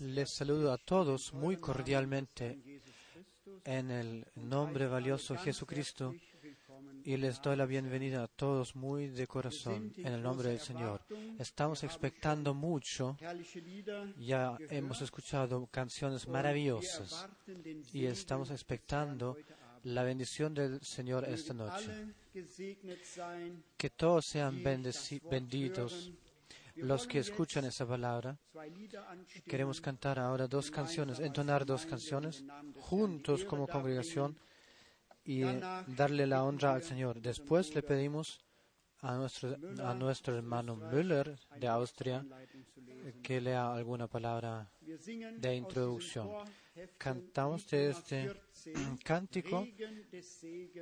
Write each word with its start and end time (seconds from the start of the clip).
Les 0.00 0.30
saludo 0.30 0.72
a 0.72 0.78
todos 0.78 1.32
muy 1.32 1.56
cordialmente 1.56 2.58
en 3.64 3.90
el 3.90 4.26
nombre 4.36 4.86
valioso 4.86 5.36
Jesucristo 5.36 6.14
y 7.04 7.16
les 7.16 7.40
doy 7.40 7.56
la 7.56 7.66
bienvenida 7.66 8.24
a 8.24 8.28
todos 8.28 8.74
muy 8.74 9.08
de 9.08 9.26
corazón 9.26 9.92
en 9.96 10.06
el 10.06 10.22
nombre 10.22 10.50
del 10.50 10.60
Señor. 10.60 11.02
Estamos 11.38 11.82
expectando 11.84 12.54
mucho, 12.54 13.16
ya 14.18 14.56
hemos 14.70 15.00
escuchado 15.02 15.66
canciones 15.66 16.26
maravillosas 16.28 17.28
y 17.92 18.06
estamos 18.06 18.50
expectando 18.50 19.36
la 19.84 20.02
bendición 20.02 20.54
del 20.54 20.80
Señor 20.82 21.24
esta 21.24 21.54
noche. 21.54 22.14
Que 23.76 23.90
todos 23.90 24.26
sean 24.26 24.62
benditos 24.62 26.12
los 26.82 27.06
que 27.06 27.18
escuchan 27.18 27.64
esa 27.64 27.86
palabra. 27.86 28.38
Queremos 29.46 29.80
cantar 29.80 30.18
ahora 30.18 30.46
dos 30.46 30.70
canciones, 30.70 31.18
entonar 31.18 31.64
dos 31.64 31.86
canciones 31.86 32.44
juntos 32.76 33.44
como 33.44 33.66
congregación 33.66 34.38
y 35.24 35.42
darle 35.86 36.26
la 36.26 36.44
honra 36.44 36.74
al 36.74 36.82
Señor. 36.82 37.20
Después 37.20 37.74
le 37.74 37.82
pedimos 37.82 38.40
a 39.02 39.16
nuestro, 39.16 39.56
a 39.84 39.94
nuestro 39.94 40.36
hermano 40.36 40.76
Müller 40.76 41.38
de 41.58 41.68
Austria 41.68 42.24
que 43.22 43.40
lea 43.40 43.72
alguna 43.72 44.06
palabra 44.06 44.70
de 44.80 45.54
introducción. 45.54 46.28
Cantamos 46.98 47.66
de 47.68 47.90
este 47.90 48.32
cántico 49.04 49.66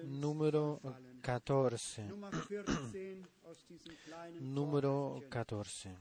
número 0.05 0.81
14. 1.23 2.09
número 4.41 5.23
14. 5.31 5.97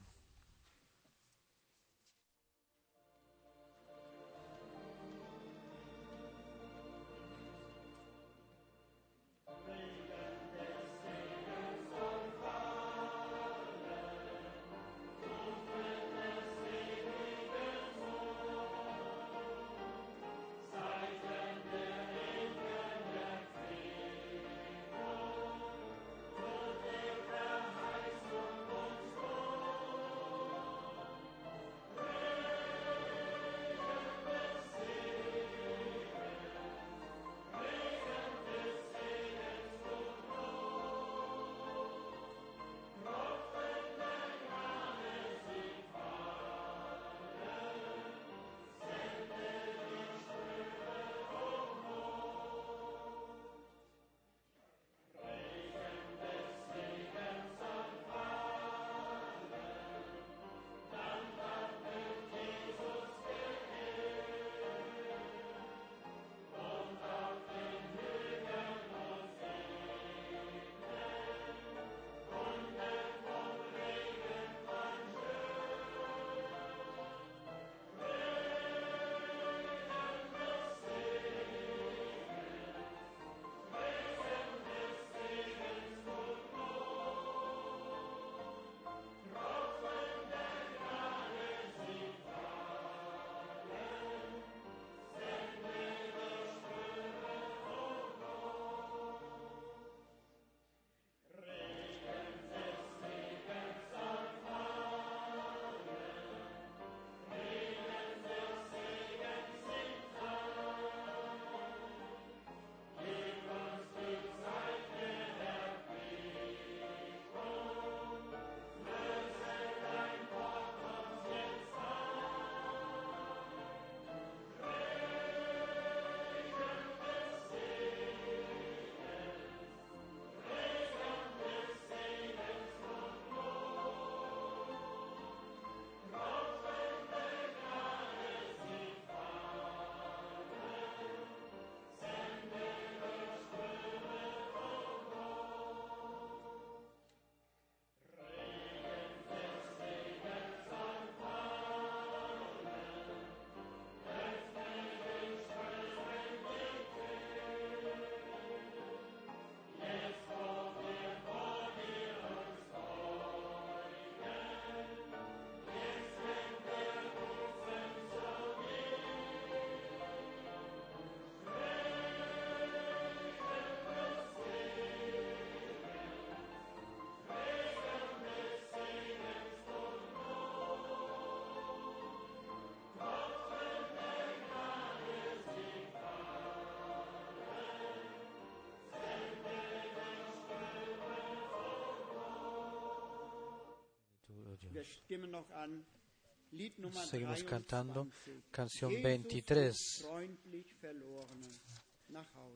Seguimos 197.09 197.43
cantando 197.43 198.07
canción 198.51 199.01
23. 199.01 200.05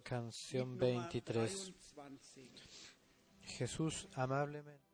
Canción 0.04 0.78
23. 0.78 1.74
Jesús 3.58 4.08
amablemente. 4.14 4.91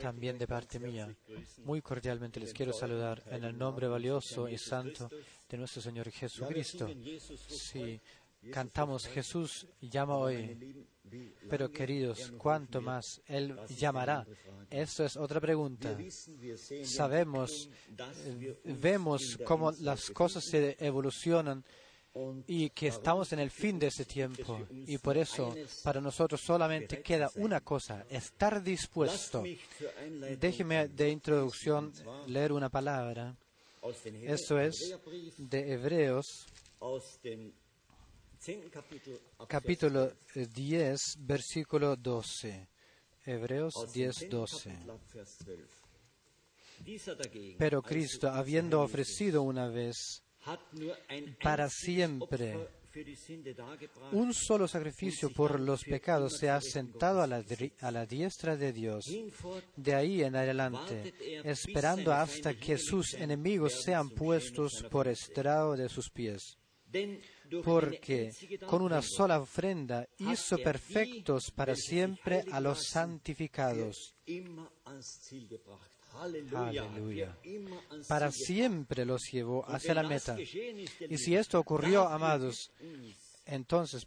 También 0.00 0.38
de 0.38 0.46
parte 0.46 0.78
mía, 0.78 1.14
muy 1.64 1.82
cordialmente 1.82 2.40
les 2.40 2.52
quiero 2.52 2.72
saludar 2.72 3.22
en 3.26 3.44
el 3.44 3.56
nombre 3.56 3.86
valioso 3.86 4.48
y 4.48 4.58
santo 4.58 5.08
de 5.48 5.56
nuestro 5.56 5.82
Señor 5.82 6.10
Jesucristo. 6.10 6.88
Si 7.48 8.00
cantamos 8.52 9.06
Jesús 9.06 9.66
llama 9.80 10.16
hoy, 10.16 10.86
pero 11.48 11.70
queridos, 11.70 12.32
¿cuánto 12.36 12.80
más 12.80 13.20
Él 13.26 13.58
llamará? 13.76 14.26
Eso 14.70 15.04
es 15.04 15.16
otra 15.16 15.40
pregunta. 15.40 15.96
Sabemos, 16.84 17.70
eh, 18.24 18.60
vemos 18.64 19.38
cómo 19.44 19.72
las 19.72 20.10
cosas 20.10 20.44
se 20.44 20.76
evolucionan 20.78 21.64
y 22.46 22.70
que 22.70 22.88
estamos 22.88 23.32
en 23.32 23.40
el 23.40 23.50
fin 23.50 23.78
de 23.78 23.88
ese 23.88 24.04
tiempo. 24.04 24.66
Y 24.70 24.98
por 24.98 25.16
eso 25.16 25.54
para 25.82 26.00
nosotros 26.00 26.40
solamente 26.40 27.02
queda 27.02 27.30
una 27.36 27.60
cosa, 27.60 28.04
estar 28.10 28.62
dispuesto. 28.62 29.42
Déjeme 30.38 30.88
de 30.88 31.10
introducción 31.10 31.92
leer 32.26 32.52
una 32.52 32.68
palabra. 32.68 33.36
Eso 34.24 34.58
es 34.58 34.96
de 35.38 35.72
Hebreos 35.72 36.46
capítulo 39.48 40.12
10, 40.34 41.00
versículo 41.18 41.96
12. 41.96 42.68
Hebreos 43.24 43.74
10, 43.92 44.30
12. 44.30 44.78
Pero 47.58 47.82
Cristo, 47.82 48.28
habiendo 48.28 48.80
ofrecido 48.80 49.42
una 49.42 49.68
vez 49.68 50.22
para 51.42 51.68
siempre 51.68 52.56
un 54.12 54.34
solo 54.34 54.66
sacrificio 54.66 55.30
por 55.30 55.60
los 55.60 55.84
pecados, 55.84 56.38
se 56.38 56.50
ha 56.50 56.60
sentado 56.60 57.22
a 57.22 57.26
la, 57.26 57.44
a 57.80 57.90
la 57.90 58.06
diestra 58.06 58.56
de 58.56 58.72
Dios. 58.72 59.04
De 59.76 59.94
ahí 59.94 60.22
en 60.22 60.34
adelante, 60.34 61.14
esperando 61.44 62.12
hasta 62.12 62.54
que 62.54 62.76
sus 62.78 63.14
enemigos 63.14 63.82
sean 63.82 64.10
puestos 64.10 64.84
por 64.90 65.06
estrado 65.06 65.76
de 65.76 65.88
sus 65.88 66.10
pies 66.10 66.58
porque 67.64 68.32
con 68.66 68.82
una 68.82 69.02
sola 69.02 69.40
ofrenda 69.40 70.08
hizo 70.18 70.58
perfectos 70.58 71.50
para 71.50 71.74
siempre 71.74 72.44
a 72.50 72.60
los 72.60 72.88
santificados. 72.88 74.14
Aleluya. 76.20 77.36
Para 78.08 78.30
siempre 78.30 79.04
los 79.04 79.22
llevó 79.30 79.64
hacia 79.68 79.94
la 79.94 80.02
meta. 80.02 80.36
Y 80.40 81.18
si 81.18 81.36
esto 81.36 81.58
ocurrió, 81.60 82.08
amados, 82.08 82.70
entonces, 83.46 84.06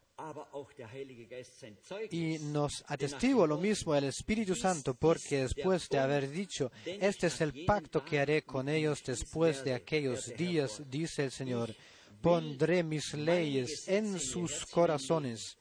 y 2.12 2.38
nos 2.40 2.84
atestigua 2.88 3.48
lo 3.48 3.58
mismo 3.58 3.96
el 3.96 4.04
Espíritu 4.04 4.56
Santo, 4.56 4.94
porque 4.94 5.42
después 5.42 5.90
de 5.90 5.98
haber 5.98 6.30
dicho, 6.30 6.72
este 6.86 7.28
es 7.28 7.42
el 7.42 7.66
pacto 7.66 8.06
que 8.06 8.20
haré 8.20 8.44
con 8.44 8.70
ellos 8.70 9.02
después 9.04 9.64
de 9.64 9.74
aquellos 9.74 10.32
días, 10.38 10.84
dice 10.88 11.26
el 11.26 11.32
Señor, 11.32 11.74
pondré 12.22 12.84
mis 12.84 13.14
leyes 13.16 13.88
en 13.88 14.20
sus 14.20 14.66
corazones 14.68 15.58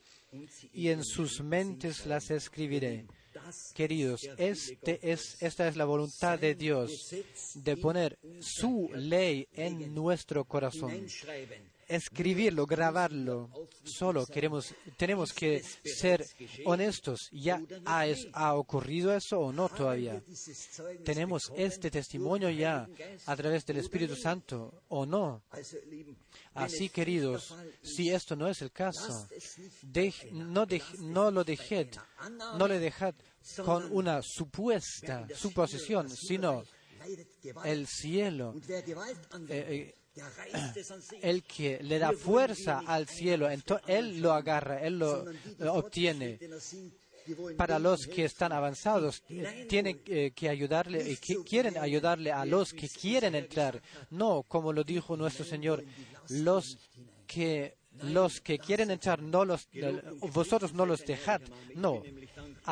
y 0.74 0.88
en 0.88 1.02
sus 1.02 1.40
mentes 1.40 2.04
las 2.04 2.30
escribiré. 2.30 3.06
Queridos, 3.74 4.28
este 4.36 4.98
es, 5.02 5.42
esta 5.42 5.68
es 5.68 5.76
la 5.76 5.84
voluntad 5.84 6.38
de 6.38 6.54
Dios, 6.54 7.14
de 7.54 7.76
poner 7.76 8.18
su 8.40 8.90
ley 8.94 9.48
en 9.52 9.94
nuestro 9.94 10.44
corazón 10.44 11.06
escribirlo, 11.90 12.66
grabarlo. 12.66 13.50
Solo 13.84 14.24
queremos, 14.26 14.72
tenemos 14.96 15.32
que 15.32 15.62
ser 15.84 16.24
honestos. 16.64 17.28
¿Ya 17.32 17.60
ha, 17.84 18.04
ha, 18.32 18.54
ocurrido 18.54 19.14
eso 19.14 19.40
o 19.40 19.52
no 19.52 19.68
todavía? 19.68 20.22
¿Tenemos 21.04 21.52
este 21.56 21.90
testimonio 21.90 22.48
ya 22.50 22.88
a 23.26 23.36
través 23.36 23.66
del 23.66 23.78
Espíritu 23.78 24.14
Santo 24.14 24.84
o 24.88 25.04
no? 25.04 25.42
Así, 26.54 26.88
queridos, 26.88 27.54
si 27.82 28.10
esto 28.10 28.36
no 28.36 28.48
es 28.48 28.62
el 28.62 28.70
caso, 28.70 29.26
no, 30.32 30.66
no 31.00 31.30
lo 31.30 31.44
dejed, 31.44 31.88
no 32.56 32.68
le 32.68 32.78
dejad 32.78 33.14
con 33.64 33.88
una 33.92 34.20
supuesta 34.22 35.26
suposición, 35.34 36.08
sino 36.08 36.62
el 37.64 37.86
cielo. 37.86 38.54
Eh, 39.48 39.94
el 41.22 41.42
que 41.42 41.82
le 41.82 41.98
da 41.98 42.12
fuerza 42.12 42.82
al 42.86 43.06
cielo, 43.08 43.48
él 43.86 44.20
lo 44.20 44.32
agarra, 44.32 44.80
él 44.80 44.98
lo 44.98 45.24
obtiene. 45.72 46.38
Para 47.56 47.78
los 47.78 48.06
que 48.06 48.24
están 48.24 48.52
avanzados, 48.52 49.22
tienen 49.68 50.00
eh, 50.06 50.32
que 50.34 50.48
ayudarle 50.48 51.10
y 51.10 51.16
que 51.16 51.44
quieren 51.44 51.78
ayudarle 51.78 52.32
a 52.32 52.44
los 52.44 52.72
que 52.72 52.88
quieren 52.88 53.34
entrar. 53.34 53.80
No, 54.10 54.42
como 54.48 54.72
lo 54.72 54.82
dijo 54.82 55.16
nuestro 55.16 55.44
Señor, 55.44 55.84
los 56.28 56.78
que 57.26 57.76
los 58.02 58.40
que 58.40 58.58
quieren 58.58 58.90
entrar, 58.90 59.20
no 59.20 59.44
los, 59.44 59.68
vosotros 60.32 60.72
no 60.72 60.86
los 60.86 61.04
dejad. 61.04 61.40
No, 61.74 62.02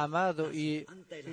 amado 0.02 0.52
y 0.52 0.86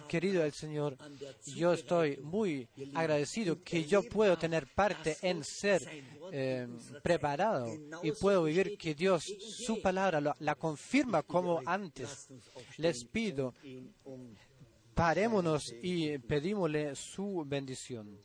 querido 0.08 0.44
el 0.44 0.52
Señor, 0.52 0.98
yo 1.46 1.74
estoy 1.74 2.18
muy 2.18 2.68
agradecido 2.94 3.62
que 3.64 3.86
yo 3.86 4.04
puedo 4.04 4.38
tener 4.38 4.68
parte 4.74 5.18
en 5.22 5.44
ser 5.44 5.82
eh, 6.32 6.68
preparado 7.04 7.68
y 8.02 8.12
puedo 8.12 8.44
vivir 8.44 8.78
que 8.78 8.96
Dios, 8.96 9.24
su 9.40 9.82
palabra, 9.82 10.36
la 10.40 10.56
confirma 10.56 11.22
como 11.24 11.62
antes. 11.66 12.28
Les 12.78 13.06
pido, 13.06 13.54
parémonos 14.94 15.74
y 15.82 16.18
pedímosle 16.18 16.96
su 16.96 17.44
bendición. 17.46 18.20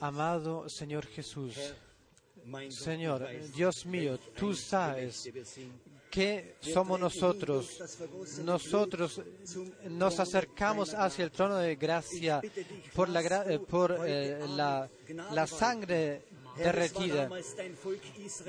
Amado 0.00 0.68
Señor 0.68 1.06
Jesús, 1.06 1.54
Señor, 2.70 3.28
Dios 3.54 3.86
mío, 3.86 4.18
tú 4.36 4.54
sabes 4.54 5.30
que 6.16 6.56
somos 6.62 6.98
nosotros. 6.98 7.78
Nosotros 8.42 9.20
nos 9.90 10.18
acercamos 10.18 10.94
hacia 10.94 11.26
el 11.26 11.30
trono 11.30 11.58
de 11.58 11.76
gracia 11.76 12.40
por 12.94 13.10
la, 13.10 13.20
eh, 13.20 13.58
por, 13.58 13.98
eh, 14.06 14.40
la, 14.48 15.46
sangre 15.46 16.22
derretida. 16.56 17.28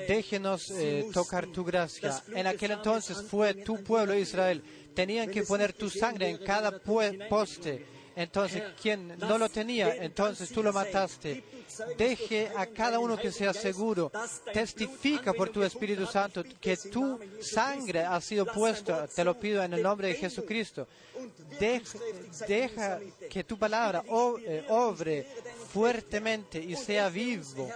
Déjenos 0.07 0.71
eh, 0.71 1.09
tocar 1.11 1.47
tu 1.47 1.65
gracia. 1.65 2.23
En 2.33 2.47
aquel 2.47 2.71
entonces 2.71 3.21
fue 3.21 3.53
tu 3.53 3.83
pueblo 3.83 4.17
Israel. 4.17 4.63
Tenían 4.95 5.29
que 5.29 5.43
poner 5.43 5.73
tu 5.73 5.89
sangre 5.89 6.29
en 6.29 6.37
cada 6.37 6.79
poste 6.79 7.85
entonces, 8.17 8.63
quien 8.81 9.15
no 9.19 9.37
lo 9.37 9.47
tenía, 9.47 9.95
entonces 9.95 10.49
tú 10.49 10.63
lo 10.63 10.73
mataste. 10.73 11.43
Deje 11.97 12.51
a 12.55 12.65
cada 12.65 12.99
uno 12.99 13.17
que 13.17 13.31
sea 13.31 13.53
seguro. 13.53 14.11
Testifica 14.53 15.33
por 15.33 15.49
tu 15.49 15.63
Espíritu 15.63 16.05
Santo 16.05 16.43
que 16.59 16.77
tu 16.77 17.19
sangre 17.41 18.01
ha 18.01 18.19
sido 18.21 18.45
puesta. 18.45 19.07
Te 19.07 19.23
lo 19.23 19.37
pido 19.39 19.63
en 19.63 19.73
el 19.73 19.83
nombre 19.83 20.09
de 20.09 20.15
Jesucristo. 20.15 20.87
Deja, 21.59 22.99
que 23.29 23.43
tu 23.43 23.57
palabra 23.57 24.03
eh, 24.45 24.65
obre 24.69 25.27
fuertemente 25.71 26.59
y 26.59 26.75
sea 26.75 27.09
vivo 27.09 27.69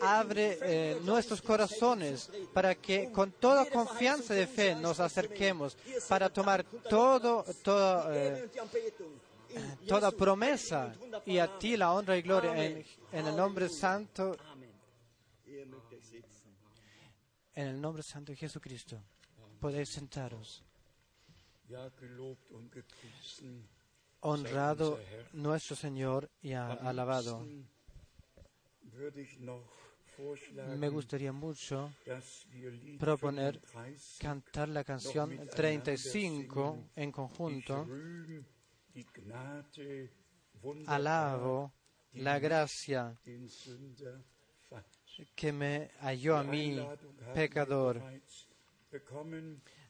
abre 0.00 0.58
eh, 0.62 1.00
nuestros 1.04 1.40
corazones 1.40 2.30
para 2.52 2.74
que 2.74 3.10
con 3.10 3.32
toda 3.32 3.66
confianza 3.66 4.34
de 4.34 4.46
fe 4.46 4.74
nos 4.74 5.00
acerquemos 5.00 5.76
para 6.08 6.28
tomar 6.28 6.64
todo, 6.88 7.44
todo 7.62 8.12
eh, 8.12 8.48
toda 9.86 10.10
promesa 10.10 10.94
y 11.26 11.38
a 11.38 11.58
ti 11.58 11.76
la 11.76 11.92
honra 11.92 12.16
y 12.16 12.22
gloria 12.22 12.64
en, 12.64 12.84
el 13.12 13.36
nombre 13.36 13.68
santo 13.68 14.36
en 17.54 17.66
el 17.68 17.80
nombre 17.80 18.02
santo 18.02 18.32
de 18.32 18.36
Jesucristo 18.36 19.00
podéis 19.64 19.88
sentaros. 19.88 20.62
Honrado 24.20 25.00
nuestro 25.32 25.74
Señor 25.74 26.30
y 26.42 26.52
alabado. 26.52 27.46
Me 30.76 30.88
gustaría 30.90 31.32
mucho 31.32 31.94
proponer 32.98 33.58
cantar 34.18 34.68
la 34.68 34.84
canción 34.84 35.48
35 35.48 36.90
en 36.96 37.10
conjunto 37.10 37.86
alabo 40.86 41.72
la 42.12 42.38
gracia 42.38 43.18
que 45.34 45.52
me 45.52 45.90
halló 46.00 46.36
a 46.36 46.44
mí, 46.44 46.80
pecador. 47.34 48.02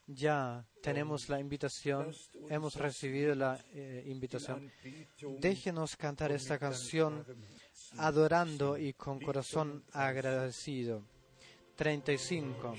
Ya 0.07 0.67
tenemos 0.83 1.29
la 1.29 1.39
invitación, 1.39 2.13
hemos 2.49 2.75
recibido 2.75 3.33
la 3.33 3.59
eh, 3.73 4.03
invitación. 4.05 4.71
Déjenos 5.39 5.95
cantar 5.95 6.31
esta 6.31 6.59
canción 6.59 7.25
adorando 7.97 8.77
y 8.77 8.93
con 8.93 9.19
corazón 9.19 9.83
agradecido. 9.91 11.03
35. 11.75 12.75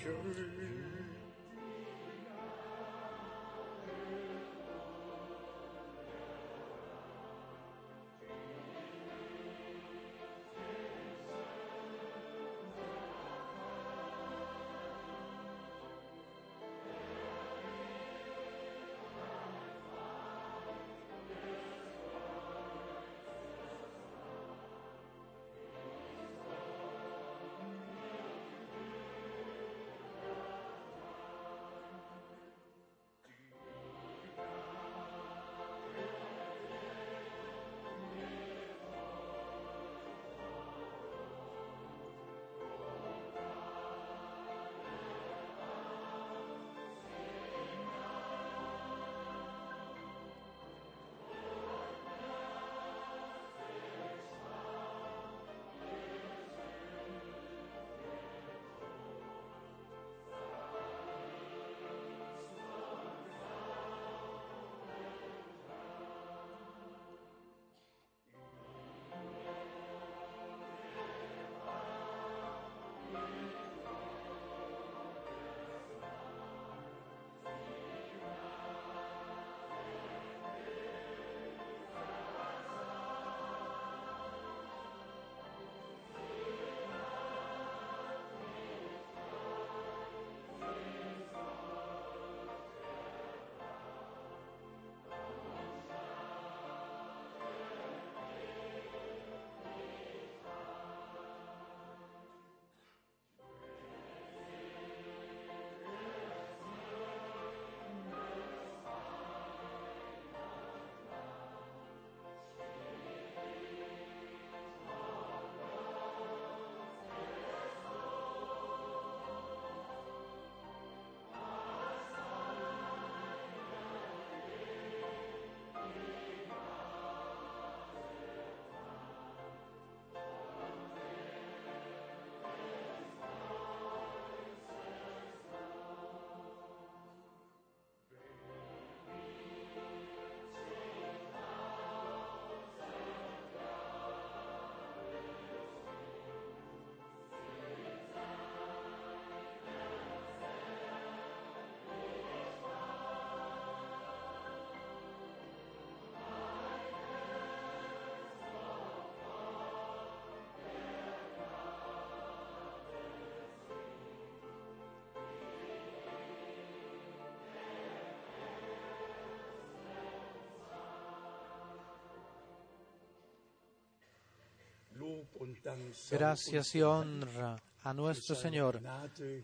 Gracias 176.11 176.75
y 176.75 176.83
honra 176.83 177.63
a 177.83 177.95
nuestro 177.95 178.35
Señor 178.35 178.81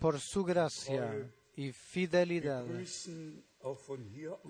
por 0.01 0.19
su 0.19 0.45
gracia 0.45 1.31
y 1.57 1.73
fidelidad. 1.73 2.65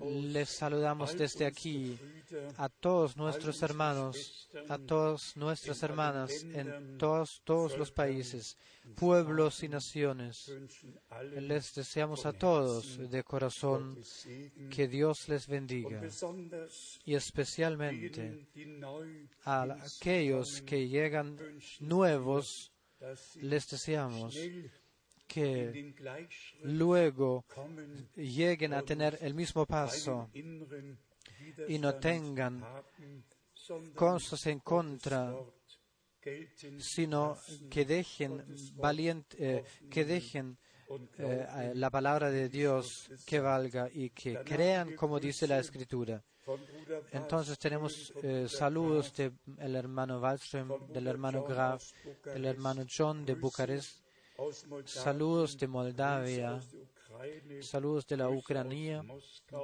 Les 0.01 0.49
saludamos 0.49 1.15
desde 1.15 1.45
aquí 1.45 1.99
a 2.57 2.67
todos 2.67 3.15
nuestros 3.15 3.61
hermanos, 3.61 4.49
a 4.67 4.79
todas 4.79 5.37
nuestras 5.37 5.83
hermanas 5.83 6.43
en 6.43 6.97
todos, 6.97 7.41
todos 7.43 7.77
los 7.77 7.91
países, 7.91 8.57
pueblos 8.95 9.61
y 9.61 9.67
naciones. 9.67 10.51
Les 11.39 11.75
deseamos 11.75 12.25
a 12.25 12.33
todos 12.33 12.97
de 13.11 13.23
corazón 13.23 13.99
que 14.71 14.87
Dios 14.87 15.29
les 15.29 15.45
bendiga 15.47 16.01
y 17.05 17.13
especialmente 17.13 18.47
a 19.45 19.63
aquellos 19.63 20.61
que 20.61 20.87
llegan 20.87 21.37
nuevos, 21.79 22.71
les 23.41 23.67
deseamos 23.67 24.37
que 25.27 25.93
luego 26.61 27.45
lleguen 28.15 28.73
a 28.73 28.83
tener 28.83 29.17
el 29.21 29.33
mismo 29.33 29.65
paso 29.65 30.29
y 31.67 31.79
no 31.79 31.95
tengan 31.95 32.63
cosas 33.95 34.45
en 34.47 34.59
contra, 34.59 35.33
sino 36.77 37.37
que 37.69 37.85
dejen 37.85 38.43
valiente, 38.75 39.37
eh, 39.39 39.63
que 39.89 40.05
dejen 40.05 40.57
eh, 41.17 41.71
la 41.75 41.89
palabra 41.89 42.29
de 42.29 42.49
Dios 42.49 43.09
que 43.25 43.39
valga 43.39 43.89
y 43.91 44.09
que 44.09 44.39
crean 44.43 44.95
como 44.95 45.19
dice 45.19 45.47
la 45.47 45.59
Escritura. 45.59 46.23
Entonces 47.11 47.57
tenemos 47.57 48.13
eh, 48.21 48.47
saludos 48.49 49.13
del 49.13 49.75
hermano 49.75 50.19
Wallström, 50.19 50.87
del 50.87 51.07
hermano 51.07 51.43
Graf, 51.43 51.91
del 52.25 52.45
hermano 52.45 52.85
John 52.85 53.25
de 53.25 53.35
Bucarest, 53.35 54.03
saludos 54.85 55.57
de 55.57 55.67
Moldavia, 55.67 56.59
saludos 57.61 58.05
de 58.07 58.17
la 58.17 58.29
Ucrania, 58.29 59.03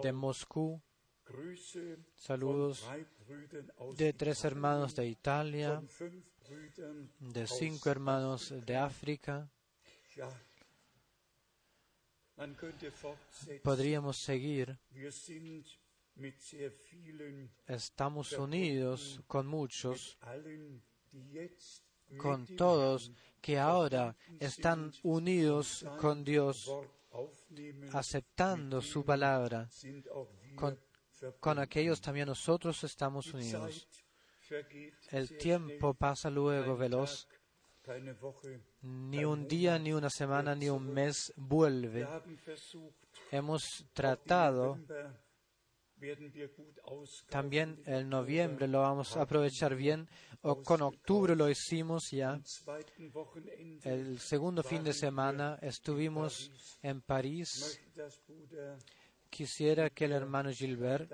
de 0.02 0.12
Moscú, 0.14 0.82
saludos 2.16 2.88
de 3.98 4.14
tres 4.14 4.46
hermanos 4.46 4.96
de 4.96 5.08
Italia, 5.08 5.82
de 7.20 7.48
cinco 7.48 7.90
hermanos 7.90 8.54
de 8.66 8.78
África. 8.78 9.50
Podríamos 13.64 14.18
seguir. 14.18 14.78
Estamos 17.68 18.32
unidos 18.34 19.22
con 19.28 19.48
muchos, 19.48 20.18
con 22.18 22.46
todos 22.56 23.12
que 23.42 23.58
ahora 23.60 24.16
están 24.40 24.92
unidos 25.04 25.86
con 26.00 26.24
Dios, 26.24 26.72
aceptando 27.94 28.82
su 28.82 29.04
palabra. 29.04 29.70
Con, 31.40 31.60
aquellos 31.60 32.00
también 32.00 32.28
nosotros 32.28 32.84
estamos 32.84 33.34
unidos. 33.34 33.88
El 35.12 35.38
tiempo 35.38 35.94
pasa 35.94 36.30
luego 36.30 36.78
veloz. 36.78 37.28
Ni 38.82 39.26
un 39.26 39.48
día, 39.48 39.78
ni 39.78 39.92
una 39.92 40.10
semana, 40.10 40.56
ni 40.56 40.70
un 40.70 40.94
mes 40.94 41.34
vuelve. 41.36 42.08
Hemos 43.32 43.64
tratado 43.94 44.78
también 47.30 47.82
el 47.86 48.08
noviembre 48.08 48.68
lo 48.68 48.82
vamos 48.82 49.18
a 49.18 49.24
aprovechar 49.24 49.76
bien, 49.76 50.08
o 50.42 50.62
con 50.64 50.82
octubre 50.82 51.36
lo 51.36 51.50
hicimos 51.50 52.10
ya. 52.12 52.40
El 53.84 54.20
segundo 54.20 54.64
fin 54.64 54.84
de 54.84 54.94
semana 54.94 55.60
estuvimos 55.62 56.52
en 56.82 57.02
París. 57.02 57.80
Quisiera 59.30 59.90
que 59.90 60.06
el 60.06 60.14
hermano 60.14 60.52
Gilbert, 60.52 61.12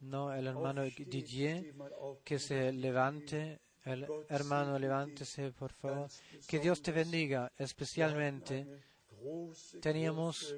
no, 0.00 0.32
el 0.32 0.46
hermano 0.46 0.82
Didier, 0.84 1.74
que 2.24 2.38
se 2.38 2.72
levante. 2.72 3.60
El 3.84 4.06
hermano, 4.28 4.78
levántese, 4.78 5.52
por 5.52 5.72
favor. 5.72 6.08
Que 6.46 6.58
Dios 6.58 6.82
te 6.82 6.92
bendiga, 6.92 7.50
especialmente. 7.56 8.66
Teníamos 9.80 10.54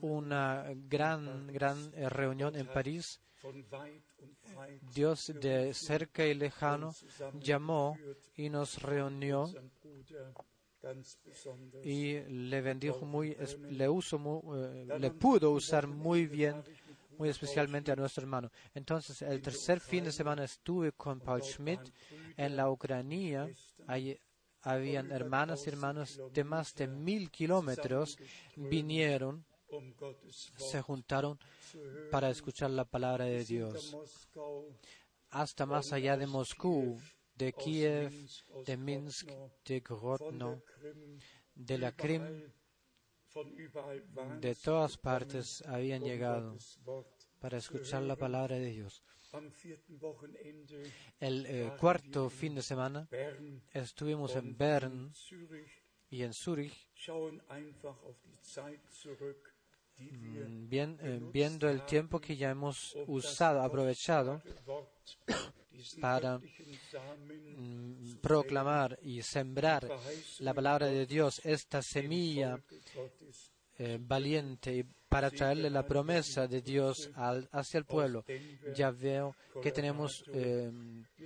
una 0.00 0.66
gran, 0.88 1.46
gran 1.48 1.92
eh, 1.94 2.08
reunión 2.08 2.56
en 2.56 2.66
París. 2.66 3.20
Dios 4.94 5.32
de 5.40 5.72
cerca 5.72 6.26
y 6.26 6.34
lejano 6.34 6.94
llamó 7.34 7.96
y 8.36 8.50
nos 8.50 8.82
reunió 8.82 9.50
y 11.84 12.20
le 12.20 12.60
bendijo 12.60 13.04
muy, 13.04 13.36
le, 13.70 13.88
uso 13.88 14.42
eh, 14.56 14.86
le 14.98 15.10
pudo 15.10 15.50
usar 15.52 15.86
muy 15.86 16.26
bien, 16.26 16.62
muy 17.20 17.28
especialmente 17.28 17.92
a 17.92 17.96
nuestro 17.96 18.22
hermano. 18.22 18.50
Entonces, 18.74 19.20
el 19.20 19.42
tercer 19.42 19.78
fin 19.78 20.04
de 20.04 20.10
semana 20.10 20.42
estuve 20.42 20.92
con 20.92 21.20
Paul 21.20 21.42
Schmidt 21.42 21.92
en 22.34 22.56
la 22.56 22.70
Ucrania. 22.70 23.46
Habían 24.62 25.12
hermanas 25.12 25.66
y 25.66 25.68
hermanos 25.68 26.18
de 26.32 26.44
más 26.44 26.74
de 26.74 26.86
mil 26.88 27.30
kilómetros 27.30 28.16
vinieron 28.56 29.44
se 30.56 30.80
juntaron 30.80 31.38
para 32.10 32.30
escuchar 32.30 32.70
la 32.70 32.86
palabra 32.86 33.26
de 33.26 33.44
Dios. 33.44 33.94
Hasta 35.28 35.66
más 35.66 35.92
allá 35.92 36.16
de 36.16 36.26
Moscú, 36.26 36.98
de 37.34 37.52
Kiev, 37.52 38.12
de 38.64 38.76
Minsk, 38.78 39.28
de 39.66 39.80
Grodno, 39.80 40.62
de 41.54 41.78
la 41.78 41.92
Krim, 41.92 42.50
de 44.40 44.54
todas 44.54 44.96
partes 44.96 45.62
habían 45.66 46.02
llegado 46.02 46.56
para 47.38 47.58
escuchar 47.58 48.02
la 48.02 48.16
palabra 48.16 48.56
de 48.56 48.70
Dios. 48.70 49.02
El 51.20 51.46
eh, 51.46 51.72
cuarto 51.78 52.28
fin 52.30 52.54
de 52.54 52.62
semana 52.62 53.08
estuvimos 53.72 54.34
en 54.34 54.56
Bern 54.56 55.12
y 56.08 56.22
en 56.22 56.32
Zurich 56.32 56.88
Mm, 60.00 60.68
bien, 60.68 60.98
eh, 61.02 61.20
viendo 61.32 61.68
el 61.68 61.84
tiempo 61.84 62.20
que 62.20 62.36
ya 62.36 62.50
hemos 62.50 62.96
usado, 63.06 63.60
aprovechado 63.62 64.42
para 66.00 66.38
mm, 66.38 68.16
proclamar 68.20 68.98
y 69.02 69.22
sembrar 69.22 69.88
la 70.38 70.54
palabra 70.54 70.86
de 70.86 71.06
Dios, 71.06 71.40
esta 71.44 71.82
semilla 71.82 72.58
eh, 73.78 73.98
valiente 73.98 74.84
para 75.08 75.30
traerle 75.30 75.70
la 75.70 75.86
promesa 75.86 76.46
de 76.46 76.60
Dios 76.60 77.10
hacia 77.16 77.78
el 77.78 77.84
pueblo. 77.84 78.24
Ya 78.74 78.90
veo 78.90 79.34
que 79.62 79.72
tenemos 79.72 80.22
eh, 80.32 80.70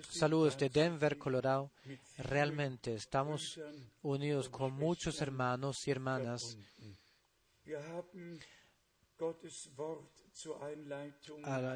saludos 0.09 0.57
de 0.57 0.69
Denver, 0.69 1.19
Colorado. 1.19 1.73
Realmente 2.17 2.95
estamos 2.95 3.61
unidos 4.03 4.49
con 4.49 4.73
muchos 4.73 5.21
hermanos 5.21 5.87
y 5.87 5.91
hermanas 5.91 6.57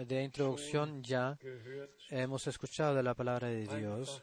de 0.06 0.22
introducción 0.24 1.02
ya 1.02 1.38
hemos 2.10 2.46
escuchado 2.46 2.94
de 2.94 3.02
la 3.02 3.14
palabra 3.14 3.48
de 3.48 3.66
Dios, 3.66 4.22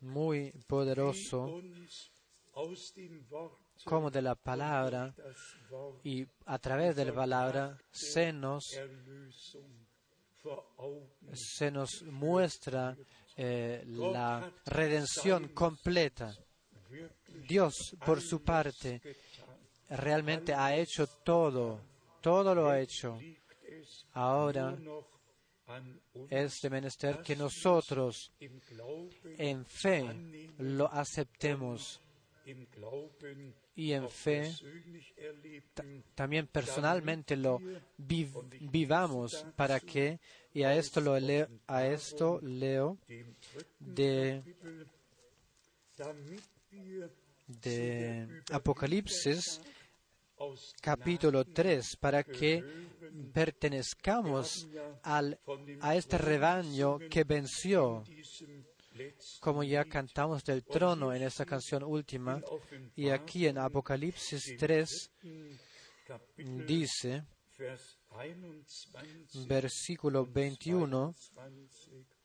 muy 0.00 0.52
poderoso, 0.66 1.60
como 3.84 4.10
de 4.10 4.22
la 4.22 4.34
palabra 4.34 5.14
y 6.04 6.26
a 6.46 6.58
través 6.58 6.96
de 6.96 7.04
la 7.06 7.12
palabra 7.12 7.78
se 7.90 8.32
nos, 8.32 8.64
se 11.32 11.70
nos 11.70 12.02
muestra 12.02 12.96
eh, 13.36 13.84
la 13.86 14.50
redención 14.64 15.48
completa. 15.48 16.34
Dios, 17.46 17.96
por 18.04 18.22
su 18.22 18.42
parte, 18.42 19.02
realmente 19.90 20.54
ha 20.54 20.74
hecho 20.74 21.06
todo, 21.06 21.80
todo 22.20 22.54
lo 22.54 22.68
ha 22.68 22.80
hecho. 22.80 23.18
Ahora 24.12 24.76
es 26.30 26.60
de 26.60 26.70
menester 26.70 27.22
que 27.22 27.36
nosotros 27.36 28.32
en 29.38 29.64
fe 29.66 30.04
lo 30.58 30.90
aceptemos 30.92 32.00
y 33.74 33.92
en 33.92 34.08
fe 34.08 34.52
también 36.14 36.46
personalmente 36.46 37.36
lo 37.36 37.60
vivamos 37.98 39.44
para 39.56 39.80
que, 39.80 40.20
y 40.54 40.62
a 40.62 40.74
esto, 40.76 41.00
lo 41.00 41.18
leo, 41.18 41.48
a 41.66 41.86
esto 41.86 42.38
leo 42.42 42.98
de 43.80 44.42
de 47.48 48.42
Apocalipsis 48.50 49.60
capítulo 50.80 51.44
3 51.44 51.96
para 51.96 52.22
que 52.22 52.62
pertenezcamos 53.32 54.68
al, 55.02 55.38
a 55.80 55.96
este 55.96 56.18
rebaño 56.18 56.98
que 57.10 57.24
venció, 57.24 58.04
como 59.40 59.62
ya 59.62 59.84
cantamos 59.84 60.44
del 60.44 60.64
trono 60.64 61.12
en 61.14 61.22
esta 61.22 61.44
canción 61.44 61.82
última, 61.82 62.42
y 62.94 63.10
aquí 63.10 63.46
en 63.46 63.58
Apocalipsis 63.58 64.56
3 64.58 65.10
dice, 66.66 67.24
versículo 69.46 70.26
21 70.26 71.14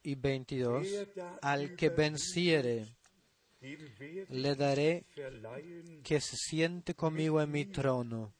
y 0.04 0.16
22, 0.16 0.88
al 1.42 1.76
que 1.76 1.90
venciere, 1.90 2.86
le 3.62 4.56
daré 4.56 5.06
que 6.04 6.20
se 6.20 6.36
siente 6.36 6.96
conmigo 6.96 7.42
en 7.42 7.52
mi 7.52 7.66
trono. 7.66 8.34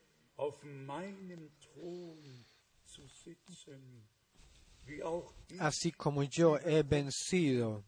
Así 5.60 5.92
como 5.92 6.24
yo 6.24 6.58
he 6.58 6.84
vencido 6.84 7.84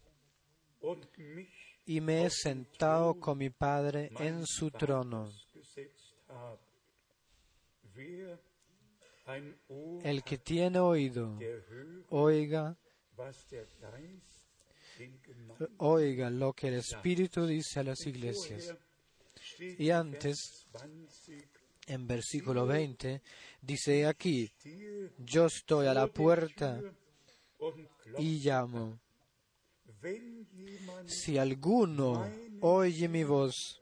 y 1.85 2.01
me 2.01 2.25
he 2.25 2.29
sentado 2.29 3.19
con 3.19 3.37
mi 3.37 3.49
Padre 3.49 4.11
en 4.19 4.45
su 4.45 4.69
trono. 4.71 5.29
El 10.03 10.23
que 10.23 10.37
tiene 10.37 10.79
oído, 10.79 11.39
oiga, 12.09 12.77
oiga 15.77 16.29
lo 16.29 16.53
que 16.53 16.67
el 16.67 16.75
Espíritu 16.75 17.45
dice 17.45 17.79
a 17.79 17.83
las 17.83 18.05
iglesias. 18.05 18.75
Y 19.59 19.89
antes, 19.89 20.65
en 21.87 22.07
versículo 22.07 22.65
20, 22.65 23.21
dice 23.61 24.05
aquí, 24.05 24.51
yo 25.17 25.45
estoy 25.45 25.87
a 25.87 25.93
la 25.93 26.07
puerta 26.07 26.81
y 28.17 28.39
llamo. 28.39 28.99
Si 31.05 31.37
alguno 31.37 32.29
oye 32.61 33.07
mi 33.07 33.23
voz 33.23 33.79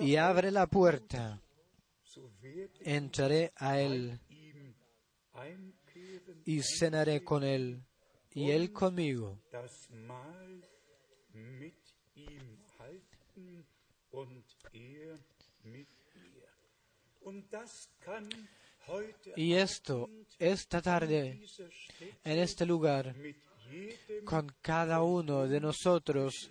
y 0.00 0.16
abre 0.16 0.50
la 0.50 0.66
puerta, 0.66 1.40
entraré 2.80 3.52
a 3.56 3.80
él 3.80 4.20
y 6.44 6.60
cenaré 6.62 7.22
con 7.22 7.44
él 7.44 7.82
y 8.34 8.50
él 8.50 8.72
conmigo. 8.72 9.38
Y 19.36 19.54
esto, 19.54 20.10
esta 20.38 20.82
tarde, 20.82 21.40
en 22.24 22.38
este 22.38 22.66
lugar, 22.66 23.14
con 24.24 24.52
cada 24.60 25.02
uno 25.02 25.46
de 25.46 25.60
nosotros 25.60 26.50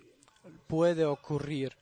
puede 0.66 1.04
ocurrir 1.04 1.76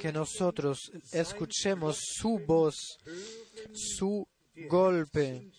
que 0.00 0.12
nosotros 0.12 0.78
escuchemos 1.12 1.98
su 2.00 2.38
voz, 2.46 2.76
su 3.72 4.26
golpe, 4.68 5.50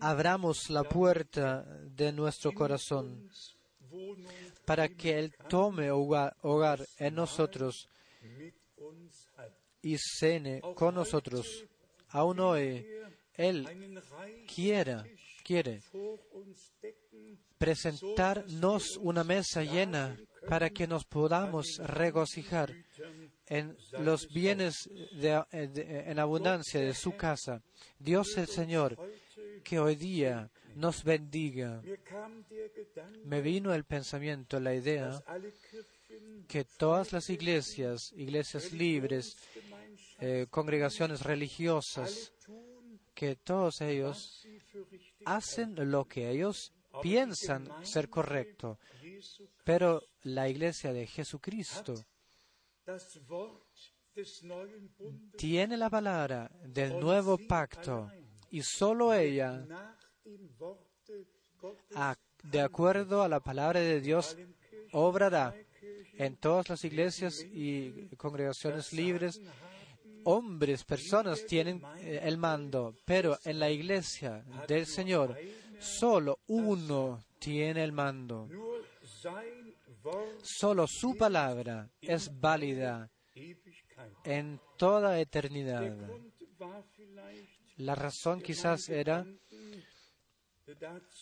abramos 0.00 0.70
la 0.70 0.84
puerta 0.84 1.64
de 1.84 2.12
nuestro 2.12 2.52
corazón 2.52 3.28
para 4.64 4.88
que 4.88 5.18
Él 5.18 5.34
tome 5.48 5.90
hogar, 5.90 6.86
en 6.98 7.14
nosotros 7.14 7.88
y 9.82 9.96
cene 9.98 10.60
con 10.74 10.94
nosotros. 10.94 11.64
Aún 12.08 12.40
hoy, 12.40 12.86
Él 13.34 14.02
quiera, 14.52 15.04
quiere 15.44 15.82
presentarnos 17.58 18.96
una 18.98 19.24
mesa 19.24 19.62
llena 19.62 20.18
para 20.48 20.70
que 20.70 20.86
nos 20.86 21.04
podamos 21.04 21.78
regocijar 21.78 22.72
en 23.48 23.76
los 24.00 24.28
bienes 24.28 24.88
en 25.52 26.18
abundancia 26.18 26.80
de 26.80 26.94
su 26.94 27.16
casa. 27.16 27.62
Dios 27.98 28.36
el 28.36 28.48
Señor, 28.48 28.96
que 29.62 29.78
hoy 29.78 29.96
día 29.96 30.50
nos 30.74 31.04
bendiga. 31.04 31.82
Me 33.24 33.40
vino 33.40 33.74
el 33.74 33.84
pensamiento, 33.84 34.60
la 34.60 34.74
idea, 34.74 35.22
que 36.48 36.64
todas 36.64 37.12
las 37.12 37.28
iglesias, 37.30 38.12
iglesias 38.16 38.72
libres, 38.72 39.36
eh, 40.20 40.46
congregaciones 40.50 41.22
religiosas, 41.22 42.32
que 43.14 43.36
todos 43.36 43.80
ellos 43.80 44.46
hacen 45.24 45.90
lo 45.90 46.04
que 46.04 46.30
ellos 46.30 46.72
piensan 47.02 47.68
ser 47.84 48.08
correcto, 48.08 48.78
pero 49.64 50.02
la 50.22 50.48
iglesia 50.48 50.92
de 50.92 51.06
Jesucristo 51.06 51.94
tiene 55.36 55.76
la 55.76 55.90
palabra 55.90 56.50
del 56.64 56.98
nuevo 56.98 57.38
pacto 57.38 58.10
y 58.50 58.62
solo 58.62 59.12
ella, 59.12 59.66
de 62.42 62.60
acuerdo 62.60 63.22
a 63.22 63.28
la 63.28 63.40
palabra 63.40 63.80
de 63.80 64.00
Dios, 64.00 64.36
obrará 64.92 65.54
en 66.18 66.36
todas 66.36 66.68
las 66.68 66.84
iglesias 66.84 67.42
y 67.42 68.08
congregaciones 68.16 68.92
libres. 68.92 69.40
Hombres, 70.24 70.82
personas 70.82 71.46
tienen 71.46 71.80
eh, 72.00 72.20
el 72.24 72.36
mando, 72.36 72.96
pero 73.04 73.38
en 73.44 73.60
la 73.60 73.70
iglesia 73.70 74.44
del 74.66 74.84
Señor 74.84 75.38
solo 75.78 76.40
uno 76.48 77.22
tiene 77.38 77.84
el 77.84 77.92
mando. 77.92 78.48
Solo 80.42 80.86
su 80.86 81.16
palabra 81.16 81.90
es 82.00 82.30
válida 82.40 83.10
en 84.24 84.60
toda 84.76 85.18
eternidad. 85.20 85.96
La 87.76 87.94
razón 87.94 88.40
quizás 88.40 88.88
era 88.88 89.26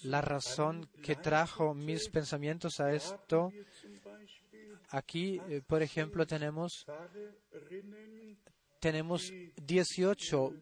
la 0.02 0.20
razón 0.20 0.88
que 1.02 1.16
trajo 1.16 1.74
mis 1.74 2.08
pensamientos 2.08 2.80
a 2.80 2.94
esto. 2.94 3.52
Aquí, 4.88 5.40
eh, 5.48 5.60
por 5.66 5.82
ejemplo, 5.82 6.26
tenemos, 6.26 6.86
tenemos 8.80 9.32
18 9.56 10.52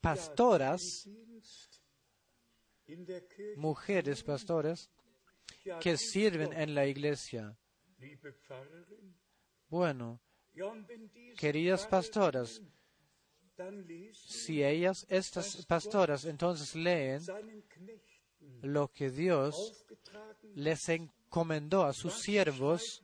pastoras, 0.00 1.08
mujeres 3.56 4.22
pastoras, 4.22 4.90
que 5.80 5.96
sirven 5.96 6.52
en 6.52 6.74
la 6.74 6.86
iglesia. 6.86 7.56
Bueno, 9.68 10.20
queridas 11.36 11.86
pastoras, 11.86 12.62
si 14.12 14.62
ellas, 14.62 15.06
estas 15.08 15.66
pastoras, 15.66 16.24
entonces 16.24 16.74
leen 16.74 17.22
lo 18.62 18.88
que 18.88 19.10
Dios 19.10 19.84
les 20.54 20.88
encomendó 20.88 21.84
a 21.84 21.92
sus 21.92 22.14
siervos, 22.14 23.02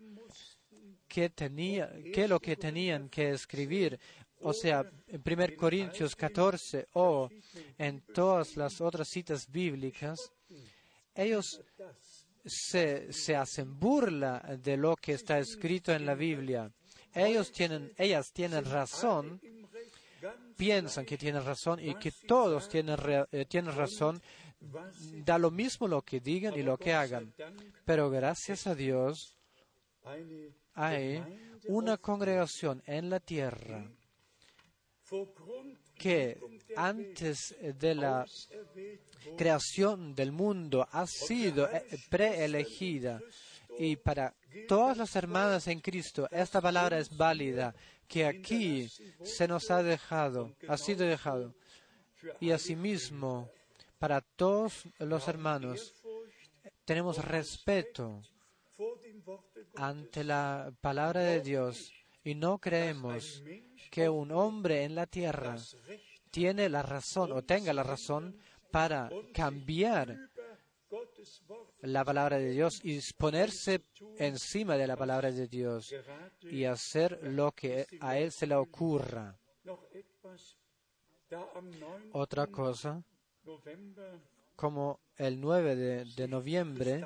que, 1.08 1.30
tenía, 1.30 1.92
que 2.12 2.26
lo 2.26 2.40
que 2.40 2.56
tenían 2.56 3.08
que 3.08 3.30
escribir, 3.30 3.98
o 4.40 4.52
sea, 4.52 4.90
en 5.06 5.22
1 5.24 5.56
Corintios 5.56 6.16
14 6.16 6.88
o 6.94 7.28
en 7.78 8.00
todas 8.00 8.56
las 8.56 8.80
otras 8.80 9.08
citas 9.08 9.50
bíblicas, 9.50 10.32
ellos 11.14 11.60
se, 12.44 13.36
hacen 13.36 13.78
burla 13.78 14.40
de 14.62 14.76
lo 14.76 14.96
que 14.96 15.12
está 15.12 15.38
escrito 15.38 15.92
en 15.92 16.06
la 16.06 16.14
Biblia. 16.14 16.70
Ellos 17.12 17.52
tienen, 17.52 17.92
ellas 17.96 18.32
tienen 18.32 18.64
razón, 18.64 19.40
piensan 20.56 21.04
que 21.04 21.16
tienen 21.16 21.44
razón 21.44 21.80
y 21.80 21.94
que 21.94 22.10
todos 22.10 22.68
tienen, 22.68 22.96
eh, 23.32 23.46
tienen 23.46 23.74
razón, 23.74 24.20
da 25.24 25.38
lo 25.38 25.50
mismo 25.50 25.86
lo 25.86 26.02
que 26.02 26.20
digan 26.20 26.54
y 26.58 26.62
lo 26.62 26.76
que 26.76 26.92
hagan. 26.92 27.32
Pero 27.84 28.10
gracias 28.10 28.66
a 28.66 28.74
Dios 28.74 29.36
hay 30.74 31.22
una 31.66 31.96
congregación 31.96 32.82
en 32.86 33.10
la 33.10 33.20
tierra 33.20 33.86
que 35.96 36.40
antes 36.76 37.54
de 37.78 37.94
la 37.94 38.26
creación 39.36 40.14
del 40.14 40.32
mundo 40.32 40.86
ha 40.90 41.06
sido 41.06 41.68
eh, 41.70 41.84
preelegida 42.08 43.20
y 43.78 43.96
para 43.96 44.34
todas 44.68 44.96
las 44.96 45.16
hermanas 45.16 45.66
en 45.68 45.80
Cristo 45.80 46.28
esta 46.30 46.60
palabra 46.60 46.98
es 46.98 47.16
válida 47.16 47.74
que 48.06 48.26
aquí 48.26 48.88
se 49.24 49.48
nos 49.48 49.70
ha 49.70 49.82
dejado, 49.82 50.54
ha 50.68 50.76
sido 50.76 51.06
dejado. 51.06 51.54
Y 52.40 52.50
asimismo, 52.50 53.50
para 53.98 54.20
todos 54.20 54.84
los 54.98 55.26
hermanos, 55.28 55.94
tenemos 56.84 57.24
respeto 57.24 58.22
ante 59.76 60.24
la 60.24 60.72
palabra 60.80 61.20
de 61.20 61.40
Dios 61.40 61.92
Y 62.26 62.34
no 62.34 62.58
creemos 62.58 63.42
que 63.90 64.08
un 64.08 64.32
hombre 64.32 64.84
en 64.84 64.94
la 64.94 65.06
tierra 65.06 65.56
tiene 66.34 66.68
la 66.68 66.82
razón 66.82 67.30
o 67.30 67.42
tenga 67.42 67.72
la 67.72 67.84
razón 67.84 68.36
para 68.72 69.08
cambiar 69.32 70.18
la 71.82 72.04
palabra 72.04 72.38
de 72.38 72.50
Dios 72.50 72.80
y 72.82 72.98
ponerse 73.16 73.82
encima 74.18 74.76
de 74.76 74.88
la 74.88 74.96
palabra 74.96 75.30
de 75.30 75.46
Dios 75.46 75.94
y 76.42 76.64
hacer 76.64 77.20
lo 77.22 77.52
que 77.52 77.86
a 78.00 78.18
él 78.18 78.32
se 78.32 78.48
le 78.48 78.56
ocurra. 78.56 79.38
Otra 82.10 82.48
cosa, 82.48 83.00
como 84.56 84.98
el 85.16 85.40
9 85.40 85.76
de, 86.04 86.28
noviembre, 86.28 87.04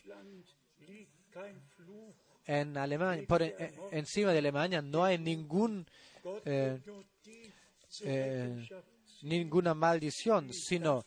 en 2.47 2.77
Alemania, 2.77 3.25
por 3.27 3.43
eh, 3.43 3.75
encima 3.91 4.33
de 4.33 4.39
Alemania 4.39 4.83
no 4.83 5.05
hay 5.05 5.17
ningún 5.17 5.87
eh, 6.45 6.81
eh, 8.03 8.69
ninguna 9.23 9.75
maldición, 9.75 10.53
sino 10.53 11.05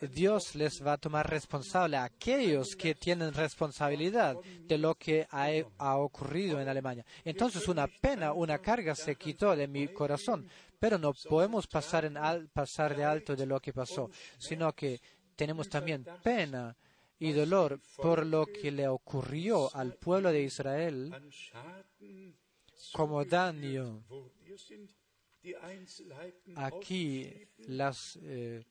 Dios 0.00 0.54
les 0.54 0.84
va 0.84 0.94
a 0.94 0.98
tomar 0.98 1.28
responsable 1.28 1.96
a 1.96 2.04
aquellos 2.04 2.76
que 2.76 2.94
tienen 2.94 3.34
responsabilidad 3.34 4.36
de 4.62 4.78
lo 4.78 4.94
que 4.94 5.26
ha, 5.30 5.96
ocurrido 5.96 6.60
en 6.60 6.68
Alemania. 6.68 7.04
Entonces 7.24 7.66
una 7.68 7.86
pena, 7.86 8.32
una 8.32 8.58
carga 8.58 8.94
se 8.94 9.16
quitó 9.16 9.56
de 9.56 9.66
mi 9.66 9.88
corazón, 9.88 10.48
pero 10.78 10.98
no 10.98 11.12
podemos 11.28 11.66
pasar 11.66 12.10
de 12.10 13.04
alto 13.04 13.34
de 13.34 13.46
lo 13.46 13.60
que 13.60 13.72
pasó, 13.72 14.10
sino 14.38 14.72
que 14.72 15.00
tenemos 15.34 15.68
también 15.68 16.04
pena 16.22 16.76
y 17.18 17.32
dolor 17.32 17.80
por 17.96 18.26
lo 18.26 18.46
que 18.46 18.70
le 18.70 18.86
ocurrió 18.88 19.74
al 19.74 19.94
pueblo 19.94 20.30
de 20.30 20.42
Israel 20.42 21.12
como 22.92 23.24
daño. 23.24 24.04
Aquí 26.56 27.48
las 27.68 28.18
eh, 28.22 28.64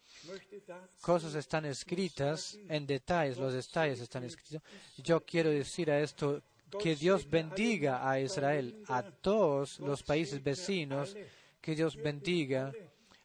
cosas 1.01 1.36
están 1.36 1.65
escritas 1.65 2.58
en 2.67 2.86
detalles, 2.86 3.38
los 3.38 3.54
detalles 3.54 4.01
están 4.01 4.25
escritos. 4.25 4.62
Yo 4.97 5.23
quiero 5.23 5.49
decir 5.49 5.89
a 5.89 6.01
esto 6.01 6.43
que 6.82 6.95
Dios 6.95 7.30
bendiga 7.30 8.10
a 8.10 8.19
Israel, 8.19 8.84
a 8.88 9.04
todos 9.04 9.80
los 9.80 10.04
países 10.04 10.43
vecinos, 10.43 11.15
que 11.62 11.75
Dios 11.75 11.95
bendiga 11.95 12.73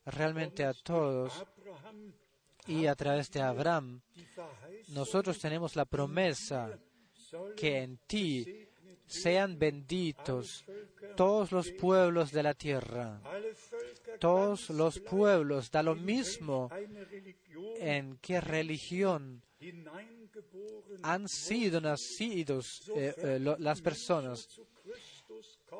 realmente 0.05 0.64
a 0.64 0.72
todos. 0.72 1.44
Y 2.66 2.87
a 2.87 2.94
través 2.94 3.31
de 3.33 3.40
Abraham, 3.40 4.00
nosotros 4.88 5.38
tenemos 5.40 5.74
la 5.74 5.87
promesa 5.87 6.79
que 7.57 7.79
en 7.79 7.98
ti 8.07 8.70
sean 9.11 9.59
benditos 9.59 10.64
todos 11.16 11.53
los 11.53 11.70
pueblos 11.73 12.31
de 12.31 12.42
la 12.42 12.55
tierra. 12.55 13.20
Todos 14.18 14.70
los 14.70 15.01
pueblos, 15.01 15.70
da 15.70 15.83
lo 15.83 15.94
mismo 15.94 16.70
en 17.79 18.16
qué 18.18 18.40
religión 18.40 19.42
han 21.03 21.29
sido 21.29 21.81
nacidos 21.81 22.90
eh, 22.94 23.14
eh, 23.18 23.57
las 23.59 23.81
personas. 23.83 24.49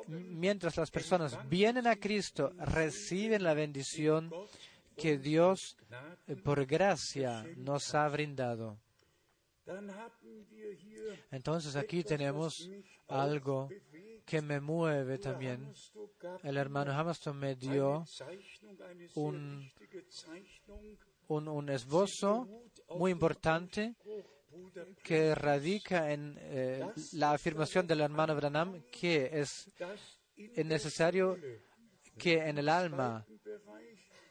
Mientras 0.07 0.77
las 0.77 0.91
personas 0.91 1.37
vienen 1.49 1.87
a 1.87 1.95
Cristo, 1.95 2.53
reciben 2.57 3.43
la 3.43 3.53
bendición 3.53 4.31
que 4.95 5.17
Dios, 5.17 5.77
eh, 6.27 6.35
por 6.35 6.65
gracia, 6.65 7.45
nos 7.57 7.95
ha 7.95 8.07
brindado. 8.09 8.77
Entonces 11.31 11.75
aquí 11.75 12.03
tenemos 12.03 12.69
algo 13.07 13.69
que 14.25 14.41
me 14.41 14.59
mueve 14.59 15.17
también. 15.17 15.73
El 16.43 16.57
hermano 16.57 16.93
Hamaston 16.93 17.37
me 17.37 17.55
dio 17.55 18.05
un, 19.15 19.69
un, 21.27 21.47
un 21.47 21.69
esbozo 21.69 22.47
muy 22.89 23.11
importante 23.11 23.95
que 25.03 25.33
radica 25.35 26.11
en 26.11 26.37
eh, 26.39 26.85
la 27.13 27.31
afirmación 27.31 27.87
del 27.87 28.01
hermano 28.01 28.35
Branham 28.35 28.83
que 28.91 29.29
es 29.39 29.69
necesario 30.65 31.37
que 32.17 32.33
en 32.33 32.57
el 32.57 32.69
alma, 32.69 33.25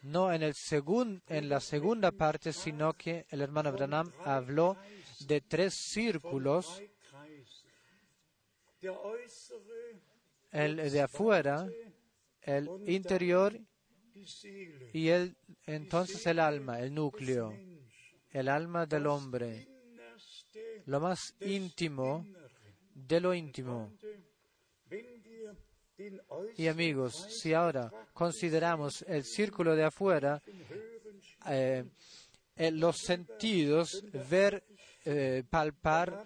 no 0.02 0.32
en, 0.32 0.42
el 0.42 0.54
segun, 0.54 1.22
en 1.26 1.48
la 1.48 1.60
segunda 1.60 2.12
parte, 2.12 2.52
sino 2.52 2.92
que 2.94 3.26
el 3.30 3.40
hermano 3.40 3.72
Branham 3.72 4.12
habló 4.24 4.76
de 5.26 5.40
tres 5.40 5.74
círculos, 5.74 6.82
el 10.50 10.90
de 10.90 11.00
afuera, 11.00 11.68
el 12.42 12.68
interior 12.86 13.58
y 14.92 15.08
el, 15.08 15.36
entonces 15.66 16.26
el 16.26 16.38
alma, 16.38 16.80
el 16.80 16.94
núcleo, 16.94 17.56
el 18.30 18.48
alma 18.48 18.86
del 18.86 19.06
hombre, 19.06 19.68
lo 20.86 21.00
más 21.00 21.34
íntimo 21.40 22.26
de 22.94 23.20
lo 23.20 23.34
íntimo. 23.34 23.92
Y 26.56 26.66
amigos, 26.66 27.14
si 27.14 27.52
ahora 27.52 27.92
consideramos 28.14 29.02
el 29.02 29.24
círculo 29.24 29.76
de 29.76 29.84
afuera, 29.84 30.42
eh, 31.46 31.84
eh, 32.56 32.70
los 32.70 32.98
sentidos, 32.98 34.04
ver 34.28 34.64
eh, 35.04 35.42
palpar, 35.48 36.24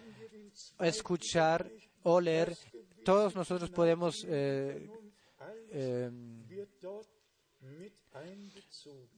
escuchar, 0.81 1.71
oler, 2.03 2.57
todos 3.05 3.35
nosotros 3.35 3.71
podemos 3.71 4.25
eh, 4.29 4.89
eh, 5.71 6.11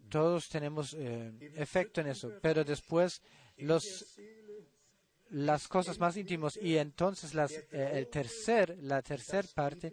todos 0.09 0.49
tenemos 0.49 0.95
eh, 0.95 1.33
efecto 1.57 2.01
en 2.01 2.09
eso, 2.09 2.33
pero 2.41 2.65
después 2.65 3.21
los 3.59 4.19
las 5.31 5.67
cosas 5.67 5.99
más 5.99 6.17
íntimas 6.17 6.57
y 6.57 6.79
entonces 6.79 7.35
las, 7.35 7.53
eh, 7.53 7.67
el 7.95 8.07
tercer, 8.09 8.79
la 8.81 9.03
tercera 9.03 9.47
parte, 9.55 9.93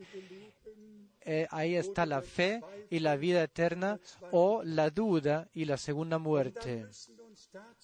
ahí 1.49 1.75
está 1.75 2.05
la 2.05 2.21
fe 2.21 2.61
y 2.91 2.99
la 2.99 3.15
vida 3.15 3.43
eterna 3.43 3.99
o 4.31 4.61
la 4.63 4.89
duda 4.91 5.49
y 5.53 5.65
la 5.65 5.77
segunda 5.77 6.19
muerte. 6.19 6.85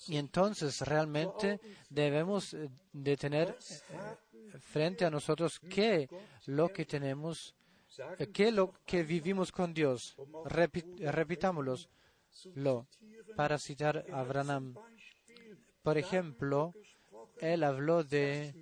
Y 0.07 0.17
entonces 0.17 0.81
realmente 0.81 1.59
debemos 1.89 2.53
eh, 2.53 2.69
de 2.91 3.17
tener 3.17 3.57
eh, 3.89 4.59
frente 4.59 5.05
a 5.05 5.09
nosotros 5.09 5.59
qué 5.59 6.07
lo 6.47 6.69
que 6.69 6.85
tenemos, 6.85 7.55
eh, 8.17 8.27
qué 8.27 8.51
lo 8.51 8.73
que 8.85 9.03
vivimos 9.03 9.51
con 9.51 9.73
Dios. 9.73 10.15
repitámoslo 10.45 11.77
para 13.35 13.57
citar 13.57 14.05
a 14.11 14.19
Abraham. 14.21 14.75
Por 15.83 15.97
ejemplo, 15.97 16.73
él 17.39 17.63
habló 17.63 18.03
de 18.03 18.53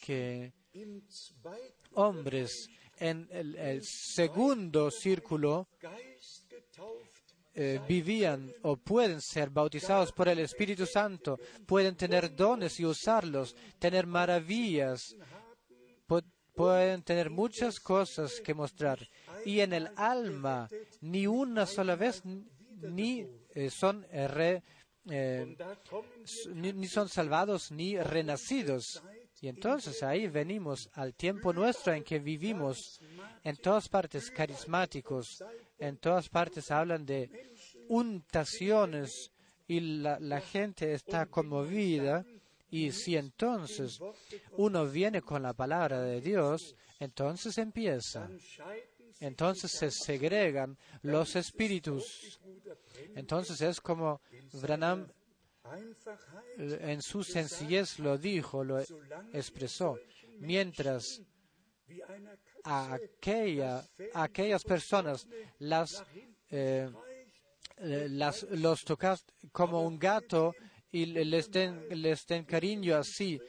que 0.00 0.52
hombres 1.94 2.68
en 2.96 3.28
el 3.30 3.82
segundo 3.84 4.90
círculo 4.90 5.68
eh, 7.60 7.80
vivían 7.88 8.52
o 8.62 8.76
pueden 8.76 9.20
ser 9.20 9.50
bautizados 9.50 10.12
por 10.12 10.28
el 10.28 10.38
Espíritu 10.38 10.86
Santo, 10.86 11.38
pueden 11.66 11.96
tener 11.96 12.34
dones 12.36 12.78
y 12.78 12.86
usarlos, 12.86 13.56
tener 13.80 14.06
maravillas, 14.06 15.16
pu- 16.06 16.22
pueden 16.54 17.02
tener 17.02 17.30
muchas 17.30 17.80
cosas 17.80 18.40
que 18.40 18.54
mostrar. 18.54 19.00
Y 19.44 19.58
en 19.58 19.72
el 19.72 19.90
alma, 19.96 20.68
ni 21.00 21.26
una 21.26 21.66
sola 21.66 21.96
vez, 21.96 22.22
ni 22.24 23.26
eh, 23.54 23.70
son 23.70 24.06
eh, 24.12 24.28
re- 24.28 24.62
ni, 26.54 26.72
ni 26.72 26.86
son 26.86 27.08
salvados 27.08 27.72
ni 27.72 27.98
renacidos. 27.98 29.02
Y 29.40 29.48
entonces 29.48 30.02
ahí 30.02 30.26
venimos 30.28 30.88
al 30.92 31.14
tiempo 31.14 31.52
nuestro 31.52 31.92
en 31.92 32.02
que 32.04 32.18
vivimos. 32.18 33.00
En 33.44 33.56
todas 33.56 33.88
partes 33.88 34.30
carismáticos, 34.30 35.42
en 35.78 35.96
todas 35.98 36.28
partes 36.28 36.70
hablan 36.70 37.06
de 37.06 37.30
untaciones 37.88 39.30
y 39.66 39.80
la, 39.80 40.40
gente 40.40 40.92
está 40.92 41.26
conmovida. 41.26 42.24
Y 42.70 42.92
si 42.92 43.16
entonces 43.16 43.98
uno 44.52 44.86
viene 44.86 45.22
con 45.22 45.42
la 45.42 45.54
palabra 45.54 46.02
de 46.02 46.20
Dios, 46.20 46.74
entonces 46.98 47.56
empieza. 47.58 48.28
Entonces 49.20 49.72
se 49.72 49.90
segregan 49.90 50.76
los 51.02 51.34
espíritus. 51.36 52.38
Entonces 53.14 53.60
es 53.60 53.80
como 53.80 54.20
Branham 54.52 55.08
eh, 56.58 56.78
en 56.80 57.02
su 57.02 57.22
sencillez 57.22 57.98
lo 57.98 58.16
dijo, 58.18 58.64
lo 58.64 58.80
expresó. 59.32 59.98
Mientras 60.38 61.20
a, 62.70 62.94
aquella, 62.94 63.84
a 64.14 64.22
aquellas 64.24 64.62
personas 64.64 65.26
las, 65.58 66.04
eh, 66.50 66.88
las 67.78 68.42
los 68.50 68.84
tocas 68.84 69.24
como 69.52 69.82
un 69.82 69.98
gato 69.98 70.54
y 70.90 71.06
le- 71.06 71.24
les 71.24 71.50
den, 71.50 71.86
les 72.02 72.26
den 72.26 72.44
cariño 72.44 72.96
así 72.96 73.40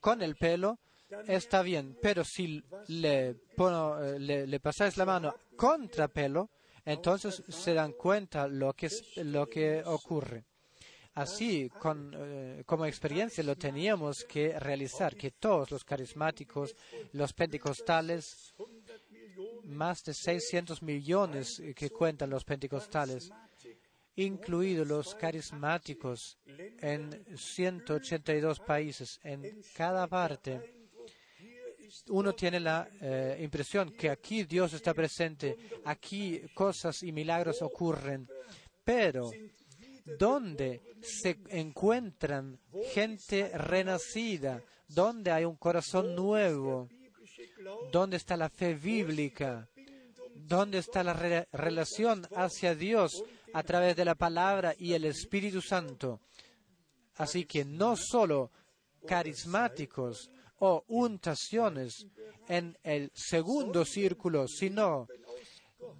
con 0.00 0.22
el 0.22 0.36
pelo, 0.36 0.78
está 1.26 1.62
bien. 1.62 1.96
Pero 2.00 2.24
si 2.24 2.62
le, 2.88 3.34
pono- 3.56 4.02
eh, 4.02 4.18
le, 4.18 4.60
pasáis 4.60 4.96
la 4.96 5.04
mano 5.04 5.34
contra 5.56 6.08
pelo, 6.08 6.50
entonces 6.84 7.42
se 7.48 7.74
dan 7.74 7.92
cuenta 7.92 8.46
lo 8.48 8.72
que, 8.74 8.88
lo 9.16 9.46
que 9.46 9.82
ocurre. 9.84 10.44
Así, 11.14 11.68
con, 11.68 12.12
eh, 12.16 12.62
como 12.64 12.86
experiencia, 12.86 13.42
lo 13.42 13.56
teníamos 13.56 14.24
que 14.24 14.58
realizar, 14.58 15.16
que 15.16 15.32
todos 15.32 15.70
los 15.70 15.84
carismáticos, 15.84 16.74
los 17.12 17.32
pentecostales, 17.32 18.54
más 19.64 20.04
de 20.04 20.14
600 20.14 20.82
millones 20.82 21.60
que 21.74 21.90
cuentan 21.90 22.30
los 22.30 22.44
pentecostales, 22.44 23.30
incluidos 24.16 24.86
los 24.86 25.14
carismáticos 25.14 26.38
en 26.46 27.24
182 27.36 28.60
países, 28.60 29.18
en 29.22 29.62
cada 29.74 30.06
parte, 30.06 30.80
uno 32.08 32.34
tiene 32.34 32.60
la 32.60 32.88
eh, 33.00 33.38
impresión 33.40 33.90
que 33.92 34.10
aquí 34.10 34.44
Dios 34.44 34.72
está 34.74 34.94
presente, 34.94 35.56
aquí 35.84 36.40
cosas 36.54 37.02
y 37.02 37.12
milagros 37.12 37.62
ocurren, 37.62 38.28
pero 38.84 39.30
donde 40.18 40.80
se 41.02 41.38
encuentran 41.48 42.58
gente 42.92 43.48
renacida, 43.56 44.62
donde 44.88 45.30
hay 45.30 45.44
un 45.44 45.56
corazón 45.56 46.14
nuevo, 46.14 46.88
donde 47.92 48.16
está 48.16 48.36
la 48.36 48.48
fe 48.48 48.74
bíblica, 48.74 49.68
donde 50.34 50.78
está 50.78 51.02
la 51.04 51.12
re- 51.12 51.48
relación 51.52 52.26
hacia 52.34 52.74
Dios 52.74 53.22
a 53.52 53.62
través 53.62 53.96
de 53.96 54.04
la 54.04 54.14
palabra 54.14 54.74
y 54.78 54.92
el 54.94 55.04
Espíritu 55.04 55.60
Santo. 55.60 56.20
Así 57.16 57.44
que 57.44 57.64
no 57.64 57.96
solo 57.96 58.50
carismáticos 59.06 60.30
o 60.58 60.84
untaciones 60.88 62.06
en 62.48 62.76
el 62.82 63.10
segundo 63.14 63.84
círculo, 63.84 64.46
sino 64.48 65.06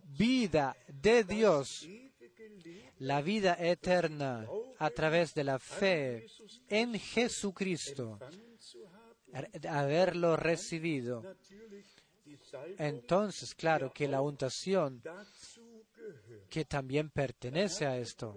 vida 0.05 0.77
de 0.89 1.25
Dios, 1.25 1.87
la 3.01 3.23
vida 3.23 3.57
eterna 3.59 4.47
a 4.79 4.91
través 4.91 5.35
de 5.35 5.45
la 5.45 5.59
fe 5.59 6.27
en 6.69 6.99
Jesucristo, 6.99 8.19
haberlo 9.69 10.37
recibido. 10.37 11.23
Entonces, 12.79 13.55
claro 13.55 13.93
que 13.93 14.09
la 14.09 14.21
untación 14.21 15.03
que 16.49 16.65
también 16.65 17.11
pertenece 17.11 17.87
a 17.87 17.97
esto. 17.97 18.35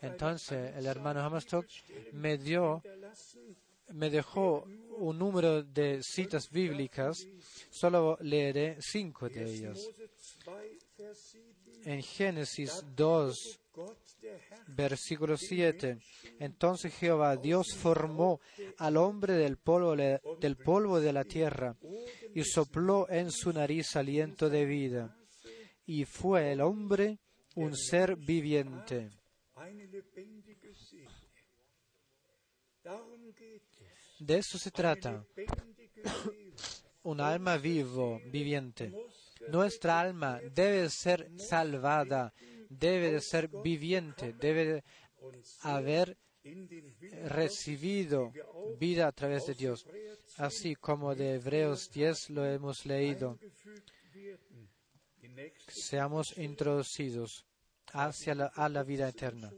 Entonces, 0.00 0.74
el 0.76 0.86
hermano 0.86 1.20
Hamastock 1.20 1.66
me 2.12 2.36
dio, 2.36 2.82
me 3.92 4.10
dejó 4.10 4.64
un 4.98 5.18
número 5.18 5.62
de 5.62 6.02
citas 6.02 6.50
bíblicas, 6.50 7.26
solo 7.70 8.18
leeré 8.20 8.76
cinco 8.80 9.28
de 9.28 9.44
ellas. 9.44 9.88
En 11.84 12.02
Génesis 12.02 12.84
2, 12.94 13.60
versículo 14.68 15.36
7, 15.36 15.98
entonces 16.38 16.94
Jehová 16.94 17.36
Dios 17.36 17.74
formó 17.76 18.40
al 18.78 18.96
hombre 18.96 19.34
del 19.34 19.56
polvo, 19.58 19.96
del 19.96 20.56
polvo 20.56 21.00
de 21.00 21.12
la 21.12 21.24
tierra 21.24 21.76
y 22.34 22.42
sopló 22.44 23.08
en 23.10 23.30
su 23.30 23.52
nariz 23.52 23.96
aliento 23.96 24.48
de 24.48 24.64
vida, 24.64 25.16
y 25.84 26.04
fue 26.04 26.52
el 26.52 26.60
hombre 26.60 27.18
un 27.54 27.76
ser 27.76 28.16
viviente. 28.16 29.10
De 34.18 34.38
eso 34.38 34.58
se 34.58 34.70
trata, 34.70 35.24
un 37.02 37.20
alma 37.20 37.56
vivo, 37.56 38.20
viviente. 38.30 38.92
Nuestra 39.48 40.00
alma 40.00 40.40
debe 40.54 40.88
ser 40.90 41.30
salvada, 41.36 42.32
debe 42.68 43.12
de 43.12 43.20
ser 43.20 43.48
viviente, 43.48 44.32
debe 44.32 44.64
de 44.64 44.84
haber 45.60 46.16
recibido 47.24 48.32
vida 48.78 49.08
a 49.08 49.12
través 49.12 49.46
de 49.46 49.54
Dios, 49.54 49.84
así 50.36 50.76
como 50.76 51.14
de 51.14 51.34
Hebreos 51.34 51.90
10 51.90 52.30
lo 52.30 52.46
hemos 52.46 52.86
leído. 52.86 53.38
Seamos 55.68 56.38
introducidos 56.38 57.44
hacia 57.92 58.34
la, 58.34 58.82
vida 58.82 59.08
eterna. 59.08 59.52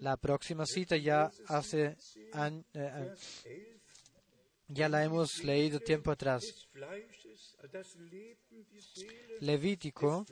La 0.00 0.16
próxima 0.16 0.66
cita 0.66 0.96
ya 0.96 1.30
hace 1.46 1.96
eh, 2.34 2.62
eh, 2.74 3.78
ya 4.68 4.88
la 4.88 5.04
hemos 5.04 5.44
leído 5.44 5.80
tiempo 5.80 6.10
atrás. 6.10 6.42
Levítico, 9.40 10.24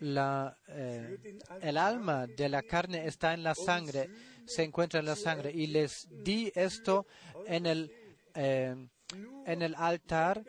la, 0.00 0.56
eh, 0.68 1.18
el 1.60 1.76
alma 1.76 2.26
de 2.26 2.48
la 2.48 2.62
carne 2.62 3.06
está 3.06 3.34
en 3.34 3.42
la 3.42 3.54
sangre, 3.54 4.08
se 4.46 4.62
encuentra 4.62 5.00
en 5.00 5.06
la 5.06 5.16
sangre. 5.16 5.50
Y 5.52 5.66
les 5.66 6.06
di 6.10 6.50
esto 6.54 7.06
en 7.46 7.66
el, 7.66 7.92
eh, 8.34 8.74
en 9.46 9.62
el 9.62 9.74
altar 9.74 10.44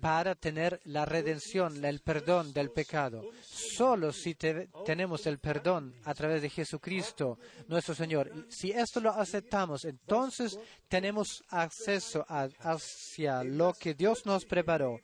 para 0.00 0.34
tener 0.34 0.80
la 0.84 1.04
redención, 1.04 1.84
el 1.84 2.00
perdón 2.00 2.52
del 2.54 2.70
pecado. 2.70 3.22
Solo 3.42 4.12
si 4.12 4.34
te- 4.34 4.68
tenemos 4.86 5.26
el 5.26 5.38
perdón 5.38 5.94
a 6.04 6.14
través 6.14 6.40
de 6.42 6.48
Jesucristo, 6.48 7.38
nuestro 7.68 7.94
Señor, 7.94 8.46
si 8.48 8.70
esto 8.72 9.00
lo 9.00 9.10
aceptamos, 9.10 9.84
entonces 9.84 10.58
tenemos 10.88 11.44
acceso 11.48 12.24
a- 12.28 12.48
hacia 12.60 13.44
lo 13.44 13.74
que 13.74 13.94
Dios 13.94 14.24
nos 14.26 14.44
preparó, 14.46 14.98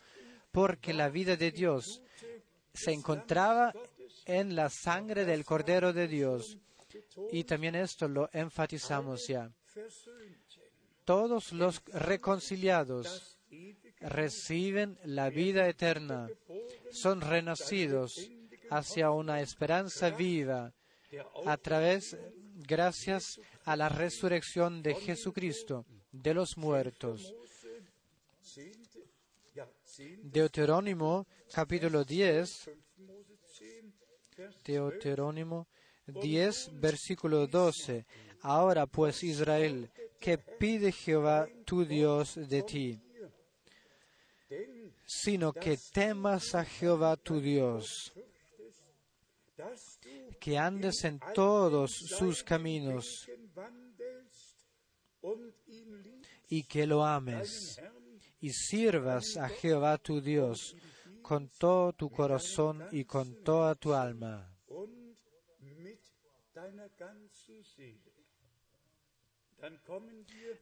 porque 0.59 0.93
la 0.93 1.09
vida 1.09 1.37
de 1.37 1.53
Dios 1.53 2.03
se 2.75 2.91
encontraba 2.91 3.73
en 4.25 4.57
la 4.57 4.69
sangre 4.69 5.25
del 5.25 5.45
Cordero 5.45 5.93
de 5.93 6.09
Dios. 6.09 6.59
Y 7.31 7.45
también 7.45 7.77
esto 7.77 8.09
lo 8.09 8.29
enfatizamos 8.33 9.29
ya. 9.29 9.53
Todos 11.05 11.53
los 11.53 11.81
reconciliados 11.93 13.39
reciben 14.01 14.99
la 15.05 15.31
vida 15.31 15.69
eterna, 15.69 16.29
son 16.91 17.21
renacidos 17.21 18.29
hacia 18.69 19.13
una 19.13 19.41
esperanza 19.41 20.11
viva 20.11 20.73
a 21.47 21.57
través, 21.57 22.17
gracias 22.67 23.41
a 23.65 23.77
la 23.77 23.89
resurrección 23.89 24.83
de 24.83 24.97
Jesucristo 24.97 25.87
de 26.11 26.35
los 26.35 26.57
muertos. 26.57 27.33
Deuterónimo 29.99 31.26
capítulo 31.53 32.05
10, 32.05 32.49
5 32.49 32.76
Mose 32.99 33.34
10, 33.59 33.84
Vers 34.36 34.62
Deuterónimo 34.62 35.66
10, 36.07 36.80
versículo 36.80 37.49
12. 37.49 38.07
Ahora 38.42 38.86
pues 38.86 39.24
Israel, 39.24 39.90
¿qué 40.20 40.38
pide 40.38 40.92
Jehová 40.92 41.49
tu 41.64 41.84
Dios 41.84 42.36
de 42.49 42.62
ti? 42.62 43.01
Sino 45.05 45.53
que 45.53 45.76
temas 45.92 46.55
a 46.55 46.64
Jehová 46.64 47.16
tu 47.16 47.40
Dios, 47.40 48.12
que 50.38 50.57
andes 50.57 51.03
en 51.03 51.18
todos 51.34 51.90
sus 51.90 52.44
caminos 52.44 53.28
y 56.49 56.62
que 56.62 56.86
lo 56.86 57.05
ames 57.05 57.80
y 58.41 58.51
sirvas 58.51 59.36
a 59.36 59.49
Jehová 59.49 59.99
tu 59.99 60.20
Dios 60.20 60.76
con 61.22 61.49
todo 61.59 61.93
tu 61.93 62.11
corazón 62.11 62.86
y 62.93 63.05
con 63.05 63.43
toda 63.43 63.74
tu 63.74 63.93
alma. 63.93 64.51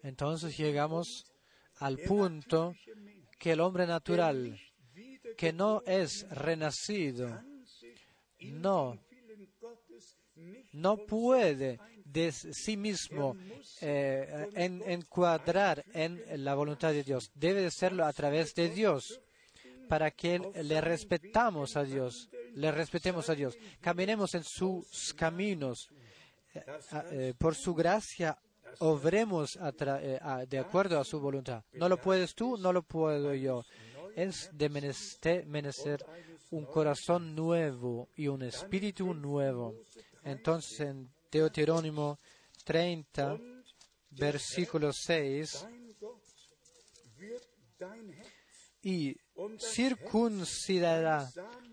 Entonces 0.03 0.57
llegamos 0.57 1.25
al 1.77 1.99
punto 1.99 2.75
que 3.39 3.53
el 3.53 3.61
hombre 3.61 3.87
natural, 3.87 4.59
que 5.37 5.53
no 5.53 5.83
es 5.87 6.29
renacido, 6.31 7.43
no, 8.41 8.99
no 10.73 10.97
puede 11.07 11.79
de 12.17 12.33
sí 12.33 12.77
mismo 12.79 13.37
eh, 13.83 14.49
en- 14.55 14.83
encuadrar 14.87 15.85
en 15.93 16.23
la 16.45 16.55
voluntad 16.55 16.93
de 16.93 17.03
Dios. 17.05 17.31
Debe 17.35 17.61
de 17.61 17.71
serlo 17.71 18.05
a 18.07 18.13
través 18.13 18.55
de 18.55 18.71
Dios, 18.71 19.21
para 19.89 20.11
que 20.11 20.41
le 20.65 20.81
respetamos 20.81 21.77
a 21.77 21.85
Dios, 21.85 22.29
le 22.55 22.73
respetemos 22.73 23.29
a 23.29 23.35
Dios, 23.35 23.57
caminemos 23.81 24.35
en 24.35 24.43
sus 24.45 25.13
caminos, 25.15 25.91
eh, 26.55 26.65
eh, 27.13 27.35
por 27.39 27.55
su 27.55 27.75
gracia 27.75 28.37
obremos 28.79 29.57
eh, 29.61 30.19
de 30.49 30.59
acuerdo 30.59 30.99
a 30.99 31.05
su 31.05 31.21
voluntad. 31.21 31.63
No 31.75 31.89
lo 31.89 31.99
puedes 31.99 32.35
tú, 32.35 32.57
no 32.57 32.73
lo 32.73 32.83
puedo 32.83 33.35
yo. 33.35 33.63
Es 34.17 34.49
de 34.53 34.69
menester 34.71 36.05
un 36.51 36.65
corazón 36.65 37.35
nuevo 37.35 38.09
y 38.17 38.29
un 38.29 38.43
espíritu 38.43 39.13
nuevo. 39.15 39.75
Entonces 40.25 40.95
en 41.37 41.43
Deuterónimo 41.43 42.19
30, 42.65 43.39
versículo 44.11 44.93
6, 44.93 45.63
dein 45.63 45.97
Gott 46.01 46.23
wird 47.19 47.43
dein 47.79 48.13
Herz 48.13 48.37
y 48.83 49.17
circuncidará, 49.59 51.29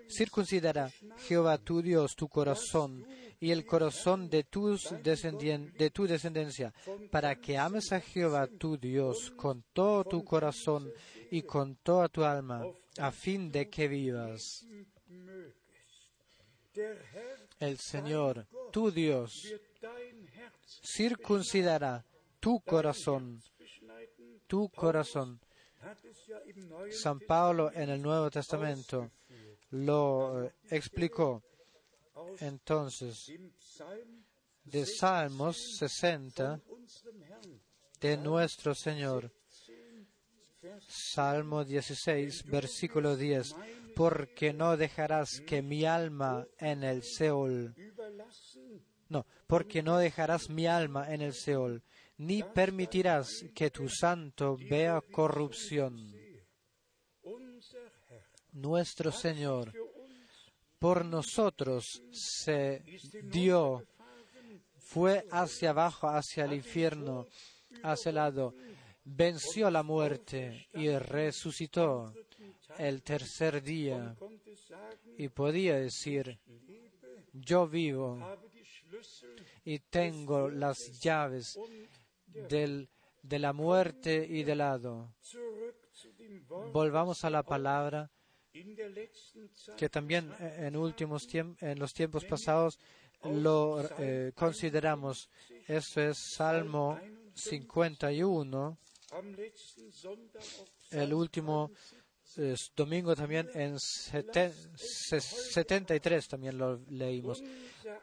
circuncidará 0.10 0.92
Jehová 1.28 1.60
tu 1.60 1.82
Dios 1.82 2.16
tu 2.16 2.28
corazón 2.28 3.06
y 3.40 3.52
el 3.52 3.66
corazón 3.66 4.30
de, 4.30 4.44
tus 4.44 4.90
de 5.04 5.92
tu 5.94 6.08
descendencia, 6.08 6.74
para 7.12 7.36
que 7.36 7.58
ames 7.58 7.92
a 7.92 8.00
Jehová 8.00 8.48
tu 8.48 8.78
Dios 8.78 9.32
con 9.36 9.64
todo 9.74 10.06
tu 10.06 10.24
corazón 10.24 10.92
y 11.30 11.44
con 11.44 11.76
toda 11.84 12.10
tu 12.10 12.24
alma, 12.24 12.64
a 12.98 13.12
fin 13.12 13.52
de 13.52 13.70
que 13.70 13.88
vivas. 13.88 14.66
El 17.64 17.78
Señor, 17.78 18.46
tu 18.74 18.92
Dios, 18.92 19.56
circuncidará 20.84 22.06
tu 22.42 22.60
corazón, 22.60 23.42
tu 24.48 24.70
corazón. 24.70 25.40
San 26.92 27.22
Pablo 27.22 27.72
en 27.74 27.90
el 27.90 28.02
Nuevo 28.02 28.30
Testamento 28.30 29.12
lo 29.70 30.44
eh, 30.44 30.54
explicó. 30.72 31.42
Entonces, 32.40 33.32
de 34.66 34.86
Salmos 34.86 35.78
60 35.78 36.60
unserem 36.68 37.24
Herrn. 37.24 37.62
de 38.02 38.18
nuestro 38.18 38.76
Señor, 38.76 39.32
Salmo 40.88 41.64
16, 41.64 42.46
versículo 42.46 43.16
10, 43.16 43.56
porque 43.96 44.54
no 44.54 44.78
dejarás 44.78 45.42
que 45.46 45.62
mi 45.62 45.86
alma 45.86 46.46
en 46.58 46.84
el 46.84 47.04
Seol, 47.04 47.76
no, 49.10 49.26
porque 49.48 49.84
no 49.84 49.98
dejarás 49.98 50.50
mi 50.50 50.66
alma 50.68 51.14
en 51.14 51.22
el 51.22 51.34
Seol, 51.34 51.84
ni 52.18 52.44
permitirás 52.44 53.46
que 53.54 53.72
tu 53.72 53.90
santo 53.90 54.58
vea 54.58 55.02
corrupción. 55.02 56.14
Nuestro 58.52 59.12
Señor 59.12 59.74
por 60.84 61.06
nosotros 61.06 61.86
se 62.12 62.84
dio, 63.24 63.88
fue 64.80 65.26
hacia 65.32 65.70
abajo, 65.70 66.10
hacia 66.10 66.44
el 66.44 66.56
infierno, 66.56 67.26
hacia 67.84 68.10
el 68.10 68.16
lado, 68.16 68.54
venció 69.06 69.70
la 69.70 69.84
muerte 69.84 70.68
y 70.74 70.90
resucitó 70.90 72.14
el 72.78 73.04
tercer 73.04 73.62
día. 73.62 74.16
Y 75.18 75.30
podía 75.30 75.78
decir, 75.78 76.40
yo 77.34 77.68
vivo 77.68 78.20
y 79.66 79.80
tengo 79.80 80.50
las 80.50 81.00
llaves 81.00 81.58
del, 82.28 82.90
de 83.22 83.40
la 83.40 83.54
muerte 83.54 84.26
y 84.28 84.44
del 84.44 84.62
Wort 84.62 85.14
Volvamos 86.72 87.24
a 87.24 87.30
la 87.30 87.44
palabra 87.44 88.10
que 89.78 89.90
también 89.90 90.32
en 90.40 90.76
últimos 90.76 91.26
tiempos, 91.26 91.62
en 91.64 91.80
los 91.80 91.94
tiempos 91.94 92.24
pasados 92.26 92.80
lo 93.24 93.82
eh, 94.00 94.32
consideramos. 94.36 95.30
Esto 95.68 96.02
es 96.02 96.18
Salmo 96.36 97.00
51, 97.34 98.78
El 100.92 101.14
último 101.14 101.72
eh, 102.38 102.56
domingo 102.76 103.16
también 103.16 103.50
en 103.54 103.80
sete- 103.80 104.52
se- 104.76 105.22
73 105.22 106.28
también 106.28 106.58
lo 106.58 106.78
leímos. 106.90 107.44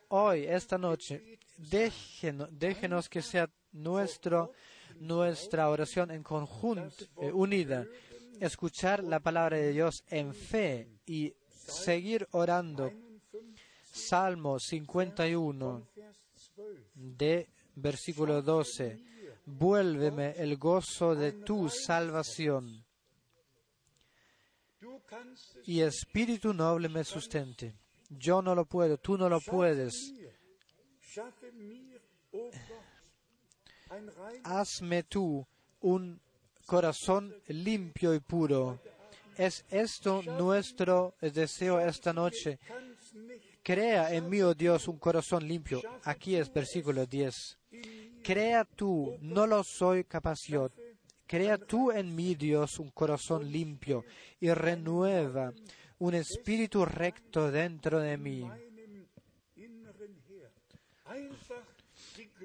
Hoy, 0.09 0.45
esta 0.45 0.79
noche, 0.79 1.39
déjenos, 1.57 2.49
déjenos 2.53 3.09
que 3.09 3.23
sea 3.23 3.49
nuestro, 3.73 4.53
nuestra 5.01 5.69
oración 5.69 6.11
en 6.11 6.23
conjunto, 6.23 7.05
eh, 7.21 7.33
unida, 7.33 7.87
escuchar 8.41 9.03
la 9.03 9.21
palabra 9.21 9.57
de 9.57 9.73
Dios 9.73 10.05
en 10.09 10.35
fe 10.35 10.89
y 11.07 11.35
seguir 11.67 12.27
orando. 12.33 12.93
Salmo 13.93 14.59
51 14.61 15.89
Vers 15.97 16.53
12. 16.57 16.85
de 16.95 17.49
versículo 17.75 18.41
12. 18.43 19.03
Vuélveme 19.47 20.35
el 20.37 20.57
gozo 20.57 21.15
de 21.15 21.33
tu 21.33 21.69
salvación 21.69 22.85
y 25.65 25.81
espíritu 25.81 26.53
noble 26.53 26.89
me 26.89 27.05
sustente. 27.05 27.75
Yo 28.09 28.43
no 28.43 28.55
lo 28.55 28.65
puedo, 28.65 28.99
tú 28.99 29.17
no 29.17 29.29
lo 29.29 29.41
puedes. 29.41 30.13
Hazme 34.45 35.03
tú 35.05 35.47
un 35.81 36.21
corazón 36.67 37.35
limpio 37.49 38.15
y 38.15 38.21
puro. 38.21 38.81
¿Es 39.37 39.65
esto 39.71 40.23
nuestro 40.23 41.15
deseo 41.21 41.81
esta 41.81 42.13
noche? 42.13 42.59
Crea 43.63 44.13
en 44.15 44.29
mí, 44.29 44.41
oh 44.43 44.55
Dios, 44.55 44.89
un 44.89 44.99
corazón 44.99 45.47
limpio. 45.47 45.83
Aquí 46.05 46.37
es 46.37 46.53
versículo 46.53 47.07
10. 47.07 47.59
Crea 48.23 48.65
tú, 48.65 49.17
no 49.21 49.47
lo 49.47 49.65
soy 49.65 50.05
capaz 50.05 50.43
yo. 50.47 50.71
Crea 51.27 51.59
tú 51.59 51.93
en 51.93 52.15
mí, 52.15 52.35
Dios, 52.35 52.79
un 52.79 52.91
corazón 52.91 53.51
limpio 53.51 54.05
y 54.41 54.51
renueva 54.51 55.53
un 56.01 56.15
espíritu 56.15 56.85
recto 56.85 57.51
dentro 57.51 58.01
de 58.01 58.17
mí. 58.17 58.51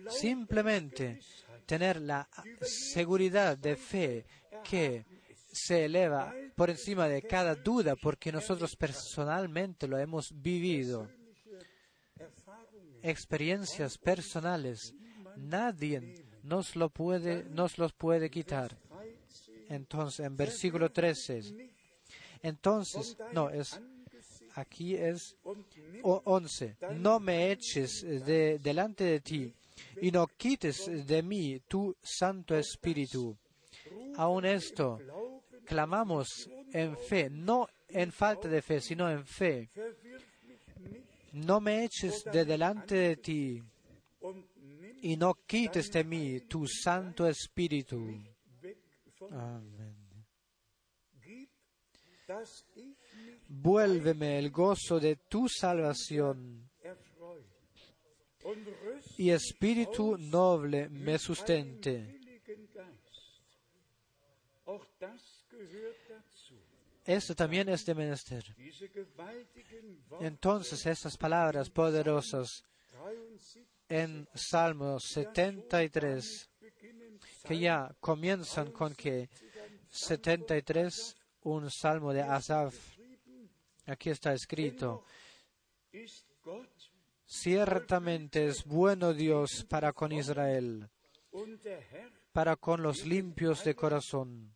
Simplemente 0.09 1.19
tener 1.65 1.99
la 1.99 2.27
seguridad 2.61 3.57
de 3.57 3.75
fe 3.75 4.25
que 4.63 5.05
se 5.51 5.85
eleva 5.85 6.33
por 6.55 6.69
encima 6.69 7.07
de 7.07 7.21
cada 7.21 7.55
duda 7.55 7.95
porque 7.95 8.31
nosotros 8.31 8.75
personalmente 8.75 9.87
lo 9.87 9.97
hemos 9.97 10.31
vivido. 10.41 11.09
Experiencias 13.01 13.97
personales. 13.97 14.93
Nadie 15.37 16.25
nos, 16.43 16.75
lo 16.75 16.89
puede, 16.89 17.43
nos 17.45 17.77
los 17.77 17.93
puede 17.93 18.29
quitar. 18.29 18.75
13 18.75 19.65
Entonces, 19.69 20.25
en 20.25 20.37
versículo 20.37 20.91
13. 20.91 21.41
Entonces, 22.43 23.17
no, 23.33 23.49
es, 23.49 23.79
aquí 24.55 24.95
es 24.95 25.35
und 25.43 25.65
nimm 25.75 26.01
o- 26.03 26.21
11. 26.25 26.75
No 26.97 27.19
me 27.19 27.51
eches 27.51 28.01
de, 28.03 28.59
delante 28.59 29.03
de 29.03 29.19
ti 29.19 29.53
y 30.01 30.11
no 30.11 30.27
quites 30.27 30.85
de 31.07 31.21
mí 31.23 31.59
tu 31.67 31.95
Santo 32.01 32.55
Espíritu. 32.55 33.35
Aún 34.17 34.45
esto, 34.45 34.99
clamamos 35.65 36.49
en 36.71 36.95
fe, 36.97 37.29
no 37.29 37.67
en 37.89 38.11
falta 38.11 38.47
de 38.47 38.61
fe, 38.61 38.79
sino 38.81 39.09
en 39.09 39.25
fe. 39.25 39.69
no 41.33 41.59
me 41.59 41.83
eches 41.83 42.23
de 42.31 42.45
delante 42.45 42.95
de 42.95 43.17
ti 43.17 43.61
y 45.05 45.17
no 45.17 45.35
quites 45.45 45.91
de 45.91 46.03
mí 46.03 46.39
tu 46.41 46.65
Santo 46.67 47.27
Espíritu. 47.27 47.95
Amén. 49.29 49.95
Vuélveme 53.47 54.39
el 54.39 54.49
gozo 54.49 54.99
de 54.99 55.17
tu 55.29 55.47
salvación 55.47 56.71
y 59.17 59.29
espíritu 59.29 60.17
noble 60.17 60.89
me 60.89 61.19
sustente. 61.19 62.19
Esto 67.05 67.35
también 67.35 67.69
es 67.69 67.85
de 67.85 67.93
menester. 67.93 68.43
Entonces 70.19 70.83
estas 70.87 71.15
palabras 71.15 71.69
poderosas 71.69 72.49
73 72.49 72.74
en 73.89 74.27
Salmo 74.33 74.99
73, 74.99 76.49
beginnen 76.59 77.19
que 77.43 77.59
ya 77.59 77.95
comienzan 77.99 78.71
con 78.71 78.95
que 78.95 79.29
73, 79.89 81.15
un 81.43 81.69
salmo 81.69 82.11
de 82.13 82.21
Asaf, 82.21 82.75
aquí 83.85 84.09
está 84.09 84.33
escrito, 84.33 85.03
ciertamente 87.25 88.47
es 88.47 88.63
bueno 88.65 89.13
Dios 89.13 89.63
para 89.69 89.93
con 89.93 90.11
Israel, 90.11 90.89
para 92.31 92.55
con 92.55 92.81
los 92.81 93.05
limpios 93.05 93.63
de 93.63 93.75
corazón. 93.75 94.53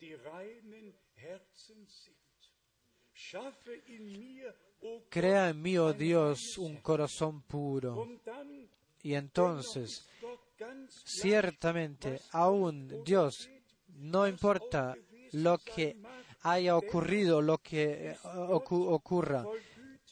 Crea 5.10 5.50
en 5.50 5.62
mí, 5.62 5.78
oh 5.78 5.94
Dios, 5.94 6.58
un 6.58 6.78
corazón 6.78 7.44
puro. 7.44 8.08
Y 9.02 9.14
entonces, 9.14 10.06
ciertamente, 11.06 12.22
aún 12.32 13.04
Dios, 13.06 13.50
no 13.88 14.28
importa 14.28 14.96
lo 15.32 15.58
que 15.60 15.98
haya 16.42 16.76
ocurrido, 16.76 17.42
lo 17.42 17.58
que 17.60 18.12
eh, 18.12 18.18
ocu- 18.24 18.88
ocurra, 18.92 19.46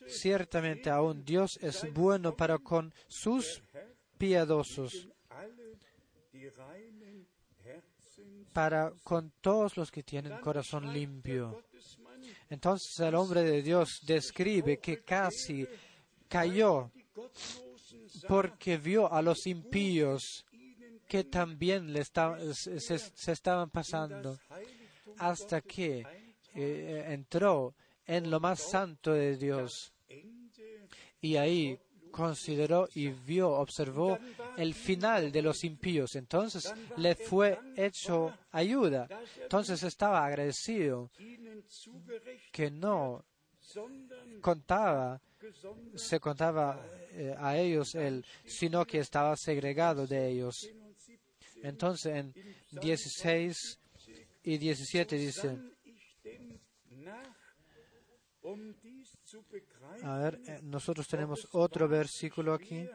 ciertamente 0.07 0.89
aún 0.89 1.23
Dios 1.25 1.57
es 1.61 1.91
bueno 1.93 2.35
para 2.35 2.57
con 2.59 2.93
sus 3.07 3.61
piadosos, 4.17 5.07
para 8.53 8.91
con 9.03 9.31
todos 9.41 9.77
los 9.77 9.91
que 9.91 10.03
tienen 10.03 10.39
corazón 10.39 10.93
limpio. 10.93 11.63
Entonces 12.49 12.99
el 12.99 13.15
hombre 13.15 13.43
de 13.43 13.61
Dios 13.61 14.01
describe 14.05 14.79
que 14.79 15.03
casi 15.03 15.67
cayó 16.27 16.91
porque 18.27 18.77
vio 18.77 19.11
a 19.11 19.21
los 19.21 19.45
impíos 19.47 20.45
que 21.07 21.23
también 21.23 21.93
le 21.93 22.01
esta- 22.01 22.37
se, 22.53 23.31
estaban 23.31 23.69
pasando 23.69 24.37
hasta 25.17 25.61
que 25.61 26.05
eh, 26.53 27.05
entró 27.09 27.75
en 28.05 28.29
lo 28.29 28.39
más 28.39 28.59
santo 28.61 29.13
de 29.13 29.37
Dios 29.37 29.93
y 31.21 31.35
ahí 31.37 31.77
consideró 32.11 32.87
y 32.95 33.09
vio, 33.09 33.49
observó 33.51 34.17
el 34.57 34.73
final 34.73 35.31
de 35.31 35.41
los 35.43 35.63
impíos. 35.63 36.15
Entonces 36.15 36.73
le 36.97 37.13
fue 37.15 37.59
hecho 37.75 38.33
ayuda. 38.51 39.07
Entonces 39.41 39.83
estaba 39.83 40.25
agradecido 40.25 41.11
que 42.51 42.71
no 42.71 43.23
contaba, 44.41 45.21
se 45.95 46.19
contaba 46.19 46.83
eh, 47.11 47.35
a 47.37 47.57
ellos 47.57 47.95
él, 47.95 48.25
sino 48.45 48.85
que 48.85 48.99
estaba 48.99 49.35
segregado 49.35 50.07
de 50.07 50.29
ellos. 50.29 50.69
Entonces 51.63 52.15
en 52.15 52.33
16 52.71 53.79
y 54.43 54.57
17 54.57 55.15
dice, 55.17 55.57
a 60.03 60.17
ver, 60.19 60.39
eh, 60.47 60.59
nosotros 60.63 61.07
tenemos 61.07 61.47
otro 61.51 61.87
versículo 61.87 62.53
aquí. 62.53 62.87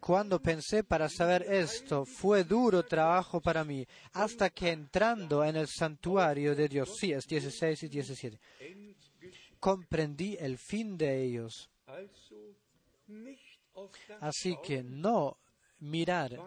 Cuando 0.00 0.40
pensé 0.40 0.82
para 0.82 1.08
saber 1.08 1.42
esto, 1.48 2.04
fue 2.04 2.44
duro 2.44 2.82
trabajo 2.84 3.40
para 3.40 3.64
mí, 3.64 3.86
hasta 4.12 4.50
que 4.50 4.70
entrando 4.70 5.44
en 5.44 5.56
el 5.56 5.68
santuario 5.68 6.54
de 6.56 6.68
Dios, 6.68 6.96
sí, 6.98 7.12
es 7.12 7.26
16 7.26 7.84
y 7.84 7.88
17, 7.88 8.40
Endgeschichte, 8.58 9.56
comprendí 9.60 10.36
el 10.40 10.58
fin 10.58 10.96
de 10.98 11.22
ellos. 11.22 11.70
Así 14.20 14.56
que 14.64 14.82
no 14.82 15.38
mirar, 15.78 16.38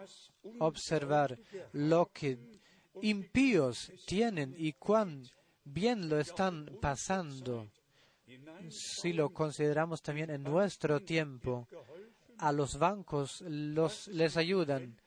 observar 0.58 1.38
lo 1.72 2.06
que 2.12 2.38
impíos 3.00 3.92
tienen 4.06 4.54
y 4.56 4.72
cuán 4.74 5.24
bien 5.64 6.08
lo 6.08 6.20
están 6.20 6.78
pasando, 6.80 7.70
si 8.68 9.12
lo 9.12 9.30
consideramos 9.30 10.02
también 10.02 10.30
en 10.30 10.42
nuestro 10.42 11.00
tiempo. 11.00 11.66
A 12.38 12.52
los 12.52 12.78
bancos 12.78 13.40
les 13.42 14.36
ayudan. 14.36 15.00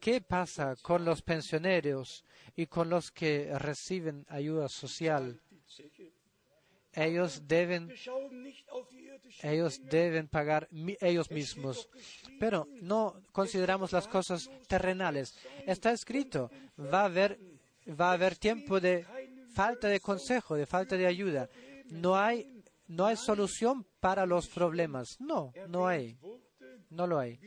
¿Qué 0.00 0.20
pasa 0.20 0.76
con 0.80 1.04
los 1.04 1.22
pensioneros 1.22 2.24
y 2.54 2.66
con 2.66 2.88
los 2.88 3.10
que 3.10 3.52
reciben 3.58 4.24
ayuda 4.28 4.68
social? 4.68 5.40
Ellos 6.92 7.42
deben 7.46 7.92
ellos 9.42 9.80
deben 9.84 10.28
pagar 10.28 10.68
ellos 11.00 11.30
mismos. 11.30 11.88
Pero 12.40 12.66
no 12.80 13.22
consideramos 13.32 13.92
las 13.92 14.08
cosas 14.08 14.50
terrenales. 14.66 15.36
Está 15.66 15.92
escrito, 15.92 16.50
va 16.78 17.02
a 17.02 17.06
haber, 17.06 17.38
va 17.88 18.10
a 18.10 18.14
haber 18.14 18.36
tiempo 18.36 18.80
de 18.80 19.04
falta 19.52 19.88
de 19.88 20.00
consejo, 20.00 20.54
de 20.54 20.66
falta 20.66 20.96
de 20.96 21.06
ayuda. 21.06 21.48
No 21.86 22.16
hay, 22.16 22.62
no 22.86 23.06
hay 23.06 23.16
solución 23.16 23.86
para 24.00 24.26
los 24.26 24.48
problemas. 24.48 25.20
No, 25.20 25.52
no 25.68 25.86
hay. 25.86 26.16
No 26.90 27.06
lo 27.06 27.18
hay. 27.18 27.38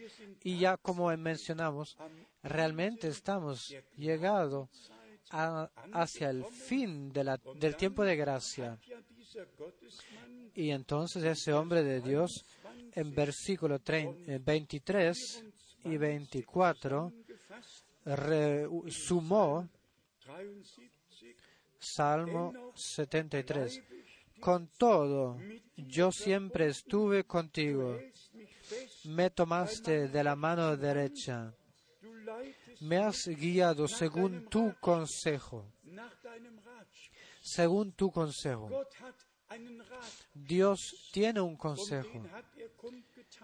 Y 0.44 0.58
ya 0.60 0.78
como 0.78 1.16
mencionamos, 1.18 1.98
realmente 2.44 3.08
estamos 3.08 3.74
llegado 3.98 4.70
hacia 5.32 6.30
el 6.30 6.44
fin 6.46 7.12
del 7.12 7.76
tiempo 7.78 8.04
de 8.04 8.16
gracia. 8.16 8.78
Y 10.56 10.70
entonces 10.72 11.24
ese 11.24 11.54
hombre 11.54 11.84
de 11.84 12.02
Dios, 12.02 12.44
en 12.94 13.16
versículo 13.16 13.80
trein- 13.80 14.16
eh, 14.28 14.40
23 14.44 15.44
y 15.86 15.98
24, 15.98 17.14
gefasst, 17.26 17.86
re- 18.06 18.68
sumó 18.90 19.70
73, 20.26 21.36
Salmo 21.80 22.54
73. 22.76 23.82
Con 24.40 24.68
todo, 24.78 25.38
yo 25.78 26.12
siempre 26.12 26.68
estuve 26.68 27.24
contigo. 27.24 27.98
Me 29.06 29.30
tomaste 29.30 30.08
de 30.08 30.24
la 30.24 30.36
mano 30.36 30.76
derecha. 30.78 31.54
Me 32.82 32.98
has 32.98 33.28
guiado 33.28 33.88
según 33.88 34.46
tu 34.50 34.76
consejo. 34.80 35.74
Según 37.42 37.94
tu 37.94 38.12
consejo. 38.12 38.70
Dios 40.34 41.10
tiene 41.12 41.42
un 41.42 41.58
consejo. 41.58 42.24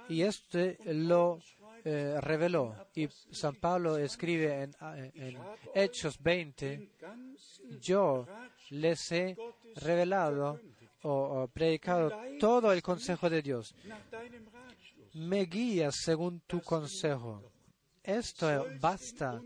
Y 0.10 0.22
este 0.22 0.78
lo 0.94 1.40
eh, 1.84 2.20
reveló. 2.22 2.76
Y 2.96 3.08
San 3.32 3.56
Pablo 3.56 3.98
escribe 3.98 4.64
en, 4.64 5.38
Hechos 5.74 6.18
20, 6.22 6.66
den 6.66 6.92
ganzen 7.00 7.80
yo 7.82 8.26
les 8.72 9.12
he 9.12 9.36
revelado 9.76 10.60
o 11.04 11.48
predicado 11.54 12.12
todo 12.40 12.72
el 12.72 12.82
consejo 12.82 13.30
de 13.30 13.42
Dios. 13.42 13.76
Me 15.18 15.46
guías 15.46 15.96
según 16.04 16.42
tu 16.42 16.62
consejo. 16.62 17.52
Esto 18.04 18.68
basta. 18.80 19.42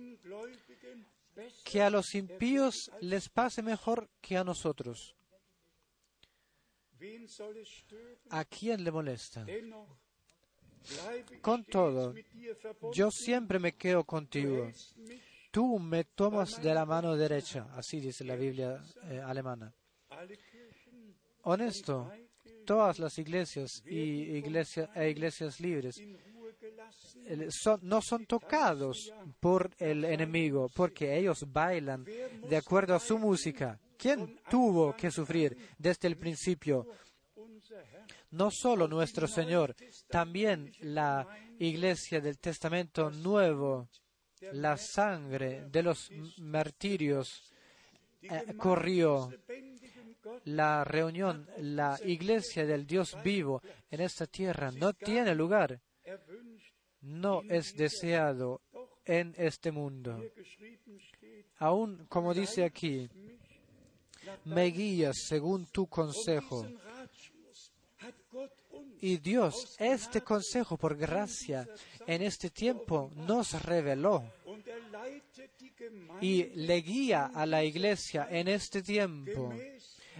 Que 1.63 1.81
a 1.81 1.89
los 1.89 2.13
impíos 2.13 2.91
les 2.99 3.29
pase 3.29 3.61
mejor 3.61 4.09
que 4.19 4.37
a 4.37 4.43
nosotros. 4.43 5.15
¿A 8.29 8.45
quién 8.45 8.83
le 8.83 8.91
molesta? 8.91 9.45
Con 11.41 11.63
todo. 11.63 12.13
Yo 12.93 13.09
siempre 13.09 13.57
me 13.57 13.73
quedo 13.73 14.03
contigo. 14.03 14.69
Tú 15.51 15.79
me 15.79 16.03
tomas 16.03 16.61
de 16.61 16.73
la 16.73 16.85
mano 16.85 17.15
derecha. 17.15 17.67
Así 17.75 17.99
dice 17.99 18.23
la 18.23 18.35
Biblia 18.35 18.83
eh, 19.09 19.19
alemana. 19.19 19.73
Honesto, 21.43 22.11
todas 22.65 22.99
las 22.99 23.17
iglesias 23.17 23.83
y 23.85 24.37
iglesia- 24.37 24.89
e 24.95 25.09
iglesias 25.09 25.59
libres 25.59 26.01
no 27.81 28.01
son 28.01 28.25
tocados 28.25 29.11
por 29.39 29.71
el 29.79 30.05
enemigo 30.05 30.69
porque 30.75 31.17
ellos 31.17 31.45
bailan 31.51 32.05
de 32.05 32.57
acuerdo 32.57 32.95
a 32.95 32.99
su 32.99 33.17
música. 33.17 33.79
¿Quién 33.97 34.39
tuvo 34.49 34.95
que 34.95 35.11
sufrir 35.11 35.57
desde 35.77 36.07
el 36.07 36.17
principio 36.17 36.87
no 38.31 38.49
solo 38.49 38.87
nuestro 38.87 39.27
Señor, 39.27 39.75
también 40.09 40.71
la 40.81 41.27
iglesia 41.59 42.21
del 42.21 42.39
Testamento 42.39 43.11
Nuevo, 43.11 43.89
la 44.53 44.77
sangre 44.77 45.65
de 45.69 45.83
los 45.83 46.09
martirios 46.37 47.51
eh, 48.21 48.53
corrió. 48.57 49.29
La 50.45 50.83
reunión, 50.83 51.47
la 51.57 51.99
iglesia 52.03 52.65
del 52.65 52.85
Dios 52.85 53.17
vivo 53.23 53.61
en 53.89 54.01
esta 54.01 54.27
tierra 54.27 54.71
no 54.71 54.93
tiene 54.93 55.35
lugar, 55.35 55.79
no 57.01 57.41
es 57.49 57.75
deseado 57.75 58.61
en 59.05 59.33
este 59.37 59.71
mundo. 59.71 60.23
Aún 61.57 62.05
como 62.07 62.33
dice 62.33 62.63
aquí, 62.63 63.09
me 64.45 64.65
guías 64.65 65.17
según 65.27 65.65
tu 65.67 65.87
consejo. 65.87 66.65
Y 69.01 69.17
Dios, 69.17 69.75
este 69.79 70.21
consejo 70.21 70.77
por 70.77 70.95
gracia 70.95 71.67
en 72.05 72.21
este 72.21 72.49
tiempo 72.49 73.11
nos 73.15 73.61
reveló 73.63 74.23
y 76.21 76.43
le 76.43 76.81
guía 76.81 77.31
a 77.33 77.45
la 77.45 77.63
iglesia 77.63 78.27
en 78.29 78.47
este 78.47 78.83
tiempo 78.83 79.53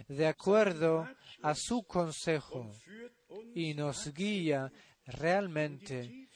de 0.08 0.26
acuerdo 0.26 1.08
a 1.42 1.54
su 1.54 1.82
consejo 1.84 2.70
y 3.54 3.74
nos 3.74 4.12
guía 4.12 4.72
realmente 5.06 6.28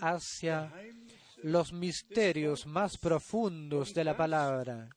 hacia 0.00 0.72
los 1.42 1.72
misterios 1.72 2.66
más 2.66 2.98
profundos 2.98 3.94
de 3.94 4.04
la 4.04 4.16
palabra. 4.16 4.88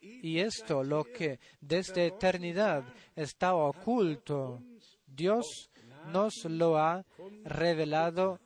Y 0.00 0.38
esto, 0.38 0.82
lo 0.82 1.04
que 1.04 1.40
desde 1.60 2.06
eternidad 2.06 2.84
estaba 3.16 3.64
oculto, 3.64 4.62
Dios 5.06 5.70
nos 6.12 6.44
lo 6.44 6.78
ha 6.78 7.04
revelado 7.44 8.40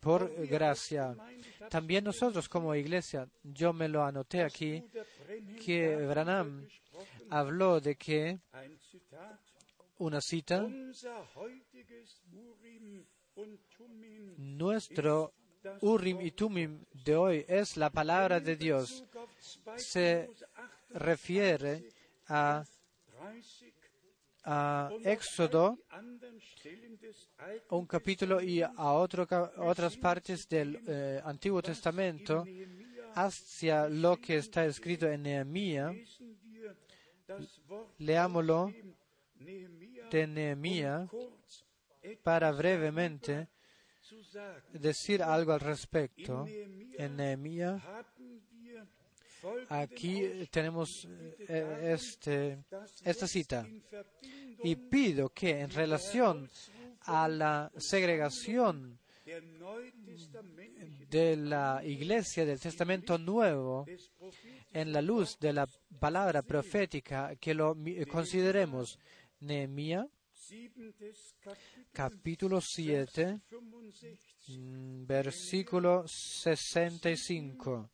por 0.00 0.46
gracia. 0.46 1.14
También 1.70 2.04
nosotros 2.04 2.48
como 2.48 2.74
iglesia, 2.74 3.28
yo 3.42 3.72
me 3.72 3.88
lo 3.88 4.04
anoté 4.04 4.42
aquí, 4.42 4.84
que 5.64 5.96
Branham 5.96 6.66
habló 7.30 7.80
de 7.80 7.96
que 7.96 8.40
una 9.98 10.20
cita, 10.20 10.66
nuestro 14.36 15.32
Urim 15.80 16.20
y 16.20 16.32
Tumim 16.32 16.84
de 17.04 17.16
hoy 17.16 17.44
es 17.48 17.76
la 17.76 17.90
palabra 17.90 18.40
de 18.40 18.56
Dios. 18.56 19.04
Se 19.76 20.28
refiere 20.90 21.88
a, 22.28 22.64
a 24.44 24.90
Éxodo, 25.04 25.78
un 27.70 27.86
capítulo 27.86 28.40
y 28.40 28.62
a 28.62 28.92
otras 28.92 29.96
partes 29.96 30.48
del 30.48 30.82
eh, 30.86 31.20
Antiguo 31.24 31.62
Testamento, 31.62 32.44
hacia 33.14 33.88
lo 33.88 34.16
que 34.16 34.36
está 34.36 34.64
escrito 34.64 35.06
en 35.08 35.22
Nehemías. 35.22 35.94
Leámoslo 37.98 38.72
de 40.10 40.26
Nehemías 40.26 41.08
para 42.22 42.52
brevemente 42.52 43.48
decir 44.72 45.22
algo 45.22 45.52
al 45.52 45.60
respecto. 45.60 46.46
En 46.98 47.16
Nehemías, 47.16 47.82
aquí 49.68 50.46
tenemos 50.50 51.08
eh, 51.48 51.94
este, 51.94 52.64
esta 53.04 53.26
cita. 53.26 53.66
Y 54.64 54.76
pido 54.76 55.30
que 55.30 55.60
en 55.60 55.70
relación 55.70 56.48
a 57.00 57.28
la 57.28 57.72
segregación 57.76 58.98
de 61.10 61.36
la 61.36 61.82
iglesia 61.84 62.44
del 62.44 62.60
Testamento 62.60 63.18
Nuevo, 63.18 63.86
en 64.72 64.92
la 64.92 65.02
luz 65.02 65.38
de 65.38 65.52
la 65.52 65.68
palabra 65.98 66.42
profética, 66.42 67.36
que 67.36 67.54
lo 67.54 67.76
consideremos. 68.10 68.98
Nehemías 69.40 70.06
capítulo 71.92 72.60
7, 72.60 73.40
mm, 74.48 75.06
versículo 75.06 76.04
65. 76.06 77.90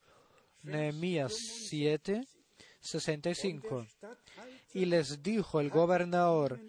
Nehemías 0.64 1.35
7, 1.68 2.26
65. 2.81 3.87
Y 4.74 4.87
les 4.87 5.22
dijo 5.22 5.61
el 5.61 5.70
gobernador 5.70 6.61